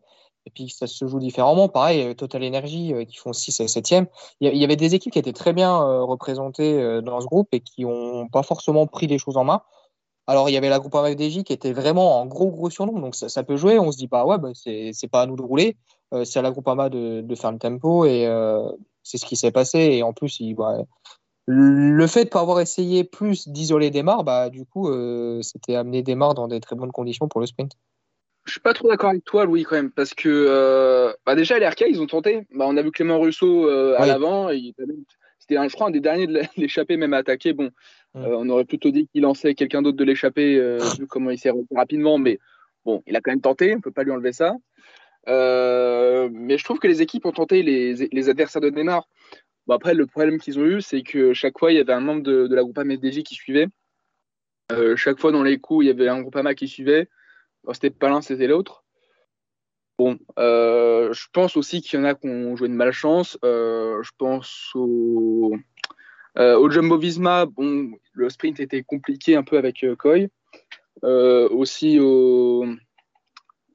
et 0.50 0.52
puis 0.52 0.70
ça 0.70 0.88
se 0.88 1.08
joue 1.08 1.20
différemment. 1.20 1.70
Pareil, 1.70 2.02
euh, 2.02 2.14
Total 2.16 2.44
Energy 2.44 2.94
euh, 2.94 3.06
qui 3.06 3.18
font 3.18 3.34
6 3.34 3.60
et 3.60 3.66
7e. 3.66 4.08
Il 4.42 4.58
y 4.58 4.64
avait 4.64 4.76
des 4.76 4.96
équipes 4.96 5.14
qui 5.14 5.20
étaient 5.20 5.34
très 5.34 5.54
bien 5.54 5.80
euh, 5.80 6.04
représentées 6.04 7.02
dans 7.04 7.22
ce 7.22 7.28
groupe 7.28 7.50
et 7.52 7.60
qui 7.60 7.84
n'ont 7.86 8.28
pas 8.28 8.42
forcément 8.42 8.88
pris 8.88 9.06
les 9.06 9.20
choses 9.20 9.38
en 9.38 9.44
main. 9.44 9.62
Alors 10.26 10.50
il 10.50 10.54
y 10.54 10.58
avait 10.58 10.70
la 10.70 10.80
groupe 10.80 10.96
FDJ 10.96 11.44
qui 11.44 11.54
était 11.54 11.74
vraiment 11.74 12.20
en 12.20 12.26
gros 12.26 12.52
gros 12.52 12.70
surnom, 12.70 13.00
donc 13.00 13.16
ça, 13.16 13.44
peut 13.44 13.58
jouer. 13.58 13.80
On 13.80 13.92
se 13.92 13.98
dit 13.98 14.08
pas 14.08 14.26
ouais, 14.26 14.38
bah, 14.38 14.50
c'est 14.54 15.08
pas 15.12 15.22
à 15.22 15.26
nous 15.26 15.36
de 15.36 15.42
rouler, 15.42 15.76
c'est 16.24 16.38
à 16.38 16.42
la 16.44 16.52
groupe 16.52 16.68
de, 16.68 17.22
de, 17.22 17.36
faire 17.36 17.52
le 17.52 17.58
tempo 17.58 18.06
et 18.06 18.28
c'est 19.02 19.18
ce 19.18 19.26
qui 19.26 19.36
s'est 19.36 19.52
passé. 19.52 19.80
Et 19.80 20.04
en 20.04 20.14
plus, 20.14 20.40
bah, 20.56 20.78
le 21.48 22.08
fait 22.08 22.26
de 22.26 22.26
ne 22.26 22.32
pas 22.32 22.42
avoir 22.42 22.60
essayé 22.60 23.04
plus 23.04 23.48
d'isoler 23.48 23.90
Desmar, 23.90 24.24
bah, 24.24 24.50
du 24.50 24.66
coup, 24.66 24.88
c'était 25.42 25.76
amener 25.76 26.04
Desmar 26.04 26.36
dans 26.36 26.48
des 26.48 26.60
très 26.60 26.76
bonnes 26.76 26.92
conditions 26.92 27.28
pour 27.28 27.42
le 27.42 27.48
sprint. 27.48 27.72
Je 28.50 28.54
suis 28.54 28.62
pas 28.62 28.74
trop 28.74 28.90
d'accord 28.90 29.12
avec 29.12 29.24
toi, 29.26 29.46
Louis, 29.46 29.62
quand 29.62 29.76
même, 29.76 29.92
parce 29.92 30.16
que 30.16 30.28
euh, 30.28 31.14
bah 31.24 31.36
déjà, 31.36 31.60
les 31.60 31.68
RK, 31.68 31.82
ils 31.88 32.02
ont 32.02 32.08
tenté. 32.08 32.48
Bah, 32.52 32.66
on 32.68 32.78
a 32.78 32.82
vu 32.82 32.90
Clément 32.90 33.20
Russo 33.20 33.70
euh, 33.70 33.94
à 34.00 34.08
l'avant. 34.08 34.50
C'était, 35.38 35.70
je 35.70 35.74
crois, 35.76 35.90
un 35.90 35.92
des 35.92 36.00
derniers 36.00 36.26
de 36.26 36.42
l'échapper, 36.58 36.98
même 36.98 37.14
attaqué. 37.14 37.54
Bon, 37.54 37.70
euh, 38.16 38.36
on 38.40 38.50
aurait 38.50 38.66
plutôt 38.66 38.90
dit 38.90 39.08
qu'il 39.08 39.22
lançait 39.22 39.54
quelqu'un 39.54 39.84
d'autre 39.84 39.98
de 39.98 40.04
l'échapper, 40.04 40.60
vu 40.98 41.06
comment 41.06 41.30
il 41.30 41.38
s'est 41.38 41.52
rapidement, 41.76 42.18
mais 42.18 42.40
bon, 42.86 43.04
il 43.06 43.16
a 43.16 43.22
quand 43.22 43.30
même 43.30 43.40
tenté. 43.40 43.76
On 43.76 43.82
peut 43.82 43.92
pas 43.92 44.02
lui 44.02 44.12
enlever 44.12 44.34
ça. 44.34 44.56
mais 45.28 46.58
je 46.58 46.64
trouve 46.64 46.80
que 46.80 46.88
les 46.88 47.04
équipes 47.04 47.28
ont 47.28 47.32
tenté 47.32 47.62
les, 47.62 48.30
adversaires 48.30 48.64
de 48.64 48.72
Neymar. 48.72 49.08
Bon, 49.68 49.76
après, 49.76 49.94
le 49.94 50.08
problème 50.08 50.40
qu'ils 50.40 50.58
ont 50.58 50.66
eu, 50.66 50.82
c'est 50.82 51.04
que 51.04 51.34
chaque 51.34 51.60
fois, 51.60 51.72
il 51.72 51.76
y 51.76 51.82
avait 51.82 51.94
un 51.94 52.00
membre 52.00 52.24
de, 52.24 52.48
la 52.50 52.64
groupe 52.64 52.80
MSDJ 52.80 53.22
qui 53.22 53.36
suivait. 53.36 53.68
chaque 54.96 55.20
fois, 55.20 55.32
dans 55.32 55.44
les 55.44 55.60
coups, 55.60 55.86
il 55.86 55.88
y 55.90 55.92
avait 55.92 56.08
un 56.08 56.22
groupe 56.22 56.36
AMA 56.36 56.56
qui 56.56 56.68
suivait 56.68 57.08
c'était 57.74 57.90
pas 57.90 58.10
l'un, 58.10 58.22
c'était 58.22 58.48
l'autre. 58.48 58.84
Bon, 60.00 60.18
euh, 60.38 61.12
je 61.12 61.28
pense 61.34 61.58
aussi 61.58 61.82
qu'il 61.82 62.00
y 62.00 62.02
en 62.02 62.06
a 62.06 62.16
qui 62.16 62.30
ont 62.30 62.56
joué 62.56 62.70
de 62.70 62.74
malchance. 62.74 63.38
Euh, 63.44 64.02
je 64.02 64.12
pense 64.18 64.72
au, 64.74 65.54
euh, 66.38 66.58
au 66.58 66.70
Jumbo 66.70 66.98
Visma. 66.98 67.46
Bon, 67.46 67.92
le 68.14 68.30
sprint 68.30 68.62
était 68.62 68.82
compliqué 68.82 69.36
un 69.36 69.44
peu 69.44 69.58
avec 69.58 69.86
Coy. 69.98 70.30
aussi 71.04 72.00
au. 72.00 72.66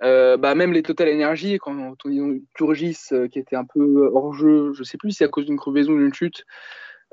bah 0.00 0.54
même 0.54 0.72
les 0.72 0.82
Total 0.82 1.12
Energy, 1.12 1.58
quand 1.58 1.76
on 1.76 1.92
a 1.92 2.38
Turgis 2.54 3.10
qui 3.30 3.38
était 3.38 3.56
un 3.56 3.66
peu 3.66 4.10
hors 4.14 4.32
jeu, 4.32 4.72
je 4.72 4.82
sais 4.82 4.96
plus 4.96 5.10
si 5.10 5.18
c'est 5.18 5.24
à 5.24 5.28
cause 5.28 5.44
d'une 5.44 5.58
crevaison 5.58 5.92
ou 5.92 5.98
d'une 5.98 6.14
chute. 6.14 6.46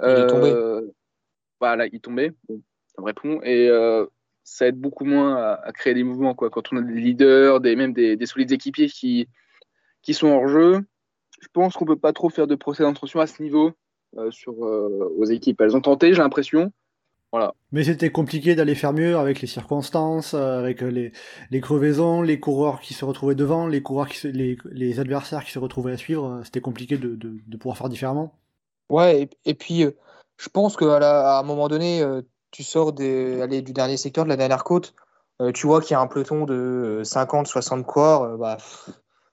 il 0.01 0.09
est 0.09 0.27
tombé. 0.27 0.53
Voilà, 1.59 1.85
il 1.87 1.99
tombait. 1.99 2.31
Bon, 2.47 2.61
ça 2.87 3.01
me 3.01 3.07
répond. 3.07 3.41
Et 3.43 3.69
ça 4.43 4.67
aide 4.67 4.79
beaucoup 4.79 5.05
moins 5.05 5.35
à, 5.35 5.71
créer 5.73 5.93
des 5.93 6.03
mouvements. 6.03 6.35
Quoi. 6.35 6.49
Quand 6.49 6.71
on 6.71 6.77
a 6.77 6.81
des 6.81 6.93
leaders, 6.93 7.59
des, 7.59 7.75
même 7.75 7.93
des, 7.93 8.25
solides 8.25 8.51
équipiers 8.51 8.87
qui, 8.87 9.27
qui 10.01 10.13
sont 10.13 10.27
hors 10.27 10.47
jeu, 10.47 10.81
je 11.39 11.47
pense 11.53 11.73
qu'on 11.75 11.85
ne 11.85 11.91
peut 11.93 11.99
pas 11.99 12.13
trop 12.13 12.29
faire 12.29 12.47
de 12.47 12.55
procès 12.55 12.83
d'intention 12.83 13.19
à 13.19 13.27
ce 13.27 13.41
niveau 13.41 13.71
euh, 14.17 14.31
sur, 14.31 14.65
euh, 14.65 15.13
aux 15.17 15.25
équipes. 15.25 15.61
Elles 15.61 15.75
ont 15.75 15.81
tenté, 15.81 16.13
j'ai 16.13 16.21
l'impression. 16.21 16.71
Voilà. 17.31 17.53
Mais 17.71 17.85
c'était 17.85 18.09
compliqué 18.09 18.55
d'aller 18.55 18.75
faire 18.75 18.91
mieux 18.91 19.15
avec 19.15 19.39
les 19.39 19.47
circonstances, 19.47 20.33
euh, 20.33 20.59
avec 20.59 20.81
les, 20.81 21.13
les, 21.49 21.61
crevaisons, 21.61 22.21
les 22.21 22.39
coureurs 22.39 22.81
qui 22.81 22.93
se 22.93 23.05
retrouvaient 23.05 23.35
devant, 23.35 23.67
les 23.67 23.81
coureurs 23.81 24.09
qui 24.09 24.31
les, 24.33 24.57
les, 24.69 24.99
adversaires 24.99 25.45
qui 25.45 25.51
se 25.51 25.59
retrouvaient 25.59 25.93
à 25.93 25.97
suivre. 25.97 26.41
C'était 26.43 26.59
compliqué 26.59 26.97
de, 26.97 27.15
de, 27.15 27.37
de, 27.47 27.57
pouvoir 27.57 27.77
faire 27.77 27.87
différemment. 27.87 28.33
Ouais, 28.89 29.29
et, 29.45 29.53
puis 29.53 29.85
je 30.37 30.49
pense 30.49 30.75
qu'à 30.75 30.97
à 30.97 31.39
un 31.39 31.43
moment 31.43 31.69
donné, 31.69 32.03
tu 32.51 32.63
sors 32.63 32.93
du 32.93 33.39
dernier 33.73 33.97
secteur, 33.97 34.25
de 34.25 34.29
la 34.29 34.37
dernière 34.37 34.63
côte, 34.63 34.93
euh, 35.41 35.51
tu 35.51 35.67
vois 35.67 35.81
qu'il 35.81 35.91
y 35.91 35.95
a 35.95 36.01
un 36.01 36.07
peloton 36.07 36.45
de 36.45 37.01
50, 37.03 37.47
60 37.47 37.85
corps, 37.85 38.37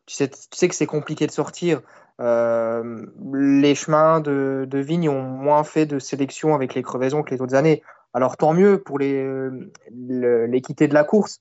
tu, 0.07 0.15
sais, 0.15 0.29
que 0.69 0.75
c'est 0.75 0.87
compliqué 0.87 1.27
de 1.27 1.33
sortir. 1.33 1.83
les 2.21 3.75
chemins 3.75 4.21
de, 4.21 4.69
vigne 4.73 5.09
ont 5.09 5.23
moins 5.23 5.65
fait 5.65 5.87
de 5.87 5.99
sélection 5.99 6.55
avec 6.55 6.75
les 6.75 6.83
crevaisons 6.83 7.23
que 7.23 7.35
les 7.35 7.41
autres 7.43 7.55
années. 7.55 7.83
Alors 8.15 8.37
tant 8.39 8.55
mieux 8.55 8.83
pour 8.83 8.99
l'équité 8.99 10.89
de 10.89 10.95
la 10.95 11.05
course, 11.05 11.41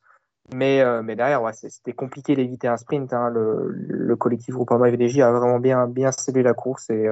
mais, 0.53 0.84
derrière, 1.15 1.41
c'était 1.53 1.93
compliqué 1.93 2.36
d'éviter 2.36 2.67
un 2.67 2.78
sprint. 2.78 3.13
Hein. 3.13 3.30
Le, 3.30 3.69
le, 3.69 4.15
collectif 4.15 4.55
Groupama 4.55 4.91
FDJ 4.91 5.19
a 5.19 5.32
vraiment 5.32 5.59
bien, 5.59 5.88
bien 5.88 6.11
scellé 6.11 6.43
la 6.43 6.53
course 6.53 6.89
et, 6.89 7.07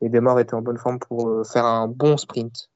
et 0.00 0.06
était 0.06 0.54
en 0.54 0.62
bonne 0.62 0.78
forme 0.78 0.98
pour 0.98 1.46
faire 1.46 1.66
un 1.66 1.86
bon 1.88 2.16
sprint. 2.16 2.70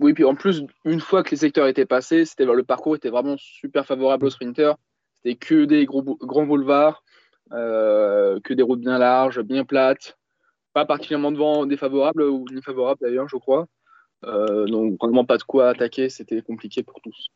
Oui, 0.00 0.12
puis 0.12 0.24
en 0.24 0.34
plus, 0.34 0.64
une 0.84 1.00
fois 1.00 1.22
que 1.22 1.30
les 1.30 1.36
secteurs 1.36 1.68
étaient 1.68 1.86
passés, 1.86 2.24
le 2.38 2.62
parcours 2.62 2.96
était 2.96 3.10
vraiment 3.10 3.36
super 3.38 3.86
favorable 3.86 4.26
aux 4.26 4.30
sprinters. 4.30 4.76
C'était 5.14 5.36
que 5.36 5.64
des 5.64 5.84
gros, 5.86 6.02
grands 6.02 6.46
boulevards, 6.46 7.04
euh, 7.52 8.40
que 8.42 8.54
des 8.54 8.62
routes 8.62 8.80
bien 8.80 8.98
larges, 8.98 9.40
bien 9.40 9.64
plates, 9.64 10.18
pas 10.72 10.84
particulièrement 10.84 11.30
de 11.30 11.38
vent 11.38 11.66
défavorable 11.66 12.22
ou 12.22 12.44
défavorable 12.50 13.00
d'ailleurs, 13.02 13.28
je 13.28 13.36
crois. 13.36 13.66
Euh, 14.24 14.66
donc 14.66 14.98
vraiment 15.00 15.24
pas 15.24 15.36
de 15.36 15.42
quoi 15.42 15.68
attaquer, 15.68 16.08
c'était 16.08 16.42
compliqué 16.42 16.82
pour 16.82 17.00
tous. 17.00 17.28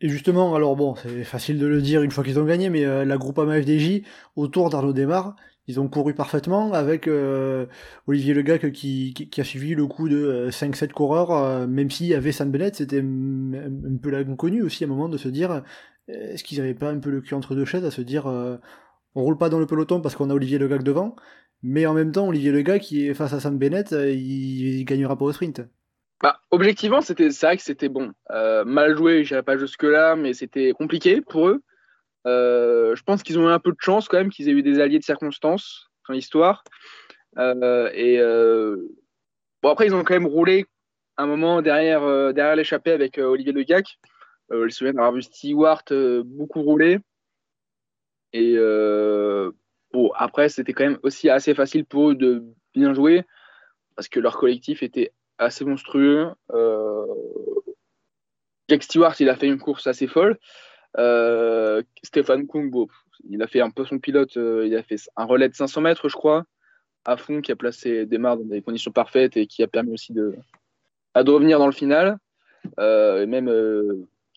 Et 0.00 0.08
justement, 0.08 0.54
alors 0.54 0.76
bon, 0.76 0.96
c'est 0.96 1.24
facile 1.24 1.58
de 1.58 1.66
le 1.66 1.80
dire 1.80 2.02
une 2.02 2.10
fois 2.10 2.24
qu'ils 2.24 2.38
ont 2.38 2.44
gagné, 2.44 2.70
mais 2.70 2.84
euh, 2.84 3.04
la 3.04 3.16
Groupama 3.16 3.60
FDJ, 3.60 4.02
autour 4.36 4.68
d'Arnaud 4.68 4.92
Desmar, 4.92 5.36
ils 5.68 5.80
ont 5.80 5.88
couru 5.88 6.14
parfaitement 6.14 6.72
avec 6.72 7.06
euh, 7.06 7.66
Olivier 8.06 8.34
Legac 8.34 8.72
qui, 8.72 9.14
qui, 9.14 9.40
a 9.40 9.44
suivi 9.44 9.74
le 9.74 9.86
coup 9.86 10.08
de 10.08 10.48
5-7 10.50 10.84
euh, 10.84 10.86
coureurs, 10.88 11.30
euh, 11.30 11.66
même 11.66 11.90
s'il 11.90 12.06
y 12.06 12.14
avait 12.14 12.32
San 12.32 12.50
Bennett, 12.50 12.76
c'était 12.76 13.00
un 13.00 13.96
peu 14.02 14.10
l'inconnu 14.10 14.62
aussi 14.62 14.84
à 14.84 14.86
un 14.86 14.90
moment 14.90 15.08
de 15.08 15.18
se 15.18 15.28
dire 15.28 15.62
est-ce 16.08 16.42
qu'ils 16.42 16.58
n'avaient 16.58 16.74
pas 16.74 16.90
un 16.90 16.98
peu 16.98 17.10
le 17.10 17.20
cul 17.20 17.34
entre 17.34 17.54
deux 17.54 17.64
chaises 17.64 17.84
à 17.84 17.92
se 17.92 18.02
dire 18.02 18.26
on 18.26 19.22
roule 19.22 19.38
pas 19.38 19.48
dans 19.50 19.60
le 19.60 19.66
peloton 19.66 20.00
parce 20.00 20.16
qu'on 20.16 20.30
a 20.30 20.34
Olivier 20.34 20.58
Legac 20.58 20.82
devant, 20.82 21.14
mais 21.62 21.86
en 21.86 21.94
même 21.94 22.10
temps 22.10 22.26
Olivier 22.26 22.50
Legac 22.50 22.82
qui 22.82 23.06
est 23.06 23.14
face 23.14 23.32
à 23.32 23.40
Sam 23.40 23.56
Bennett, 23.56 23.92
il, 23.92 24.84
gagnera 24.84 25.16
pas 25.16 25.26
au 25.26 25.32
sprint. 25.32 25.62
Bah, 26.20 26.40
objectivement, 26.50 27.00
c'était 27.00 27.28
vrai 27.28 27.56
que 27.56 27.62
c'était 27.62 27.88
bon. 27.88 28.10
mal 28.66 28.96
joué, 28.96 29.22
j'irai 29.22 29.44
pas 29.44 29.56
jusque 29.56 29.84
là, 29.84 30.16
mais 30.16 30.34
c'était 30.34 30.72
compliqué 30.72 31.20
pour 31.20 31.46
eux. 31.46 31.62
Euh, 32.26 32.94
je 32.94 33.02
pense 33.02 33.22
qu'ils 33.22 33.38
ont 33.38 33.48
eu 33.48 33.52
un 33.52 33.58
peu 33.58 33.72
de 33.72 33.80
chance 33.80 34.08
quand 34.08 34.18
même, 34.18 34.30
qu'ils 34.30 34.48
aient 34.48 34.52
eu 34.52 34.62
des 34.62 34.80
alliés 34.80 34.98
de 34.98 35.04
circonstance 35.04 35.90
dans 36.08 36.14
l'histoire. 36.14 36.64
Euh, 37.38 37.90
et 37.94 38.18
euh, 38.18 38.76
bon, 39.62 39.70
après, 39.70 39.86
ils 39.86 39.94
ont 39.94 40.04
quand 40.04 40.14
même 40.14 40.26
roulé 40.26 40.66
un 41.16 41.26
moment 41.26 41.62
derrière, 41.62 42.02
derrière 42.32 42.56
l'échappée 42.56 42.92
avec 42.92 43.18
Olivier 43.18 43.52
Legac. 43.52 43.98
je 44.50 44.56
me 44.56 44.68
souviens 44.70 44.94
d'avoir 44.94 45.12
vu 45.12 45.22
Stewart 45.22 45.84
beaucoup 46.24 46.62
rouler. 46.62 46.98
Et 48.32 48.56
bon, 49.92 50.10
après, 50.14 50.48
c'était 50.48 50.72
quand 50.72 50.84
même 50.84 50.98
aussi 51.02 51.28
assez 51.28 51.54
facile 51.54 51.84
pour 51.84 52.10
eux 52.10 52.14
de 52.14 52.44
bien 52.74 52.94
jouer 52.94 53.24
parce 53.94 54.08
que 54.08 54.20
leur 54.20 54.38
collectif 54.38 54.82
était 54.82 55.12
assez 55.36 55.66
monstrueux. 55.66 56.30
Jack 58.68 58.82
Stewart, 58.84 59.14
il 59.20 59.28
a 59.28 59.36
fait 59.36 59.48
une 59.48 59.58
course 59.58 59.86
assez 59.86 60.06
folle. 60.06 60.38
Euh, 60.98 61.82
Stéphane 62.02 62.46
Kung, 62.46 62.72
il 63.28 63.42
a 63.42 63.46
fait 63.46 63.60
un 63.60 63.70
peu 63.70 63.84
son 63.84 63.98
pilote, 63.98 64.36
euh, 64.36 64.66
il 64.66 64.76
a 64.76 64.82
fait 64.82 64.96
un 65.16 65.24
relais 65.24 65.48
de 65.48 65.54
500 65.54 65.80
mètres, 65.80 66.08
je 66.08 66.16
crois, 66.16 66.44
à 67.04 67.16
fond, 67.16 67.40
qui 67.40 67.52
a 67.52 67.56
placé 67.56 68.06
Desmar 68.06 68.36
dans 68.36 68.44
des 68.44 68.62
conditions 68.62 68.92
parfaites 68.92 69.36
et 69.36 69.46
qui 69.46 69.62
a 69.62 69.68
permis 69.68 69.92
aussi 69.92 70.12
de, 70.12 70.34
à 71.14 71.24
de 71.24 71.30
revenir 71.30 71.58
dans 71.58 71.66
le 71.66 71.72
final. 71.72 72.18
Euh, 72.78 73.22
et 73.22 73.26
même 73.26 73.50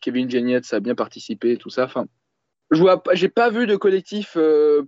Kevin 0.01 0.29
Genietz 0.29 0.73
a 0.73 0.79
bien 0.79 0.95
participé, 0.95 1.57
tout 1.57 1.69
ça. 1.69 1.85
Enfin, 1.85 2.07
je 2.71 2.83
j'ai 3.13 3.29
pas 3.29 3.49
vu 3.49 3.67
de 3.67 3.75
collectif 3.75 4.37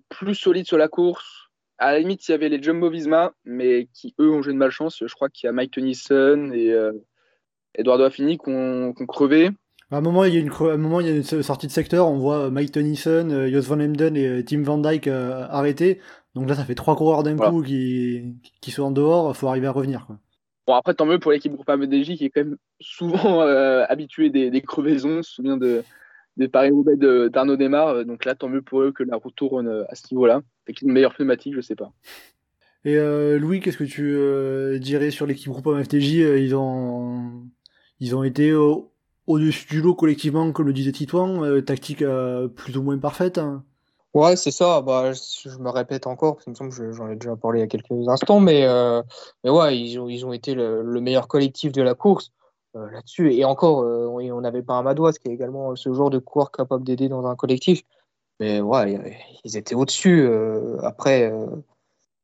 plus 0.10 0.36
solide 0.36 0.66
sur 0.66 0.78
la 0.78 0.88
course. 0.88 1.50
À 1.80 1.92
la 1.92 2.00
limite, 2.00 2.28
il 2.28 2.32
y 2.32 2.34
avait 2.34 2.50
les 2.50 2.62
Jumbo 2.62 2.90
Visma, 2.90 3.34
mais 3.46 3.88
qui 3.94 4.16
eux 4.20 4.32
ont 4.32 4.42
joué 4.42 4.54
de 4.54 4.58
malchance. 4.58 5.04
Je 5.06 5.14
crois 5.14 5.30
qu'il 5.30 5.46
y 5.46 5.50
a 5.50 5.52
Mike 5.52 5.74
Tennyson 5.74 6.52
et 6.54 6.76
Eduardo 7.76 8.04
Affini 8.04 8.40
qui 8.40 8.50
ont 8.50 8.94
crevé. 8.94 9.52
À 9.90 9.98
un 9.98 10.02
moment, 10.02 10.26
il 10.26 10.34
y 10.34 10.38
a 10.38 10.42
une, 10.42 10.52
un 10.52 10.78
moment, 10.78 11.00
il 11.00 11.08
y 11.08 11.10
a 11.10 11.16
une 11.16 11.24
sortie 11.24 11.68
de 11.68 11.72
secteur, 11.72 12.10
on 12.10 12.18
voit 12.18 12.50
Mike 12.50 12.74
Tennyson, 12.74 13.30
euh, 13.32 13.50
Jos 13.50 13.62
Van 13.62 13.80
Emden 13.80 14.18
et 14.18 14.28
euh, 14.28 14.44
Tim 14.44 14.62
Van 14.62 14.78
Dyke 14.78 15.08
euh, 15.08 15.48
arrêtés. 15.50 16.02
Donc 16.36 16.50
là, 16.50 16.56
ça 16.56 16.66
fait 16.66 16.76
trois 16.76 16.98
coureurs 16.98 17.24
d'un 17.24 17.38
coup 17.38 17.64
qui, 17.64 18.36
qui 18.60 18.72
sont 18.72 18.84
en 18.84 18.92
dehors, 18.92 19.36
faut 19.36 19.48
arriver 19.48 19.68
à 19.68 19.72
revenir. 19.72 20.06
Quoi. 20.06 20.20
Bon, 20.68 20.74
après, 20.74 20.94
tant 20.94 21.06
mieux 21.06 21.20
pour 21.20 21.32
l'équipe 21.32 21.54
groupe 21.54 21.70
AVDJ 21.70 22.18
qui 22.18 22.26
est 22.26 22.30
quand 22.30 22.44
même 22.44 22.58
souvent 22.82 23.42
euh, 23.42 23.86
habituée 23.88 24.30
des, 24.30 24.52
des, 24.52 24.62
crevaisons. 24.62 25.10
Je 25.10 25.16
me 25.16 25.22
souviens 25.22 25.58
de, 25.58 25.84
des 26.36 26.50
Paris-Roubaix 26.50 26.98
d'Arnaud 27.30 27.56
Desmar. 27.56 28.04
Donc 28.04 28.26
là, 28.26 28.36
tant 28.36 28.50
mieux 28.50 28.62
pour 28.62 28.82
eux 28.82 28.92
que 28.92 29.04
la 29.04 29.16
route 29.16 29.36
tourne 29.36 29.86
à 29.88 29.96
ce 29.96 30.04
niveau-là. 30.12 30.42
Avec 30.68 30.82
une 30.82 30.92
meilleure 30.92 31.16
pneumatique, 31.16 31.56
je 31.56 31.62
sais 31.62 31.76
pas. 31.76 31.94
Et 32.84 32.98
euh, 32.98 33.40
Louis, 33.40 33.62
qu'est-ce 33.62 33.78
que 33.78 33.86
tu 33.86 34.80
dirais 34.82 35.12
sur 35.12 35.26
l'équipe 35.26 35.50
groupe 35.50 35.82
FDJ 35.82 36.16
Ils 36.16 36.56
ont, 36.56 37.48
ils 38.02 38.18
ont 38.18 38.24
été 38.26 38.54
au-dessus 39.28 39.68
du 39.68 39.82
lot 39.82 39.94
collectivement, 39.94 40.52
comme 40.52 40.68
le 40.68 40.74
disait 40.74 40.94
Titouan, 40.94 41.44
euh, 41.44 41.62
tactique 41.62 42.02
euh, 42.02 42.48
plus 42.48 42.78
ou 42.78 42.82
moins 42.82 42.98
parfaite. 42.98 43.38
Hein. 43.38 43.64
Ouais, 44.14 44.36
c'est 44.36 44.52
ça. 44.52 44.82
Bah, 44.82 45.12
je, 45.12 45.50
me 45.60 45.70
répète 45.70 46.08
encore, 46.08 46.36
parce 46.36 46.46
qu'il 46.46 46.52
me 46.52 46.56
semble 46.56 46.74
que 46.74 46.92
j'en 46.94 47.10
ai 47.10 47.16
déjà 47.16 47.36
parlé 47.36 47.60
il 47.60 47.62
y 47.62 47.66
a 47.66 47.68
quelques 47.68 48.08
instants, 48.08 48.40
mais, 48.40 48.64
euh, 48.64 49.04
mais 49.44 49.50
ouais, 49.50 49.78
ils 49.78 50.00
ont, 50.00 50.08
ils 50.08 50.26
ont 50.26 50.34
été 50.34 50.56
le, 50.56 50.82
meilleur 51.02 51.28
collectif 51.28 51.72
de 51.74 51.82
la 51.82 51.94
course 51.94 52.32
là-dessus. 52.74 53.34
Et 53.34 53.44
encore, 53.44 53.80
on 53.80 54.42
n'avait 54.42 54.62
pas 54.62 54.76
un 54.76 54.84
Madouas, 54.84 55.14
qui 55.14 55.30
est 55.30 55.34
également 55.34 55.76
ce 55.76 55.92
genre 55.94 56.12
de 56.12 56.20
coureur 56.20 56.52
capable 56.52 56.84
d'aider 56.84 57.10
dans 57.10 57.26
un 57.26 57.36
collectif. 57.36 57.82
Mais 58.40 58.62
ouais, 58.62 59.18
ils 59.44 59.58
étaient 59.58 59.74
au-dessus. 59.74 60.30
après, 60.84 61.34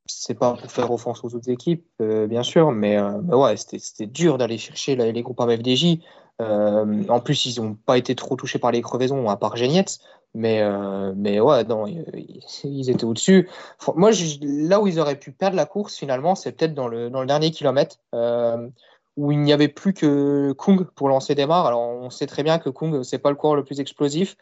c'est 0.05 0.35
pas 0.35 0.53
pour 0.53 0.71
faire 0.71 0.91
offense 0.91 1.23
aux 1.23 1.33
autres 1.33 1.49
équipes, 1.49 1.87
bien 1.99 2.43
sûr, 2.43 2.71
mais, 2.71 3.01
ouais, 3.01 3.57
c'était 3.57 4.05
dur 4.05 4.37
d'aller 4.37 4.59
chercher 4.59 4.95
les 4.95 5.23
groupes 5.23 5.41
FDJ. 5.41 5.97
Euh, 6.41 7.03
en 7.09 7.19
plus, 7.19 7.45
ils 7.45 7.61
n'ont 7.61 7.75
pas 7.75 7.97
été 7.97 8.15
trop 8.15 8.35
touchés 8.35 8.59
par 8.59 8.71
les 8.71 8.81
crevaisons, 8.81 9.29
à 9.29 9.37
part 9.37 9.55
Genietz. 9.55 9.99
Mais, 10.35 10.61
euh, 10.61 11.13
mais 11.15 11.39
ouais, 11.39 11.63
non, 11.65 11.85
ils, 11.85 12.89
étaient 12.89 13.03
au-dessus. 13.03 13.49
Moi, 13.95 14.09
là 14.41 14.81
où 14.81 14.87
ils 14.87 14.99
auraient 14.99 15.19
pu 15.19 15.31
perdre 15.31 15.55
la 15.55 15.67
course, 15.67 15.95
finalement, 15.95 16.33
c'est 16.33 16.53
peut-être 16.53 16.73
dans 16.73 16.87
le, 16.87 17.11
dans 17.11 17.21
le 17.21 17.27
dernier 17.27 17.51
kilomètre, 17.51 17.97
euh, 18.15 18.67
où 19.15 19.31
il 19.31 19.39
n'y 19.39 19.53
avait 19.53 19.67
plus 19.67 19.93
que 19.93 20.53
Kung 20.53 20.85
pour 20.95 21.07
lancer 21.07 21.35
des 21.35 21.45
marres. 21.45 21.67
Alors, 21.67 21.81
on 21.81 22.09
sait 22.09 22.25
très 22.25 22.41
bien 22.41 22.57
que 22.57 22.69
Kung, 22.69 23.03
c'est 23.03 23.19
pas 23.19 23.29
le 23.29 23.35
coureur 23.35 23.55
le 23.55 23.63
plus 23.63 23.79
explosif. 23.79 24.35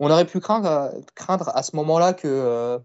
On 0.00 0.10
aurait 0.10 0.26
pu 0.26 0.38
craindre, 0.38 0.90
craindre 1.14 1.50
à 1.54 1.62
ce 1.62 1.74
moment-là 1.76 2.12
que, 2.12 2.78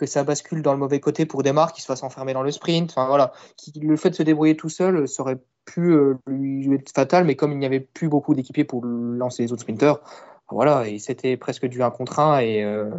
que 0.00 0.06
ça 0.06 0.24
bascule 0.24 0.62
dans 0.62 0.72
le 0.72 0.78
mauvais 0.78 0.98
côté 0.98 1.26
pour 1.26 1.42
Desmar, 1.42 1.74
qu'il 1.74 1.82
se 1.82 1.86
fasse 1.86 2.02
enfermer 2.02 2.32
dans 2.32 2.42
le 2.42 2.50
sprint. 2.50 2.90
Enfin, 2.90 3.06
voilà. 3.06 3.32
Le 3.78 3.96
fait 3.98 4.08
de 4.08 4.14
se 4.14 4.22
débrouiller 4.22 4.56
tout 4.56 4.70
seul 4.70 5.06
serait 5.06 5.36
pu 5.66 5.92
euh, 5.92 6.14
lui 6.26 6.74
être 6.74 6.90
fatal, 6.90 7.24
mais 7.24 7.36
comme 7.36 7.52
il 7.52 7.58
n'y 7.58 7.66
avait 7.66 7.80
plus 7.80 8.08
beaucoup 8.08 8.34
d'équipiers 8.34 8.64
pour 8.64 8.82
lancer 8.82 9.42
les 9.42 9.52
autres 9.52 9.60
sprinteurs, 9.60 10.00
voilà, 10.50 10.88
et 10.88 10.98
c'était 10.98 11.36
presque 11.36 11.66
du 11.66 11.82
1 11.82 11.90
contre 11.90 12.18
1, 12.18 12.40
et, 12.40 12.64
euh, 12.64 12.90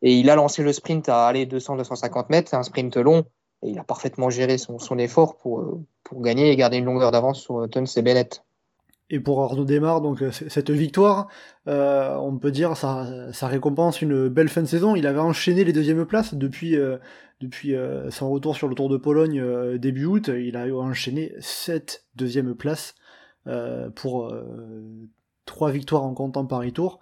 et 0.00 0.14
il 0.14 0.30
a 0.30 0.36
lancé 0.36 0.62
le 0.62 0.72
sprint 0.72 1.08
à 1.08 1.26
aller 1.26 1.44
200-250 1.44 2.26
mètres, 2.30 2.54
un 2.54 2.62
sprint 2.62 2.96
long, 2.96 3.24
et 3.62 3.70
il 3.70 3.78
a 3.80 3.84
parfaitement 3.84 4.30
géré 4.30 4.58
son, 4.58 4.78
effort 4.98 5.36
pour, 5.38 5.60
euh, 5.60 5.84
gagner 6.20 6.52
et 6.52 6.56
garder 6.56 6.76
une 6.76 6.84
longueur 6.84 7.10
d'avance 7.10 7.40
sur 7.40 7.68
Tuns 7.68 7.84
et 7.96 8.02
Bennett. 8.02 8.44
Et 9.10 9.20
pour 9.20 9.42
Arnaud 9.42 9.64
Desmar, 9.64 10.02
donc 10.02 10.22
cette 10.30 10.70
victoire, 10.70 11.28
on 11.66 12.38
peut 12.38 12.50
dire 12.50 12.76
ça, 12.76 13.06
ça 13.32 13.46
récompense 13.46 14.02
une 14.02 14.28
belle 14.28 14.50
fin 14.50 14.60
de 14.60 14.66
saison. 14.66 14.96
Il 14.96 15.06
avait 15.06 15.18
enchaîné 15.18 15.64
les 15.64 15.72
deuxièmes 15.72 16.04
places 16.04 16.34
depuis 16.34 16.76
depuis 17.40 17.76
euh, 17.76 18.10
son 18.10 18.30
retour 18.30 18.56
sur 18.56 18.68
le 18.68 18.74
Tour 18.74 18.88
de 18.88 18.96
Pologne 18.96 19.40
euh, 19.40 19.78
début 19.78 20.06
août, 20.06 20.28
il 20.28 20.56
a 20.56 20.66
enchaîné 20.74 21.34
7 21.38 22.04
deuxième 22.16 22.54
places 22.54 22.94
euh, 23.46 23.90
pour 23.90 24.34
3 25.46 25.70
victoires 25.70 26.04
en 26.04 26.14
comptant 26.14 26.46
Paris-Tour. 26.46 27.00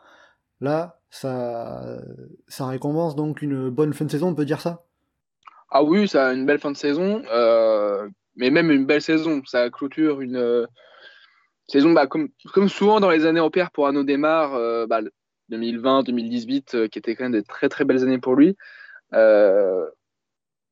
Là, 0.60 1.00
ça, 1.10 2.00
ça 2.48 2.66
récompense 2.66 3.16
donc 3.16 3.42
une 3.42 3.70
bonne 3.70 3.92
fin 3.92 4.04
de 4.04 4.10
saison, 4.10 4.28
on 4.28 4.34
peut 4.34 4.44
dire 4.44 4.60
ça? 4.60 4.84
Ah 5.70 5.82
oui, 5.82 6.06
ça 6.08 6.28
a 6.28 6.32
une 6.32 6.46
belle 6.46 6.58
fin 6.58 6.70
de 6.70 6.76
saison, 6.76 7.22
mais 8.36 8.50
même 8.50 8.70
une 8.70 8.86
belle 8.86 9.02
saison. 9.02 9.42
Ça 9.44 9.68
clôture 9.70 10.20
une 10.20 10.66
saison, 11.68 11.92
bah, 11.92 12.06
comme, 12.06 12.28
comme, 12.52 12.68
souvent 12.68 13.00
dans 13.00 13.10
les 13.10 13.26
années 13.26 13.40
au 13.40 13.50
père 13.50 13.70
pour 13.70 13.86
Arnaud 13.86 14.04
Desmar, 14.04 14.58
2020-2018, 15.50 16.88
qui 16.88 16.98
étaient 16.98 17.14
quand 17.16 17.24
même 17.24 17.32
des 17.32 17.42
très 17.42 17.68
très 17.68 17.84
belles 17.84 18.02
années 18.02 18.18
pour 18.18 18.34
lui. 18.34 18.56
Euh, 19.14 19.86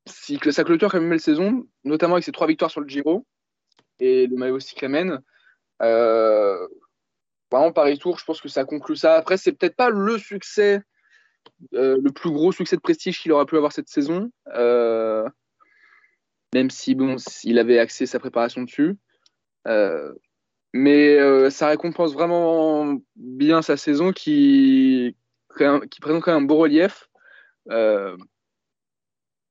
sa 0.07 0.65
clôture 0.65 0.91
quand 0.91 1.01
même 1.01 1.11
belle 1.11 1.21
saison, 1.21 1.67
notamment 1.85 2.15
avec 2.15 2.25
ses 2.25 2.33
trois 2.33 2.47
victoires 2.47 2.71
sur 2.71 2.81
le 2.81 2.89
Giro 2.89 3.27
et 3.99 4.27
le 4.27 4.37
maillot 4.37 4.61
cyclamen. 4.61 5.21
Euh, 5.83 6.67
vraiment, 7.51 7.73
Paris-Tour, 7.73 8.19
je 8.19 8.25
pense 8.25 8.41
que 8.41 8.49
ça 8.49 8.65
conclut 8.65 8.97
ça. 8.97 9.15
Après, 9.15 9.37
c'est 9.37 9.53
peut-être 9.53 9.77
pas 9.77 9.91
le 9.91 10.19
succès, 10.19 10.83
euh, 11.75 11.99
le 12.03 12.11
plus 12.11 12.31
gros 12.31 12.53
succès 12.53 12.77
de 12.77 12.81
prestige 12.81 13.21
qu'il 13.21 13.33
aurait 13.33 13.47
pu 13.47 13.57
avoir 13.57 13.73
cette 13.73 13.89
saison, 13.89 14.31
euh, 14.55 15.29
même 16.53 16.71
si, 16.71 16.95
bon, 16.95 17.17
il 17.45 17.59
avait 17.59 17.79
axé 17.79 18.07
sa 18.07 18.19
préparation 18.19 18.63
dessus. 18.63 18.97
Euh, 20.75 21.45
mais 21.45 21.51
ça 21.51 21.69
récompense 21.69 22.13
vraiment 22.13 22.99
bien 23.17 23.63
sa 23.63 23.77
saison 23.77 24.13
qui, 24.13 25.17
présente 25.49 26.23
quand 26.23 26.33
même 26.33 26.43
un 26.45 26.47
beau 26.47 26.57
relief. 26.57 27.09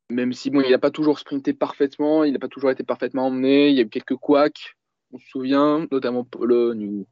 même 0.09 0.33
si 0.33 0.49
bon, 0.49 0.61
il 0.61 0.71
n'a 0.71 0.79
pas 0.79 0.91
toujours 0.91 1.19
sprinté 1.19 1.53
parfaitement, 1.53 2.23
il 2.23 2.33
n'a 2.33 2.39
pas 2.39 2.47
toujours 2.47 2.71
été 2.71 2.83
parfaitement 2.83 3.27
emmené, 3.27 3.69
il 3.69 3.75
y 3.75 3.79
a 3.79 3.83
eu 3.83 3.89
quelques 3.89 4.15
couacs, 4.15 4.75
on 5.13 5.17
se 5.19 5.27
souvient, 5.27 5.87
notamment 5.91 6.23
Pologne. 6.23 6.87
Ou... 6.87 7.07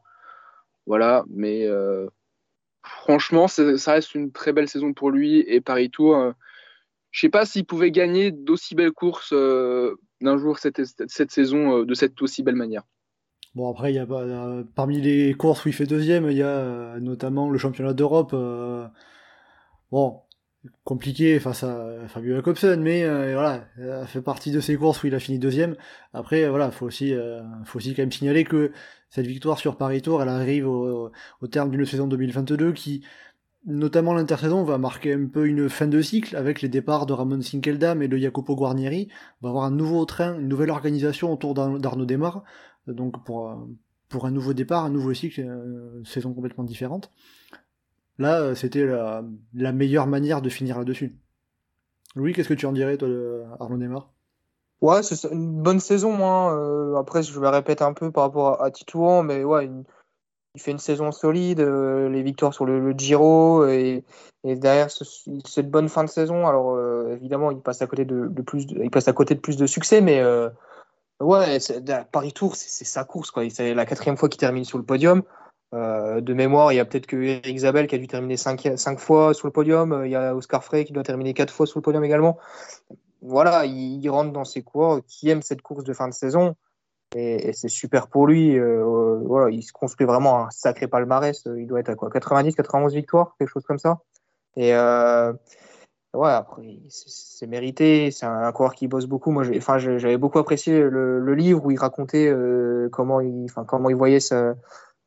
Voilà, 0.85 1.23
mais 1.29 1.67
euh, 1.67 2.07
franchement, 2.83 3.47
ça 3.47 3.91
reste 3.91 4.15
une 4.15 4.31
très 4.31 4.53
belle 4.53 4.67
saison 4.67 4.93
pour 4.93 5.11
lui 5.11 5.39
et 5.47 5.61
Paris 5.61 5.89
Tour. 5.89 6.15
Euh, 6.15 6.31
je 7.11 7.25
ne 7.25 7.29
sais 7.29 7.31
pas 7.31 7.45
s'il 7.45 7.65
pouvait 7.65 7.91
gagner 7.91 8.31
d'aussi 8.31 8.75
belles 8.75 8.91
courses 8.91 9.33
euh, 9.33 9.95
d'un 10.21 10.37
jour 10.37 10.59
cette 10.59 11.31
saison 11.31 11.83
de 11.83 11.93
cette 11.93 12.21
aussi 12.21 12.43
belle 12.43 12.55
manière. 12.55 12.83
Bon 13.55 13.69
après, 13.69 13.91
il 13.91 13.95
y 13.95 13.99
a 13.99 14.07
parmi 14.75 15.01
les 15.01 15.33
courses 15.33 15.65
où 15.65 15.69
il 15.69 15.73
fait 15.73 15.85
deuxième, 15.85 16.29
il 16.29 16.37
y 16.37 16.43
a 16.43 16.99
notamment 16.99 17.49
le 17.49 17.57
championnat 17.57 17.93
d'Europe. 17.93 18.33
bon, 19.91 20.21
compliqué 20.83 21.39
face 21.39 21.63
à 21.63 22.07
Fabio 22.07 22.35
Jacobsen, 22.35 22.81
mais 22.81 23.03
euh, 23.03 23.33
voilà, 23.33 23.65
ça 23.77 24.07
fait 24.07 24.21
partie 24.21 24.51
de 24.51 24.59
ces 24.59 24.75
courses 24.75 25.03
où 25.03 25.07
il 25.07 25.15
a 25.15 25.19
fini 25.19 25.39
deuxième. 25.39 25.75
Après, 26.13 26.47
voilà, 26.49 26.71
faut 26.71 26.85
aussi, 26.85 27.13
euh, 27.13 27.41
faut 27.65 27.77
aussi 27.77 27.95
quand 27.95 28.03
même 28.03 28.11
signaler 28.11 28.43
que 28.43 28.71
cette 29.09 29.27
victoire 29.27 29.57
sur 29.59 29.77
Paris 29.77 30.01
Tour, 30.01 30.21
elle 30.21 30.29
arrive 30.29 30.67
au, 30.67 31.11
terme 31.51 31.71
d'une 31.71 31.85
saison 31.85 32.07
2022 32.07 32.73
qui, 32.73 33.03
notamment 33.65 34.13
l'intersaison, 34.13 34.63
va 34.63 34.77
marquer 34.77 35.13
un 35.13 35.27
peu 35.27 35.47
une 35.47 35.67
fin 35.67 35.87
de 35.87 36.01
cycle 36.01 36.35
avec 36.35 36.61
les 36.61 36.69
départs 36.69 37.05
de 37.05 37.13
Ramon 37.13 37.41
Sinkeldam 37.41 38.01
et 38.01 38.07
de 38.07 38.17
Jacopo 38.17 38.55
Guarnieri. 38.55 39.09
On 39.41 39.47
va 39.47 39.49
avoir 39.49 39.65
un 39.65 39.71
nouveau 39.71 40.05
train, 40.05 40.39
une 40.39 40.47
nouvelle 40.47 40.69
organisation 40.69 41.33
autour 41.33 41.53
d'Arnaud 41.53 42.05
Desmar, 42.05 42.43
donc 42.87 43.23
pour 43.23 43.57
pour 44.11 44.25
un 44.25 44.31
nouveau 44.31 44.53
départ, 44.53 44.83
un 44.83 44.89
nouveau 44.89 45.13
cycle, 45.13 45.39
une 45.39 46.05
saison 46.05 46.33
complètement 46.33 46.65
différente. 46.65 47.11
Là, 48.19 48.39
euh, 48.41 48.55
c'était 48.55 48.85
la, 48.85 49.71
meilleure 49.71 50.05
manière 50.05 50.41
de 50.41 50.49
finir 50.49 50.77
là-dessus. 50.77 51.15
Louis, 52.15 52.33
qu'est-ce 52.33 52.49
que 52.49 52.53
tu 52.53 52.65
en 52.65 52.73
dirais, 52.73 52.97
toi, 52.97 53.07
de 53.07 53.43
Arnaud 53.59 53.77
Neymar? 53.77 54.11
Ouais, 54.81 55.01
c'est 55.01 55.31
une 55.31 55.61
bonne 55.61 55.79
saison. 55.79 56.25
Hein. 56.25 56.55
Euh, 56.55 56.95
après, 56.97 57.23
je 57.23 57.39
vais 57.39 57.49
répéter 57.49 57.83
un 57.83 57.93
peu 57.93 58.11
par 58.11 58.23
rapport 58.23 58.61
à, 58.61 58.69
Titouan, 58.69 59.23
mais 59.23 59.43
ouais, 59.43 59.69
il 60.55 60.61
fait 60.61 60.71
une 60.71 60.79
saison 60.79 61.11
solide, 61.11 61.61
euh, 61.61 62.09
les 62.09 62.21
victoires 62.21 62.53
sur 62.53 62.65
le, 62.65 62.93
Giro, 62.97 63.65
et, 63.65 64.03
derrière 64.43 64.89
cette 64.91 65.71
bonne 65.71 65.87
fin 65.87 66.03
de 66.03 66.09
saison. 66.09 66.47
Alors, 66.47 66.77
évidemment, 67.11 67.51
il 67.51 67.59
passe 67.59 67.81
à 67.81 67.87
côté 67.87 68.05
de, 68.05 68.27
plus, 68.41 68.65
il 68.69 68.91
passe 68.91 69.07
à 69.07 69.13
côté 69.13 69.35
de 69.35 69.39
plus 69.39 69.55
de 69.55 69.65
succès, 69.65 70.01
mais 70.01 70.21
ouais, 71.21 71.57
Paris 72.11 72.33
Tour, 72.33 72.55
c'est 72.55 72.85
sa 72.85 73.03
course. 73.03 73.31
C'est 73.49 73.73
la 73.73 73.85
quatrième 73.85 74.17
fois 74.17 74.29
qu'il 74.29 74.39
termine 74.39 74.65
sur 74.65 74.77
le 74.77 74.83
podium. 74.83 75.23
Euh, 75.73 76.19
de 76.19 76.33
mémoire, 76.33 76.73
il 76.73 76.75
y 76.75 76.79
a 76.79 76.85
peut-être 76.85 77.05
que 77.07 77.15
Eric 77.15 77.59
Zabel 77.59 77.87
qui 77.87 77.95
a 77.95 77.97
dû 77.97 78.07
terminer 78.07 78.35
5 78.35 78.99
fois 78.99 79.33
sur 79.33 79.47
le 79.47 79.53
podium. 79.53 79.93
Euh, 79.93 80.07
il 80.07 80.11
y 80.11 80.15
a 80.15 80.35
Oscar 80.35 80.63
Frey 80.63 80.83
qui 80.83 80.91
doit 80.91 81.03
terminer 81.03 81.33
4 81.33 81.53
fois 81.53 81.65
sur 81.65 81.79
le 81.79 81.81
podium 81.81 82.03
également. 82.03 82.37
Voilà, 83.21 83.65
il, 83.65 84.09
rentre 84.09 84.31
dans 84.31 84.43
ses 84.43 84.63
coureurs 84.63 85.01
qui 85.07 85.29
aiment 85.29 85.43
cette 85.43 85.61
course 85.61 85.83
de 85.83 85.93
fin 85.93 86.07
de 86.07 86.13
saison. 86.13 86.55
Et, 87.15 87.53
c'est 87.53 87.69
super 87.69 88.07
pour 88.07 88.27
lui. 88.27 88.57
Euh, 88.57 89.21
voilà, 89.25 89.49
il 89.49 89.61
se 89.63 89.71
construit 89.71 90.05
vraiment 90.05 90.45
un 90.45 90.49
sacré 90.49 90.87
palmarès. 90.87 91.43
Il 91.57 91.67
doit 91.67 91.79
être 91.79 91.89
à 91.89 91.95
quoi 91.95 92.09
90, 92.09 92.55
91 92.55 92.93
victoires, 92.93 93.35
quelque 93.37 93.49
chose 93.49 93.65
comme 93.65 93.79
ça. 93.79 93.99
Et 94.57 94.73
ouais, 96.13 96.29
après, 96.29 96.79
c'est 96.89 97.47
mérité. 97.47 98.11
C'est 98.11 98.25
un, 98.25 98.51
coureur 98.51 98.73
qui 98.73 98.87
bosse 98.87 99.05
beaucoup. 99.05 99.31
Moi, 99.31 99.43
enfin, 99.57 99.77
j'avais 99.77 100.17
beaucoup 100.17 100.39
apprécié 100.39 100.81
le, 100.81 101.33
livre 101.35 101.65
où 101.65 101.71
il 101.71 101.79
racontait 101.79 102.33
comment, 102.91 103.21
il, 103.21 103.47
comment 103.67 103.89
il 103.89 103.95
voyait 103.95 104.19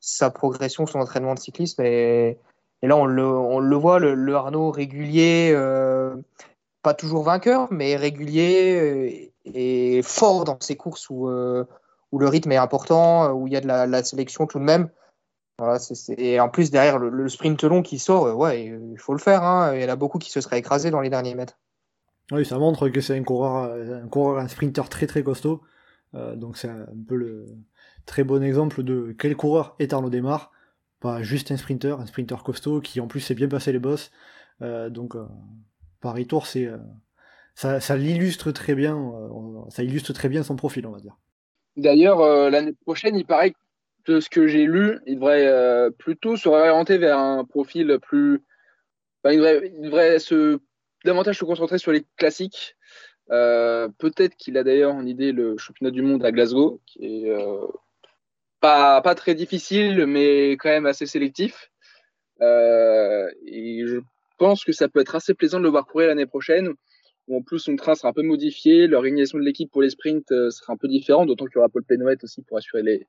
sa 0.04 0.30
progression, 0.30 0.86
son 0.86 1.00
entraînement 1.00 1.34
de 1.34 1.38
cyclisme. 1.38 1.82
Et, 1.82 2.38
là, 2.82 2.96
on 2.96 3.06
le, 3.06 3.26
on 3.26 3.60
le, 3.60 3.76
voit, 3.76 3.98
le, 3.98 4.34
Arnaud 4.34 4.70
régulier, 4.70 5.52
euh, 5.54 6.14
pas 6.82 6.92
toujours 6.92 7.22
vainqueur, 7.22 7.68
mais 7.70 7.96
régulier 7.96 9.30
euh, 9.46 9.50
et, 9.54 10.02
fort 10.02 10.44
dans 10.44 10.58
ses 10.60 10.76
courses 10.76 11.08
où, 11.08 11.28
euh, 11.28 11.64
où 12.12 12.18
le 12.18 12.28
rythme 12.28 12.52
est 12.52 12.58
important, 12.58 13.32
où 13.32 13.46
il 13.46 13.54
y 13.54 13.56
a 13.56 13.62
de 13.62 13.66
la, 13.66 14.04
sélection 14.04 14.46
tout 14.46 14.58
de 14.58 14.64
même. 14.64 14.90
Voilà, 15.58 15.78
Et 16.18 16.40
en 16.40 16.48
plus, 16.48 16.70
derrière 16.70 16.98
le, 16.98 17.28
sprint 17.28 17.62
long 17.64 17.82
qui 17.82 17.98
sort, 17.98 18.36
ouais, 18.36 18.66
il 18.66 18.98
faut 18.98 19.12
le 19.12 19.20
faire. 19.20 19.44
Hein. 19.44 19.74
Il 19.74 19.82
y 19.82 19.84
en 19.84 19.88
a 19.88 19.96
beaucoup 19.96 20.18
qui 20.18 20.30
se 20.30 20.40
seraient 20.40 20.58
écrasés 20.58 20.90
dans 20.90 21.00
les 21.00 21.10
derniers 21.10 21.34
mètres. 21.34 21.58
Oui, 22.32 22.44
ça 22.44 22.58
montre 22.58 22.88
que 22.88 23.00
c'est 23.00 23.16
un 23.16 23.22
coureur, 23.22 23.72
un 23.72 24.08
coureur, 24.08 24.38
un 24.38 24.48
sprinter 24.48 24.88
très 24.88 25.06
très 25.06 25.22
costaud. 25.22 25.62
donc 26.12 26.56
c'est 26.56 26.68
un 26.68 26.86
peu 27.06 27.16
le, 27.16 27.46
Très 28.06 28.22
bon 28.22 28.42
exemple 28.42 28.82
de 28.82 29.14
quel 29.18 29.34
coureur 29.34 29.76
est 29.78 29.92
Arnaud 29.92 30.10
Desmar. 30.10 30.52
Pas 31.00 31.22
juste 31.22 31.50
un 31.50 31.56
sprinter, 31.56 32.00
un 32.00 32.06
sprinter 32.06 32.42
costaud 32.42 32.80
qui 32.80 33.00
en 33.00 33.06
plus 33.06 33.20
sait 33.20 33.34
bien 33.34 33.48
passer 33.48 33.72
les 33.72 33.78
bosses. 33.78 34.10
Euh, 34.62 34.90
donc 34.90 35.16
euh, 35.16 35.26
Paris 36.00 36.26
Tour, 36.26 36.46
c'est 36.46 36.66
euh, 36.66 36.78
ça, 37.54 37.96
l'illustre 37.96 38.52
très 38.52 38.74
bien. 38.74 39.12
ça 39.70 39.82
illustre 39.82 40.12
très 40.12 40.28
bien 40.28 40.42
son 40.42 40.56
profil, 40.56 40.86
on 40.86 40.90
va 40.90 41.00
dire. 41.00 41.16
D'ailleurs, 41.76 42.20
l'année 42.50 42.74
prochaine, 42.84 43.16
il 43.16 43.26
paraît 43.26 43.50
que 43.50 43.56
de 44.06 44.20
ce 44.20 44.28
que 44.28 44.46
j'ai 44.46 44.64
lu, 44.64 44.98
il 45.06 45.16
devrait 45.16 45.90
plutôt 45.98 46.36
se 46.36 46.48
réorienter 46.48 46.98
vers 46.98 47.18
un 47.18 47.44
profil 47.44 47.98
plus. 48.02 48.42
il, 49.24 49.40
devrait, 49.82 50.18
davantage 51.04 51.38
se 51.38 51.44
concentrer 51.44 51.78
sur 51.78 51.92
les 51.92 52.04
classiques. 52.16 52.76
Peut-être 53.28 54.36
qu'il 54.36 54.58
a 54.58 54.64
d'ailleurs 54.64 54.94
en 54.94 55.06
idée 55.06 55.32
le 55.32 55.56
championnat 55.56 55.90
du 55.90 56.02
monde 56.02 56.24
à 56.24 56.32
Glasgow, 56.32 56.80
qui 56.86 57.06
est 57.06 57.34
pas, 58.64 59.14
très 59.14 59.34
difficile, 59.34 60.06
mais 60.06 60.52
quand 60.52 60.70
même 60.70 60.86
assez 60.86 61.06
sélectif. 61.06 61.70
Euh, 62.40 63.28
et 63.46 63.86
je 63.86 63.98
pense 64.38 64.64
que 64.64 64.72
ça 64.72 64.88
peut 64.88 65.00
être 65.00 65.14
assez 65.14 65.34
plaisant 65.34 65.58
de 65.58 65.64
le 65.64 65.70
voir 65.70 65.86
courir 65.86 66.08
l'année 66.08 66.26
prochaine. 66.26 66.72
Où 67.26 67.38
en 67.38 67.42
plus, 67.42 67.58
son 67.58 67.76
train 67.76 67.94
sera 67.94 68.08
un 68.08 68.12
peu 68.12 68.22
modifié, 68.22 68.86
l'organisation 68.86 69.38
de 69.38 69.44
l'équipe 69.44 69.70
pour 69.70 69.80
les 69.80 69.88
sprints 69.88 70.30
euh, 70.30 70.50
sera 70.50 70.74
un 70.74 70.76
peu 70.76 70.88
différente, 70.88 71.28
d'autant 71.28 71.46
qu'il 71.46 71.56
y 71.56 71.58
aura 71.58 71.70
Paul 71.70 71.82
Pénoët 71.82 72.22
aussi 72.22 72.42
pour 72.42 72.58
assurer 72.58 72.82
les, 72.82 73.06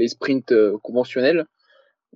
les 0.00 0.08
sprints 0.08 0.52
euh, 0.52 0.76
conventionnels. 0.82 1.46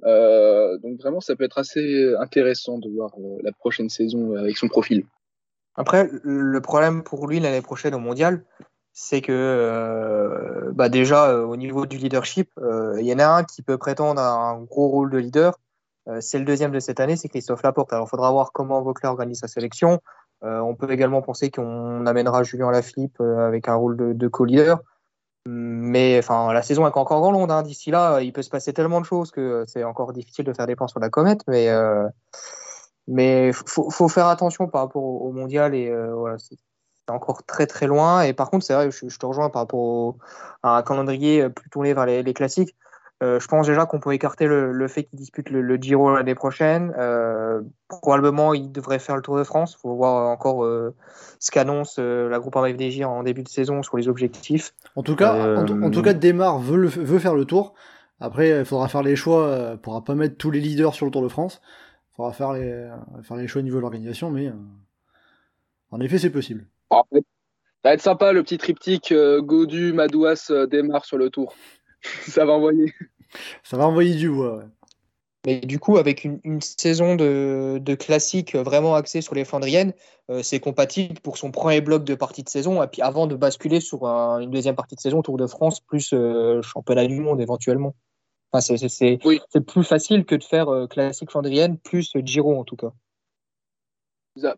donc 0.03 1.01
vraiment, 1.01 1.21
ça 1.21 1.37
peut 1.37 1.45
être 1.45 1.59
assez 1.59 2.15
intéressant 2.19 2.79
de 2.79 2.89
voir 2.91 3.13
la 3.43 3.53
prochaine 3.53 3.89
saison 3.89 4.35
avec 4.37 4.57
son 4.57 4.69
profil. 4.69 5.05
Après, 5.77 6.09
le 6.23 6.61
problème 6.61 7.03
pour 7.03 7.27
lui 7.27 7.41
l'année 7.41 7.63
prochaine 7.63 7.95
au 7.95 7.99
mondial, 7.99 8.45
c'est 8.95 9.21
que 9.21 9.33
euh, 9.33 10.71
bah 10.73 10.89
déjà 10.89 11.29
euh, 11.29 11.45
au 11.45 11.57
niveau 11.57 11.85
du 11.85 11.99
leadership, 11.99 12.49
euh, 12.59 12.97
il 13.01 13.07
y 13.07 13.13
en 13.13 13.19
a 13.19 13.27
un 13.27 13.45
qui 13.45 13.61
peut 13.61 13.77
prétendre 13.77 14.21
à 14.21 14.31
un 14.31 14.63
gros 14.63 14.89
rôle 14.89 15.11
de 15.11 15.19
leader. 15.19 15.59
c'est 16.21 16.39
le 16.39 16.45
deuxième 16.45 16.71
de 16.71 16.81
cette 16.81 17.01
année, 17.01 17.17
c'est 17.17 17.29
Christophe 17.29 17.63
Laporte. 17.63 17.93
Alors 17.93 18.07
il 18.07 18.11
faudra 18.11 18.31
voir 18.31 18.53
comment 18.53 18.81
Vauclair 18.83 19.11
organise 19.11 19.41
sa 19.41 19.49
sélection. 19.49 20.01
on 20.43 20.75
peut 20.77 20.91
également 20.93 21.23
penser 21.23 21.51
qu'on 21.51 22.07
amènera 22.07 22.43
Julien 22.45 22.71
Lafilippe 22.71 23.21
avec 23.21 23.69
un 23.69 23.75
rôle 23.75 24.17
de, 24.17 24.29
co-leader. 24.29 24.81
Mais 25.47 26.19
enfin, 26.19 26.53
la 26.53 26.63
saison 26.63 26.87
est 26.87 26.97
encore 26.97 27.31
longue. 27.31 27.51
Hein. 27.51 27.63
D'ici 27.63 27.91
là, 27.91 28.21
il 28.21 28.33
peut 28.33 28.43
se 28.43 28.51
passer 28.51 28.73
tellement 28.73 29.01
de 29.01 29.07
choses 29.07 29.31
que 29.31 29.65
c'est 29.67 29.85
encore 29.85 30.13
difficile 30.13 30.45
de 30.45 30.53
faire 30.53 30.67
des 30.67 30.77
plans 30.77 30.89
sur 30.89 31.01
la 31.01 31.11
comète. 31.11 31.41
Mais 31.49 31.69
mais 33.07 33.53
faut, 33.53 33.91
faut 33.91 34.09
faire 34.09 34.29
attention 34.29 34.67
par 34.67 34.83
rapport 34.83 35.03
au, 35.03 35.31
mondial 35.31 35.75
et 35.75 35.95
voilà, 36.17 36.39
encore 37.13 37.45
très 37.45 37.67
très 37.67 37.87
loin. 37.87 38.23
Et 38.23 38.33
par 38.33 38.51
contre, 38.51 38.65
c'est 38.65 38.75
vrai, 38.75 38.91
je, 38.91 39.19
te 39.19 39.27
rejoins 39.27 39.51
par 39.51 39.63
rapport 39.63 40.17
à 40.63 40.77
un 40.79 40.83
calendrier 40.83 41.43
euh, 41.43 41.49
plus 41.49 41.69
tourné 41.71 41.95
vers 41.95 42.07
les, 42.07 42.35
classiques. 42.35 42.75
Euh, 43.25 43.41
je 43.41 43.49
pense 43.49 43.67
déjà 43.67 43.87
qu'on 43.87 44.01
peut 44.01 44.13
écarter 44.13 44.47
le, 44.47 44.89
fait 44.89 45.05
qu'il 45.05 45.19
dispute 45.19 45.51
le, 45.51 45.77
Giro 45.77 46.15
l'année 46.15 46.35
prochaine. 46.35 46.93
Euh, 46.99 47.63
probablement, 47.89 48.55
il 48.55 48.71
devrait 48.71 48.99
faire 48.99 49.17
le 49.17 49.23
Tour 49.23 49.39
de 49.39 49.45
France. 49.45 49.75
Il 49.77 49.81
faut 49.81 49.95
voir 49.95 50.29
encore 50.29 50.65
ce 51.39 51.51
qu'annonce 51.51 51.99
la 51.99 52.39
groupe 52.39 52.57
FDJ 52.57 53.03
en 53.03 53.23
début 53.23 53.43
de 53.43 53.49
saison 53.49 53.83
sur 53.83 53.97
les 53.97 54.09
objectifs. 54.09 54.75
En 54.97 55.03
tout 55.03 55.17
cas, 55.17 55.57
en, 55.57 55.91
tout 55.91 56.03
cas, 56.03 56.13
Desmar 56.13 56.59
veut, 56.59 56.87
veut 56.87 57.19
faire 57.19 57.35
le 57.35 57.45
Tour. 57.45 57.75
Après, 58.21 58.61
il 58.61 58.65
faudra 58.65 58.89
faire 58.89 59.03
les 59.03 59.17
choix. 59.17 59.55
Il 59.59 59.71
ne 59.73 59.77
pourra 59.77 60.05
pas 60.05 60.15
mettre 60.15 60.37
tous 60.37 60.51
les 60.51 60.61
leaders 60.61 60.95
sur 60.95 61.07
le 61.07 61.13
Tour 61.13 61.23
de 61.23 61.29
France. 61.29 61.61
Il 62.13 62.17
faudra 62.17 62.33
faire 62.33 62.53
les, 62.53 62.89
faire 63.23 63.37
les 63.37 63.49
choix 63.49 63.61
au 63.61 63.65
niveau 63.65 63.77
de 63.77 63.83
l'organisation, 63.83 64.31
mais 64.31 64.53
en 65.91 66.01
effet, 66.01 66.19
c'est 66.19 66.31
possible. 66.31 66.67
Ça 67.85 67.91
va 67.91 67.95
être 67.95 68.01
sympa 68.01 68.33
le 68.33 68.43
petit 68.43 68.57
triptyque 68.57 69.13
euh, 69.13 69.43
Godu, 69.43 69.93
Madouas 69.93 70.49
euh, 70.51 70.67
démarre 70.67 71.05
sur 71.05 71.19
le 71.19 71.29
tour. 71.29 71.55
ça 72.03 72.47
va 72.47 72.55
envoyer. 72.55 72.95
Ça 73.63 73.77
va 73.77 73.87
envoyer 73.87 74.15
du 74.15 74.31
bois, 74.31 74.65
Mais 75.47 75.61
du 75.61 75.79
coup, 75.79 75.99
avec 75.99 76.25
une, 76.25 76.61
saison 76.61 77.17
de, 77.17 77.79
de, 77.81 77.95
classique 77.95 78.55
vraiment 78.55 78.95
axée 78.95 79.21
sur 79.21 79.35
les 79.35 79.45
Flandriennes, 79.45 79.93
euh, 80.31 80.43
c'est 80.43 80.61
compatible 80.61 81.21
pour 81.21 81.37
son 81.37 81.51
premier 81.51 81.81
bloc 81.81 82.05
de 82.05 82.15
partie 82.15 82.43
de 82.43 82.49
saison, 82.49 82.83
et 82.83 82.87
puis 82.87 83.03
avant 83.03 83.27
de 83.27 83.35
basculer 83.35 83.81
sur 83.81 84.05
une 84.05 84.51
deuxième 84.51 84.77
partie 84.77 84.95
de 84.95 85.01
saison, 85.01 85.23
Tour 85.23 85.37
de 85.37 85.47
France, 85.47 85.81
plus 85.81 86.15
championnat 86.63 87.07
du 87.07 87.21
monde 87.21 87.41
éventuellement. 87.41 87.95
Enfin, 88.53 88.61
c'est 88.61 89.61
plus 89.67 89.85
facile 89.85 90.25
que 90.25 90.37
de 90.37 90.45
faire 90.45 90.87
classique 90.89 91.31
Flandrienne, 91.31 91.79
plus 91.79 92.13
Giro 92.25 92.59
en 92.59 92.65
tout 92.65 92.77
cas. 92.77 92.93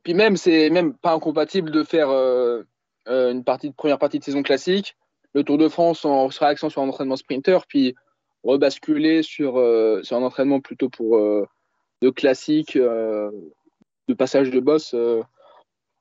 Puis 0.02 0.14
même, 0.14 0.36
c'est 0.36 0.70
même 0.70 0.94
pas 0.94 1.12
incompatible 1.12 1.70
de 1.70 1.82
faire 1.84 2.08
euh, 2.08 2.62
euh, 3.08 3.32
une 3.32 3.44
partie 3.44 3.68
de, 3.68 3.74
première 3.74 3.98
partie 3.98 4.18
de 4.18 4.24
saison 4.24 4.42
classique, 4.42 4.96
le 5.34 5.44
Tour 5.44 5.58
de 5.58 5.68
France 5.68 6.04
en 6.04 6.28
réaction 6.28 6.70
sur 6.70 6.82
un 6.82 6.88
entraînement 6.88 7.16
sprinter, 7.16 7.66
puis 7.68 7.94
rebasculer 8.46 9.22
sur, 9.22 9.58
euh, 9.58 10.02
sur 10.02 10.16
un 10.16 10.22
entraînement 10.22 10.60
plutôt 10.60 10.88
pour 10.88 11.18
de 12.02 12.10
classique, 12.10 12.76
de 12.76 14.14
passage 14.16 14.50
de 14.50 14.60
boss 14.60 14.94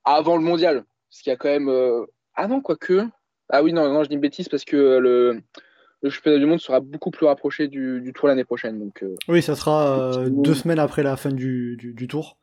avant 0.04 0.38
le 0.38 0.44
mondial. 0.44 0.86
Parce 1.10 1.22
qu'il 1.22 1.32
y 1.32 1.34
a 1.34 1.38
quand 1.38 1.50
même. 1.50 1.72
Ah 2.36 2.48
non, 2.48 2.62
quoique. 2.62 3.08
Ah 3.50 3.64
oui, 3.64 3.74
non, 3.74 3.92
non, 3.92 4.04
je 4.04 4.10
dis 4.10 4.16
une 4.16 4.22
bêtise 4.22 4.50
parce 4.50 4.66
que 4.66 4.76
le, 4.76 5.42
le 6.02 6.10
championnat 6.10 6.40
du 6.40 6.46
monde 6.46 6.60
sera 6.60 6.80
beaucoup 6.80 7.12
plus 7.12 7.26
rapproché 7.26 7.68
du, 7.68 8.12
tour 8.14 8.28
l'année 8.28 8.44
prochaine. 8.44 8.80
Donc, 8.80 9.06
oui, 9.28 9.42
ça 9.42 9.56
sera 9.56 10.26
deux 10.28 10.56
semaines 10.56 10.80
après 10.80 11.04
la 11.04 11.16
fin 11.16 11.32
du, 11.32 11.78
du, 11.78 12.08
tour. 12.08 12.38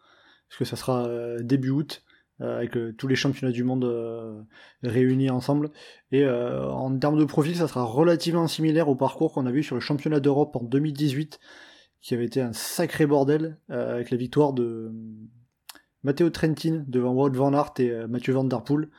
Parce 0.48 0.58
que 0.58 0.64
ça 0.64 0.76
sera 0.76 1.08
début 1.40 1.70
août. 1.70 2.02
Euh, 2.42 2.56
avec 2.56 2.76
euh, 2.76 2.92
tous 2.96 3.06
les 3.06 3.14
championnats 3.14 3.52
du 3.52 3.62
monde 3.62 3.84
euh, 3.84 4.42
réunis 4.82 5.30
ensemble. 5.30 5.70
Et 6.10 6.26
en 6.26 6.98
termes 6.98 7.18
de 7.18 7.24
profil, 7.24 7.56
ça 7.56 7.68
sera 7.68 7.84
relativement 7.84 8.46
similaire 8.48 8.88
au 8.88 8.96
parcours 8.96 9.32
qu'on 9.32 9.46
a 9.46 9.50
vu 9.50 9.62
sur 9.62 9.76
le 9.76 9.80
championnat 9.80 10.20
d'Europe 10.20 10.56
en 10.56 10.64
2018, 10.64 11.40
qui 12.02 12.14
avait 12.14 12.26
été 12.26 12.40
un 12.40 12.52
sacré 12.52 13.06
bordel, 13.06 13.56
avec 13.70 14.10
la 14.10 14.18
victoire 14.18 14.52
de 14.52 14.92
Matteo 16.02 16.28
Trentin 16.28 16.84
devant 16.86 17.14
Wout 17.14 17.32
van 17.32 17.54
Aert 17.54 17.72
et 17.78 18.06
Mathieu 18.08 18.34
Van 18.34 18.44
Der 18.44 18.62
Poel. 18.62 18.90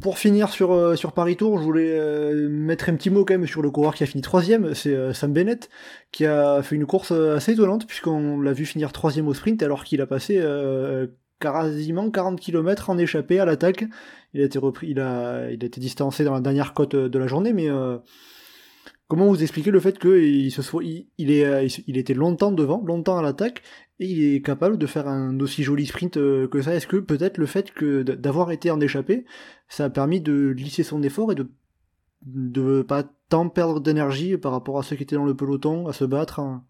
pour 0.00 0.18
finir 0.18 0.50
sur, 0.50 0.98
sur 0.98 1.12
Paris 1.12 1.36
Tour, 1.36 1.56
je 1.56 1.62
voulais 1.62 2.48
mettre 2.50 2.90
un 2.90 2.96
petit 2.96 3.08
mot 3.08 3.24
quand 3.24 3.34
même 3.34 3.46
sur 3.46 3.62
le 3.62 3.70
coureur 3.70 3.94
qui 3.94 4.02
a 4.02 4.06
fini 4.06 4.20
troisième, 4.20 4.74
c'est 4.74 5.14
Sam 5.14 5.32
Bennett, 5.32 5.70
qui 6.12 6.26
a 6.26 6.62
fait 6.62 6.76
une 6.76 6.86
course 6.86 7.12
assez 7.12 7.52
étonnante, 7.52 7.86
puisqu'on 7.86 8.38
l'a 8.38 8.52
vu 8.52 8.66
finir 8.66 8.92
troisième 8.92 9.28
au 9.28 9.32
sprint 9.32 9.62
alors 9.62 9.84
qu'il 9.84 10.02
a 10.02 10.06
passé 10.06 10.38
quasiment 11.40 12.10
40 12.10 12.38
km 12.38 12.90
en 12.90 12.98
échappé 12.98 13.40
à 13.40 13.44
l'attaque. 13.44 13.84
Il 14.34 14.40
a 14.40 14.44
été 14.44 14.58
repris, 14.58 14.90
il 14.90 15.00
a, 15.00 15.50
il 15.50 15.62
a 15.62 15.66
été 15.66 15.80
distancé 15.80 16.22
dans 16.22 16.34
la 16.34 16.40
dernière 16.40 16.74
côte 16.74 16.94
de 16.94 17.18
la 17.18 17.26
journée, 17.26 17.52
mais 17.52 17.68
euh, 17.68 17.98
comment 19.08 19.26
vous 19.26 19.42
expliquez 19.42 19.72
le 19.72 19.80
fait 19.80 19.98
qu'il 19.98 20.52
se 20.52 20.62
soit, 20.62 20.84
il, 20.84 21.30
est, 21.30 21.82
il 21.88 21.98
était 21.98 22.14
longtemps 22.14 22.52
devant, 22.52 22.82
longtemps 22.84 23.18
à 23.18 23.22
l'attaque, 23.22 23.62
et 23.98 24.06
il 24.06 24.34
est 24.34 24.42
capable 24.42 24.78
de 24.78 24.86
faire 24.86 25.08
un 25.08 25.40
aussi 25.40 25.64
joli 25.64 25.86
sprint 25.86 26.16
euh, 26.16 26.46
que 26.46 26.62
ça? 26.62 26.74
Est-ce 26.74 26.86
que 26.86 26.98
peut-être 26.98 27.38
le 27.38 27.46
fait 27.46 27.72
que 27.72 28.02
d'avoir 28.02 28.52
été 28.52 28.70
en 28.70 28.80
échappé, 28.80 29.24
ça 29.68 29.86
a 29.86 29.90
permis 29.90 30.20
de 30.20 30.54
lisser 30.56 30.84
son 30.84 31.02
effort 31.02 31.32
et 31.32 31.34
de 31.34 31.48
de 32.22 32.82
pas 32.82 33.04
tant 33.30 33.48
perdre 33.48 33.80
d'énergie 33.80 34.36
par 34.36 34.52
rapport 34.52 34.78
à 34.78 34.82
ceux 34.82 34.96
qui 34.96 35.04
étaient 35.04 35.16
dans 35.16 35.24
le 35.24 35.34
peloton 35.34 35.86
à 35.86 35.94
se 35.94 36.04
battre 36.04 36.40
hein? 36.40 36.64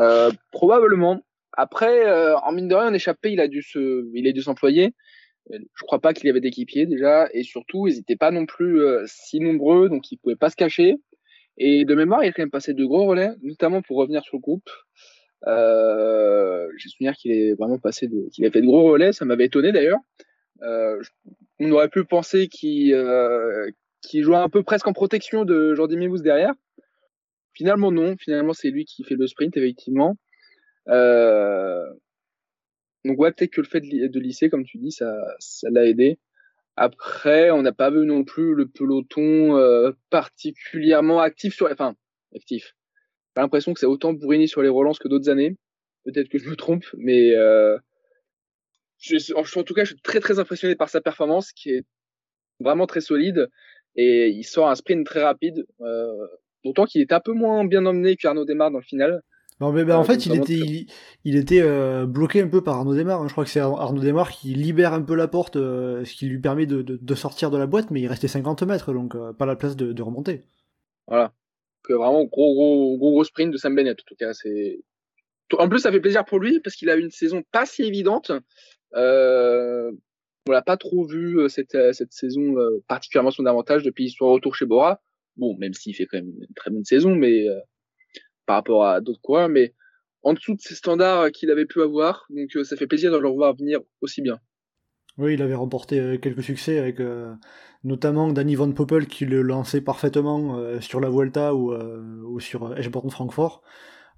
Euh, 0.00 0.30
Probablement. 0.52 1.22
Après, 1.56 2.06
euh, 2.06 2.36
en 2.38 2.52
mine 2.52 2.68
de 2.68 2.74
rien, 2.74 2.88
en 2.88 2.94
échappé, 2.94 3.32
il 3.32 3.40
a 3.40 3.48
dû 3.48 3.62
se, 3.62 4.06
il 4.14 4.28
a 4.28 4.32
dû 4.32 4.42
s'employer. 4.42 4.94
Euh, 5.52 5.58
je 5.74 5.84
crois 5.84 6.00
pas 6.00 6.12
qu'il 6.12 6.26
y 6.26 6.30
avait 6.30 6.40
d'équipiers 6.40 6.86
déjà, 6.86 7.28
et 7.32 7.42
surtout, 7.42 7.88
ils 7.88 7.96
n'étaient 7.96 8.16
pas 8.16 8.30
non 8.30 8.46
plus 8.46 8.80
euh, 8.80 9.04
si 9.06 9.40
nombreux, 9.40 9.88
donc 9.88 10.10
ils 10.12 10.18
pouvaient 10.18 10.36
pas 10.36 10.50
se 10.50 10.56
cacher. 10.56 10.96
Et 11.58 11.84
de 11.84 11.94
mémoire, 11.94 12.22
il 12.22 12.28
a 12.28 12.32
quand 12.32 12.42
même 12.42 12.50
passé 12.50 12.74
de 12.74 12.84
gros 12.84 13.06
relais, 13.06 13.30
notamment 13.42 13.82
pour 13.82 13.96
revenir 13.96 14.22
sur 14.22 14.36
le 14.36 14.42
groupe. 14.42 14.68
Euh, 15.46 16.68
J'ai 16.76 16.88
souvenir 16.88 17.14
qu'il 17.14 17.32
est 17.32 17.54
vraiment 17.54 17.78
passé 17.78 18.08
de, 18.08 18.28
qu'il 18.30 18.44
a 18.44 18.50
fait 18.50 18.60
de 18.60 18.66
gros 18.66 18.90
relais, 18.90 19.12
ça 19.12 19.24
m'avait 19.24 19.46
étonné 19.46 19.72
d'ailleurs. 19.72 20.00
Euh, 20.62 21.00
on 21.58 21.70
aurait 21.72 21.88
pu 21.88 22.04
penser 22.04 22.48
qu'il 22.48 22.92
euh, 22.94 23.70
jouait 24.12 24.36
un 24.36 24.48
peu 24.48 24.62
presque 24.62 24.86
en 24.88 24.92
protection 24.92 25.44
de 25.44 25.74
Jordi 25.74 25.96
Mimous 25.96 26.18
derrière. 26.18 26.52
Finalement 27.52 27.90
non, 27.90 28.16
finalement 28.18 28.52
c'est 28.52 28.70
lui 28.70 28.84
qui 28.84 29.04
fait 29.04 29.14
le 29.14 29.26
sprint 29.26 29.56
effectivement. 29.56 30.16
Euh, 30.88 31.84
donc 33.04 33.18
ouais, 33.18 33.32
peut-être 33.32 33.52
que 33.52 33.60
le 33.60 33.66
fait 33.66 33.80
de, 33.80 34.20
lycée, 34.20 34.50
comme 34.50 34.64
tu 34.64 34.78
dis, 34.78 34.90
ça, 34.90 35.16
ça 35.38 35.68
l'a 35.70 35.86
aidé. 35.86 36.18
Après, 36.76 37.50
on 37.50 37.62
n'a 37.62 37.72
pas 37.72 37.90
vu 37.90 38.04
non 38.04 38.24
plus 38.24 38.54
le 38.54 38.68
peloton 38.68 39.56
euh, 39.56 39.92
particulièrement 40.10 41.20
actif 41.20 41.54
sur, 41.54 41.70
enfin, 41.70 41.94
actif. 42.34 42.74
J'ai 43.34 43.42
l'impression 43.42 43.72
que 43.72 43.80
c'est 43.80 43.86
autant 43.86 44.12
bourriné 44.12 44.46
sur 44.46 44.62
les 44.62 44.68
relances 44.68 44.98
que 44.98 45.08
d'autres 45.08 45.30
années. 45.30 45.56
Peut-être 46.04 46.28
que 46.28 46.38
je 46.38 46.48
me 46.48 46.56
trompe, 46.56 46.84
mais 46.96 47.34
euh, 47.34 47.78
je, 48.98 49.34
en 49.34 49.62
tout 49.64 49.74
cas, 49.74 49.84
je 49.84 49.92
suis 49.92 50.02
très 50.02 50.20
très 50.20 50.38
impressionné 50.38 50.74
par 50.74 50.88
sa 50.88 51.00
performance, 51.00 51.52
qui 51.52 51.70
est 51.70 51.84
vraiment 52.60 52.86
très 52.86 53.00
solide, 53.00 53.48
et 53.96 54.28
il 54.28 54.44
sort 54.44 54.68
un 54.68 54.74
sprint 54.74 55.06
très 55.06 55.22
rapide. 55.22 55.66
Euh, 55.80 56.26
d'autant 56.64 56.84
qu'il 56.84 57.00
est 57.00 57.12
un 57.12 57.20
peu 57.20 57.32
moins 57.32 57.64
bien 57.64 57.86
emmené 57.86 58.16
qu'Arnaud 58.16 58.44
Desmar 58.44 58.70
dans 58.70 58.78
le 58.78 58.84
final. 58.84 59.22
Non, 59.60 59.72
mais 59.72 59.84
bah, 59.84 59.98
en 59.98 60.04
fait, 60.04 60.26
il 60.26 60.34
était, 60.34 60.86
il, 61.24 61.36
était 61.36 61.62
euh, 61.62 62.04
bloqué 62.04 62.42
un 62.42 62.48
peu 62.48 62.62
par 62.62 62.76
Arnaud 62.76 62.94
Desmar. 62.94 63.22
Hein. 63.22 63.28
Je 63.28 63.32
crois 63.32 63.44
que 63.44 63.50
c'est 63.50 63.60
Arnaud 63.60 64.02
Desmar 64.02 64.30
qui 64.30 64.48
libère 64.48 64.92
un 64.92 65.00
peu 65.00 65.14
la 65.14 65.28
porte, 65.28 65.56
euh, 65.56 66.04
ce 66.04 66.14
qui 66.14 66.26
lui 66.26 66.38
permet 66.38 66.66
de, 66.66 66.82
de, 66.82 67.14
sortir 67.14 67.50
de 67.50 67.56
la 67.56 67.66
boîte, 67.66 67.90
mais 67.90 68.02
il 68.02 68.06
restait 68.06 68.28
50 68.28 68.62
mètres, 68.64 68.92
donc 68.92 69.14
euh, 69.14 69.32
pas 69.32 69.46
la 69.46 69.56
place 69.56 69.74
de, 69.74 69.92
de 69.92 70.02
remonter. 70.02 70.44
Voilà. 71.06 71.32
Vraiment 71.88 72.24
gros, 72.24 72.52
gros, 72.52 72.98
gros, 72.98 73.10
gros 73.12 73.24
sprint 73.24 73.50
de 73.50 73.56
Sam 73.56 73.74
Bennett, 73.74 73.98
en 73.98 74.04
tout 74.06 74.16
cas. 74.16 74.34
c'est 74.34 74.80
En 75.56 75.68
plus, 75.70 75.78
ça 75.78 75.90
fait 75.90 76.00
plaisir 76.00 76.24
pour 76.26 76.38
lui, 76.38 76.60
parce 76.60 76.76
qu'il 76.76 76.90
a 76.90 76.96
eu 76.96 77.00
une 77.00 77.10
saison 77.10 77.42
pas 77.50 77.64
si 77.64 77.82
évidente. 77.82 78.32
On 78.92 80.52
l'a 80.52 80.62
pas 80.62 80.76
trop 80.76 81.06
vu 81.06 81.48
cette, 81.48 81.76
cette 81.92 82.12
saison, 82.12 82.56
particulièrement 82.88 83.30
son 83.30 83.46
avantage 83.46 83.84
depuis 83.84 84.10
son 84.10 84.32
retour 84.32 84.54
chez 84.54 84.66
Bora. 84.66 85.00
Bon, 85.36 85.56
même 85.58 85.74
s'il 85.74 85.94
fait 85.94 86.06
quand 86.06 86.18
même 86.18 86.28
une 86.28 86.54
très 86.54 86.70
bonne 86.70 86.84
saison, 86.84 87.14
mais 87.14 87.46
par 88.46 88.56
rapport 88.56 88.86
à 88.86 89.00
d'autres 89.00 89.20
coureurs, 89.20 89.48
mais 89.48 89.74
en 90.26 90.34
dessous 90.34 90.54
de 90.54 90.60
ces 90.60 90.74
standards 90.74 91.30
qu'il 91.30 91.50
avait 91.50 91.66
pu 91.66 91.80
avoir. 91.82 92.26
Donc 92.30 92.56
euh, 92.56 92.64
ça 92.64 92.76
fait 92.76 92.88
plaisir 92.88 93.12
de 93.12 93.16
le 93.16 93.28
revoir 93.28 93.54
venir 93.54 93.80
aussi 94.00 94.22
bien. 94.22 94.40
Oui, 95.18 95.34
il 95.34 95.42
avait 95.42 95.54
remporté 95.54 96.00
euh, 96.00 96.18
quelques 96.18 96.42
succès 96.42 96.78
avec 96.78 97.00
euh, 97.00 97.32
notamment 97.84 98.32
Danny 98.32 98.56
Van 98.56 98.70
Poppel 98.72 99.06
qui 99.06 99.24
le 99.24 99.42
lançait 99.42 99.80
parfaitement 99.80 100.80
sur 100.80 101.00
la 101.00 101.08
Vuelta 101.08 101.54
ou, 101.54 101.72
ou 101.72 102.40
sur 102.40 102.76
Eschborn-Francfort. 102.76 103.62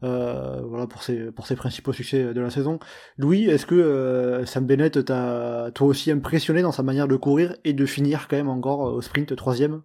voilà 0.00 0.86
pour 0.88 1.02
ses, 1.02 1.30
pour 1.30 1.46
ses 1.46 1.56
principaux 1.56 1.92
succès 1.92 2.32
de 2.32 2.40
la 2.40 2.48
saison. 2.48 2.78
Louis, 3.18 3.44
est-ce 3.44 3.66
que 3.66 4.42
Sam 4.46 4.64
Bennett 4.64 5.04
t'a 5.04 5.70
toi 5.74 5.86
aussi 5.86 6.10
impressionné 6.10 6.62
dans 6.62 6.72
sa 6.72 6.82
manière 6.82 7.08
de 7.08 7.16
courir 7.16 7.54
et 7.64 7.74
de 7.74 7.84
finir 7.84 8.26
quand 8.26 8.36
même 8.36 8.48
encore 8.48 8.80
au 8.80 9.02
sprint 9.02 9.36
troisième? 9.36 9.82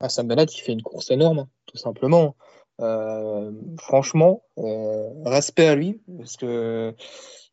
Ah, 0.00 0.08
Sam 0.08 0.26
Bennett, 0.26 0.52
il 0.56 0.60
fait 0.60 0.72
une 0.72 0.82
course 0.82 1.12
énorme, 1.12 1.46
tout 1.66 1.78
simplement. 1.78 2.34
Euh, 2.80 3.52
franchement, 3.78 4.42
euh, 4.58 5.10
respect 5.24 5.66
à 5.66 5.74
lui, 5.74 6.00
parce 6.18 6.36
que 6.36 6.94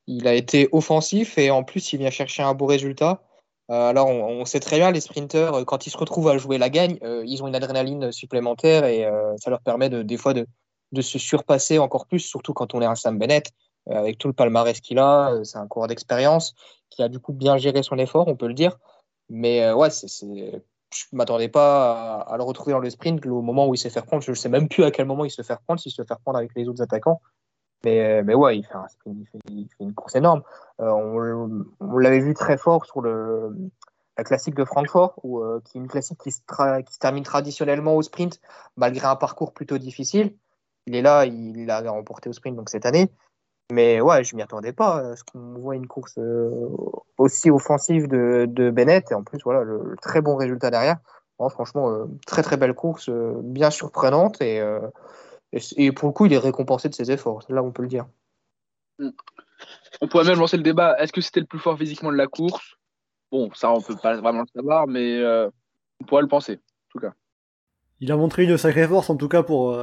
il 0.07 0.28
a 0.28 0.34
été 0.34 0.67
offensif 0.72 1.38
et 1.38 1.51
en 1.51 1.63
plus 1.63 1.93
il 1.93 1.99
vient 1.99 2.09
chercher 2.09 2.43
un 2.43 2.53
beau 2.53 2.65
résultat. 2.65 3.22
Euh, 3.69 3.89
alors 3.89 4.07
on, 4.09 4.43
sait 4.45 4.59
très 4.59 4.78
bien 4.78 4.91
les 4.91 4.99
sprinteurs 4.99 5.63
quand 5.65 5.86
ils 5.86 5.91
se 5.91 5.97
retrouvent 5.97 6.28
à 6.30 6.38
jouer 6.38 6.57
la 6.57 6.69
gagne, 6.69 6.97
ils 7.26 7.43
ont 7.43 7.47
une 7.47 7.55
adrénaline 7.55 8.11
supplémentaire 8.11 8.86
et 8.86 9.07
ça 9.38 9.49
leur 9.49 9.61
permet 9.61 9.89
de, 9.89 10.01
des 10.01 10.17
fois 10.17 10.34
de, 10.34 10.47
de, 10.91 11.01
se 11.01 11.19
surpasser 11.19 11.80
encore 11.80 12.07
plus, 12.07 12.19
surtout 12.19 12.53
quand 12.53 12.74
on 12.74 12.82
est 12.82 12.86
un 12.86 12.95
Sam 12.95 13.17
Bennett 13.19 13.51
avec 13.89 14.17
tout 14.17 14.28
le 14.28 14.34
palmarès 14.34 14.80
qu'il 14.82 14.99
a. 14.99 15.39
c'est 15.43 15.57
un 15.57 15.67
coureur 15.67 15.88
d'expérience 15.88 16.53
qui 16.89 17.03
a 17.03 17.07
du 17.07 17.19
coup 17.19 17.34
bien 17.34 17.57
géré 17.57 17.84
son 17.84 17.97
effort, 17.97 18.28
on 18.28 18.36
peut 18.36 18.47
le 18.47 18.53
dire. 18.53 18.78
Mais 19.30 19.72
ouais, 19.72 19.89
c'est 19.91 20.07
je 20.93 21.05
ne 21.11 21.17
m'attendais 21.17 21.49
pas 21.49 22.21
à, 22.21 22.37
le 22.37 22.43
retrouver 22.43 22.73
dans 22.73 22.79
le 22.79 22.89
sprint 22.89 23.25
au 23.25 23.41
moment 23.41 23.67
où 23.67 23.75
il 23.75 23.77
s'est 23.77 23.89
fait 23.89 24.01
prendre. 24.01 24.21
Je 24.23 24.31
ne 24.31 24.35
sais 24.35 24.49
même 24.49 24.67
plus 24.67 24.83
à 24.83 24.91
quel 24.91 25.05
moment 25.05 25.25
il 25.25 25.31
se 25.31 25.41
fait 25.41 25.57
prendre, 25.65 25.79
s'il 25.79 25.91
se 25.91 26.03
fait 26.03 26.15
prendre 26.23 26.37
avec 26.37 26.51
les 26.55 26.67
autres 26.67 26.81
attaquants. 26.81 27.21
Mais, 27.83 28.21
mais 28.23 28.35
ouais, 28.35 28.57
il 28.57 28.63
fait, 28.63 28.75
un 28.75 28.87
sprint, 28.87 29.17
il 29.49 29.67
fait, 29.67 29.83
une 29.83 29.93
course 29.93 30.15
énorme. 30.15 30.43
Euh, 30.79 30.89
on, 31.79 31.97
l'avait 31.97 32.19
vu 32.19 32.33
très 32.33 32.57
fort 32.57 32.85
sur 32.85 33.01
la 33.01 34.23
classique 34.23 34.55
de 34.55 34.65
Francfort, 34.65 35.19
euh, 35.25 35.61
qui 35.65 35.77
est 35.77 35.81
une 35.81 35.87
classique 35.87 36.19
qui 36.19 36.31
se, 36.31 36.41
qui 36.41 36.93
se, 36.93 36.99
termine 36.99 37.23
traditionnellement 37.23 37.95
au 37.95 38.01
sprint, 38.01 38.39
malgré 38.77 39.07
un 39.07 39.15
parcours 39.15 39.53
plutôt 39.53 39.77
difficile. 39.77 40.35
Il 40.85 40.95
est 40.95 41.01
là, 41.01 41.25
il 41.25 41.65
l'a 41.65 41.81
remporté 41.91 42.29
au 42.29 42.33
sprint 42.33 42.55
donc 42.55 42.69
cette 42.69 42.85
année. 42.85 43.11
Mais 43.72 44.01
ouais, 44.01 44.24
je 44.24 44.36
m'y 44.36 44.41
attendais 44.41 44.74
pas 44.74 44.97
à 44.97 45.16
ce 45.16 45.24
qu'on 45.24 45.53
voit 45.59 45.76
une 45.76 45.88
course 45.88 46.18
euh, 46.18 46.49
aussi 47.18 47.49
offensive 47.49 48.07
de, 48.07 48.45
de, 48.47 48.70
Bennett 48.70 49.12
et 49.12 49.14
en 49.14 49.24
plus 49.24 49.39
voilà 49.43 49.64
le, 49.64 49.95
très 50.01 50.22
bon 50.22 50.36
résultat 50.36 50.72
derrière. 50.72 50.97
franchement, 51.49 51.89
euh, 51.89 52.05
très 52.28 52.43
très 52.43 52.57
belle 52.57 52.74
course, 52.74 53.07
euh, 53.09 53.34
bien 53.43 53.72
surprenante 53.72 54.41
et, 54.41 54.62
et, 55.78 55.91
pour 55.91 56.09
le 56.09 56.14
coup, 56.14 56.26
il 56.26 56.34
est 56.34 56.38
récompensé 56.38 56.89
de 56.89 56.95
ses 56.95 57.12
efforts. 57.12 57.43
Là, 57.49 57.64
on 57.64 57.72
peut 57.72 57.82
le 57.82 57.88
dire. 57.88 58.07
On 60.01 60.07
pourrait 60.07 60.26
même 60.26 60.39
lancer 60.39 60.57
le 60.57 60.64
débat. 60.64 60.97
Est-ce 60.99 61.14
que 61.14 61.22
c'était 61.22 61.39
le 61.39 61.45
plus 61.45 61.59
fort 61.59 61.78
physiquement 61.78 62.12
de 62.12 62.18
la 62.18 62.28
course? 62.28 62.76
Bon, 63.32 63.49
ça, 63.53 63.72
on 63.72 63.82
peut 63.82 63.95
pas 63.95 64.16
vraiment 64.18 64.41
le 64.41 64.47
savoir, 64.53 64.88
mais 64.88 65.24
on 66.01 66.05
pourrait 66.05 66.24
le 66.24 66.28
penser, 66.28 66.55
en 66.55 66.89
tout 66.89 66.99
cas. 66.99 67.14
Il 68.01 68.11
a 68.11 68.17
montré 68.17 68.43
une 68.43 68.57
sacrée 68.57 68.87
force, 68.87 69.09
en 69.09 69.15
tout 69.15 69.29
cas 69.29 69.43
pour 69.43 69.77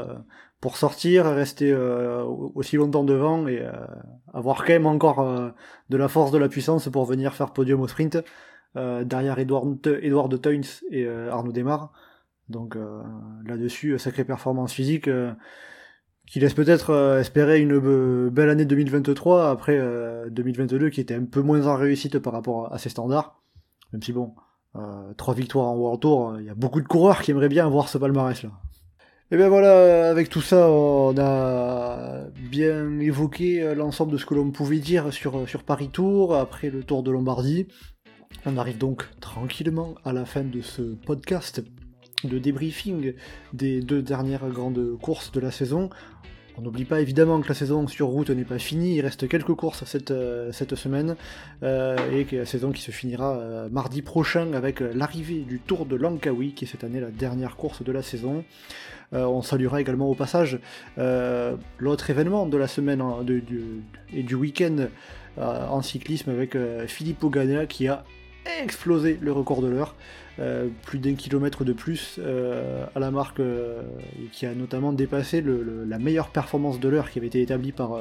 pour 0.60 0.76
sortir, 0.76 1.26
rester 1.26 1.70
euh, 1.70 2.24
aussi 2.24 2.76
longtemps 2.76 3.04
devant 3.04 3.46
et 3.46 3.60
euh, 3.60 3.72
avoir 4.32 4.64
quand 4.64 4.72
même 4.72 4.86
encore 4.86 5.20
euh, 5.20 5.50
de 5.88 5.96
la 5.96 6.08
force, 6.08 6.32
de 6.32 6.38
la 6.38 6.48
puissance 6.48 6.88
pour 6.88 7.04
venir 7.04 7.34
faire 7.34 7.52
podium 7.52 7.80
au 7.80 7.88
sprint 7.88 8.18
derrière 8.74 9.40
Edouard, 9.40 9.64
Edouard 10.02 10.28
de 10.28 10.36
Teuns 10.36 10.60
et 10.92 11.08
Arnaud 11.08 11.50
Desmar. 11.50 11.90
Donc 12.48 12.76
là-dessus, 13.44 13.98
sacrée 13.98 14.24
performance 14.24 14.72
physique 14.72 15.10
qui 16.28 16.38
laisse 16.38 16.54
peut-être 16.54 17.18
espérer 17.18 17.60
une 17.60 18.28
belle 18.28 18.50
année 18.50 18.66
2023 18.66 19.50
après 19.50 19.82
2022 20.30 20.90
qui 20.90 21.00
était 21.00 21.14
un 21.14 21.24
peu 21.24 21.40
moins 21.40 21.66
en 21.66 21.74
réussite 21.74 22.20
par 22.20 22.34
rapport 22.34 22.72
à 22.72 22.78
ses 22.78 22.90
standards. 22.90 23.42
Même 23.92 24.02
si 24.02 24.12
bon, 24.12 24.34
trois 25.16 25.34
victoires 25.34 25.66
en 25.66 25.76
World 25.76 26.00
Tour, 26.00 26.36
il 26.38 26.46
y 26.46 26.50
a 26.50 26.54
beaucoup 26.54 26.80
de 26.80 26.86
coureurs 26.86 27.22
qui 27.22 27.30
aimeraient 27.30 27.48
bien 27.48 27.66
avoir 27.66 27.88
ce 27.88 27.98
palmarès 27.98 28.42
là. 28.42 28.50
Et 29.30 29.36
bien 29.36 29.50
voilà, 29.50 30.08
avec 30.08 30.30
tout 30.30 30.40
ça, 30.40 30.70
on 30.70 31.14
a 31.18 32.24
bien 32.50 32.98
évoqué 32.98 33.74
l'ensemble 33.74 34.12
de 34.12 34.16
ce 34.16 34.24
que 34.24 34.34
l'on 34.34 34.50
pouvait 34.50 34.78
dire 34.78 35.12
sur, 35.12 35.46
sur 35.46 35.64
Paris 35.64 35.90
Tour, 35.90 36.34
après 36.34 36.70
le 36.70 36.82
Tour 36.82 37.02
de 37.02 37.10
Lombardie. 37.10 37.68
On 38.46 38.56
arrive 38.56 38.78
donc 38.78 39.06
tranquillement 39.20 39.96
à 40.04 40.14
la 40.14 40.24
fin 40.24 40.44
de 40.44 40.62
ce 40.62 40.80
podcast 40.80 41.62
de 42.24 42.38
débriefing 42.38 43.14
des 43.52 43.80
deux 43.80 44.02
dernières 44.02 44.48
grandes 44.48 44.98
courses 45.00 45.30
de 45.32 45.40
la 45.40 45.50
saison. 45.50 45.90
On 46.58 46.62
n'oublie 46.62 46.84
pas 46.84 47.00
évidemment 47.00 47.40
que 47.40 47.46
la 47.46 47.54
saison 47.54 47.86
sur 47.86 48.08
route 48.08 48.30
n'est 48.30 48.42
pas 48.42 48.58
finie, 48.58 48.96
il 48.96 49.00
reste 49.00 49.28
quelques 49.28 49.54
courses 49.54 49.84
cette, 49.84 50.10
euh, 50.10 50.50
semaine, 50.52 51.14
euh, 51.62 51.96
et 52.10 52.26
la 52.34 52.46
saison 52.46 52.72
qui 52.72 52.82
se 52.82 52.90
finira 52.90 53.36
euh, 53.36 53.68
mardi 53.70 54.02
prochain 54.02 54.52
avec 54.54 54.80
l'arrivée 54.80 55.42
du 55.42 55.60
Tour 55.60 55.86
de 55.86 55.94
Langkawi, 55.94 56.54
qui 56.54 56.64
est 56.64 56.68
cette 56.68 56.82
année 56.82 56.98
la 56.98 57.12
dernière 57.12 57.54
course 57.54 57.84
de 57.84 57.92
la 57.92 58.02
saison. 58.02 58.44
on 59.12 59.40
saluera 59.40 59.80
également 59.80 60.10
au 60.10 60.14
passage 60.14 60.58
l'autre 61.78 62.10
événement 62.10 62.46
de 62.46 62.56
la 62.56 62.66
semaine 62.66 63.02
et 64.12 64.22
du 64.22 64.34
week-end 64.34 64.88
en 65.38 65.80
cyclisme 65.80 66.30
avec 66.30 66.56
Philippe 66.88 67.22
Ogana 67.22 67.66
qui 67.66 67.86
a 67.88 68.04
explosé 68.62 69.18
le 69.20 69.32
record 69.32 69.62
de 69.62 69.68
l'heure. 69.68 69.94
Euh, 70.40 70.68
plus 70.84 71.00
d'un 71.00 71.14
kilomètre 71.14 71.64
de 71.64 71.72
plus 71.72 72.20
euh, 72.20 72.86
à 72.94 73.00
la 73.00 73.10
marque 73.10 73.40
euh, 73.40 73.82
qui 74.30 74.46
a 74.46 74.54
notamment 74.54 74.92
dépassé 74.92 75.42
la 75.42 75.98
meilleure 75.98 76.28
performance 76.28 76.78
de 76.78 76.88
l'heure 76.88 77.10
qui 77.10 77.18
avait 77.18 77.26
été 77.26 77.42
établie 77.42 77.72
par, 77.72 77.98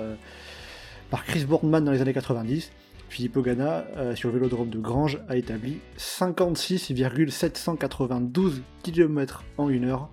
Chris 1.26 1.46
Boardman 1.46 1.84
dans 1.84 1.92
les 1.92 2.02
années 2.02 2.14
90. 2.14 2.72
Philippe 3.10 3.38
Ogana, 3.38 3.86
sur 4.16 4.30
le 4.30 4.36
vélodrome 4.36 4.70
de 4.70 4.78
Grange, 4.80 5.20
a 5.30 5.38
établi 5.38 5.80
56,792 5.96 8.62
km 8.84 9.46
en 9.58 9.70
une 9.70 9.86
heure. 9.86 10.10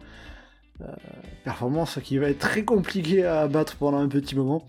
performance 1.43 1.99
qui 2.03 2.19
va 2.19 2.31
être 2.31 2.39
très 2.39 2.63
compliquée 2.65 3.25
à 3.25 3.41
abattre 3.41 3.75
pendant 3.77 3.99
un 3.99 4.09
petit 4.09 4.37
moment. 4.37 4.65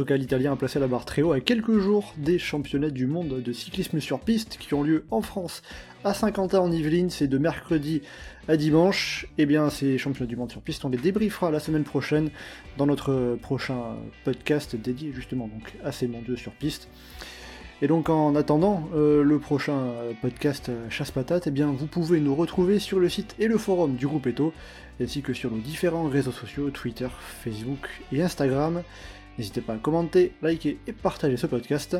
L'Italien 0.00 0.52
a 0.52 0.56
placé 0.56 0.78
la 0.78 0.86
barre 0.86 1.04
très 1.04 1.22
haut 1.22 1.32
à 1.32 1.40
quelques 1.40 1.78
jours 1.78 2.14
des 2.16 2.38
championnats 2.38 2.90
du 2.90 3.06
monde 3.06 3.42
de 3.42 3.52
cyclisme 3.52 4.00
sur 4.00 4.20
piste 4.20 4.56
qui 4.58 4.72
ont 4.74 4.82
lieu 4.82 5.04
en 5.10 5.22
France 5.22 5.62
à 6.04 6.14
Saint-Quentin 6.14 6.60
en 6.60 6.70
Yvelines, 6.70 7.10
c'est 7.10 7.26
de 7.26 7.36
mercredi 7.36 8.02
à 8.46 8.56
dimanche. 8.56 9.26
Et 9.38 9.42
eh 9.42 9.46
bien, 9.46 9.70
ces 9.70 9.98
championnats 9.98 10.28
du 10.28 10.36
monde 10.36 10.52
sur 10.52 10.60
piste, 10.60 10.84
on 10.84 10.88
les 10.88 10.98
débriefera 10.98 11.50
la 11.50 11.58
semaine 11.58 11.82
prochaine 11.82 12.30
dans 12.76 12.86
notre 12.86 13.36
prochain 13.42 13.96
podcast 14.24 14.76
dédié 14.76 15.12
justement 15.12 15.48
donc 15.48 15.74
à 15.84 15.90
ces 15.90 16.06
mondiaux 16.06 16.36
sur 16.36 16.52
piste. 16.52 16.88
Et 17.82 17.86
donc 17.86 18.08
en 18.08 18.34
attendant 18.34 18.88
euh, 18.94 19.22
le 19.22 19.38
prochain 19.38 19.92
podcast 20.20 20.68
euh, 20.68 20.90
Chasse 20.90 21.12
Patate, 21.12 21.46
eh 21.46 21.50
bien 21.52 21.68
vous 21.68 21.86
pouvez 21.86 22.18
nous 22.18 22.34
retrouver 22.34 22.80
sur 22.80 22.98
le 22.98 23.08
site 23.08 23.36
et 23.38 23.46
le 23.46 23.56
forum 23.56 23.94
du 23.94 24.08
groupe 24.08 24.26
Eto, 24.26 24.52
ainsi 25.00 25.22
que 25.22 25.32
sur 25.32 25.52
nos 25.52 25.58
différents 25.58 26.08
réseaux 26.08 26.32
sociaux, 26.32 26.70
Twitter, 26.70 27.08
Facebook 27.44 27.88
et 28.12 28.20
Instagram. 28.20 28.82
N'hésitez 29.38 29.60
pas 29.60 29.74
à 29.74 29.78
commenter, 29.78 30.32
liker 30.42 30.78
et 30.86 30.92
partager 30.92 31.36
ce 31.36 31.46
podcast. 31.46 31.96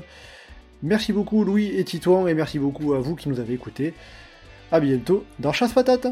Merci 0.82 1.12
beaucoup 1.12 1.45
Louis 1.45 1.68
et 1.76 1.84
Titouan 1.84 2.26
et 2.26 2.34
merci 2.34 2.59
beaucoup 2.59 2.95
à 2.95 3.01
vous 3.01 3.16
qui 3.16 3.28
nous 3.28 3.41
avez 3.41 3.55
écoutés. 3.55 3.95
A 4.70 4.80
bientôt 4.80 5.24
dans 5.39 5.53
Chasse 5.53 5.72
Patate 5.72 6.09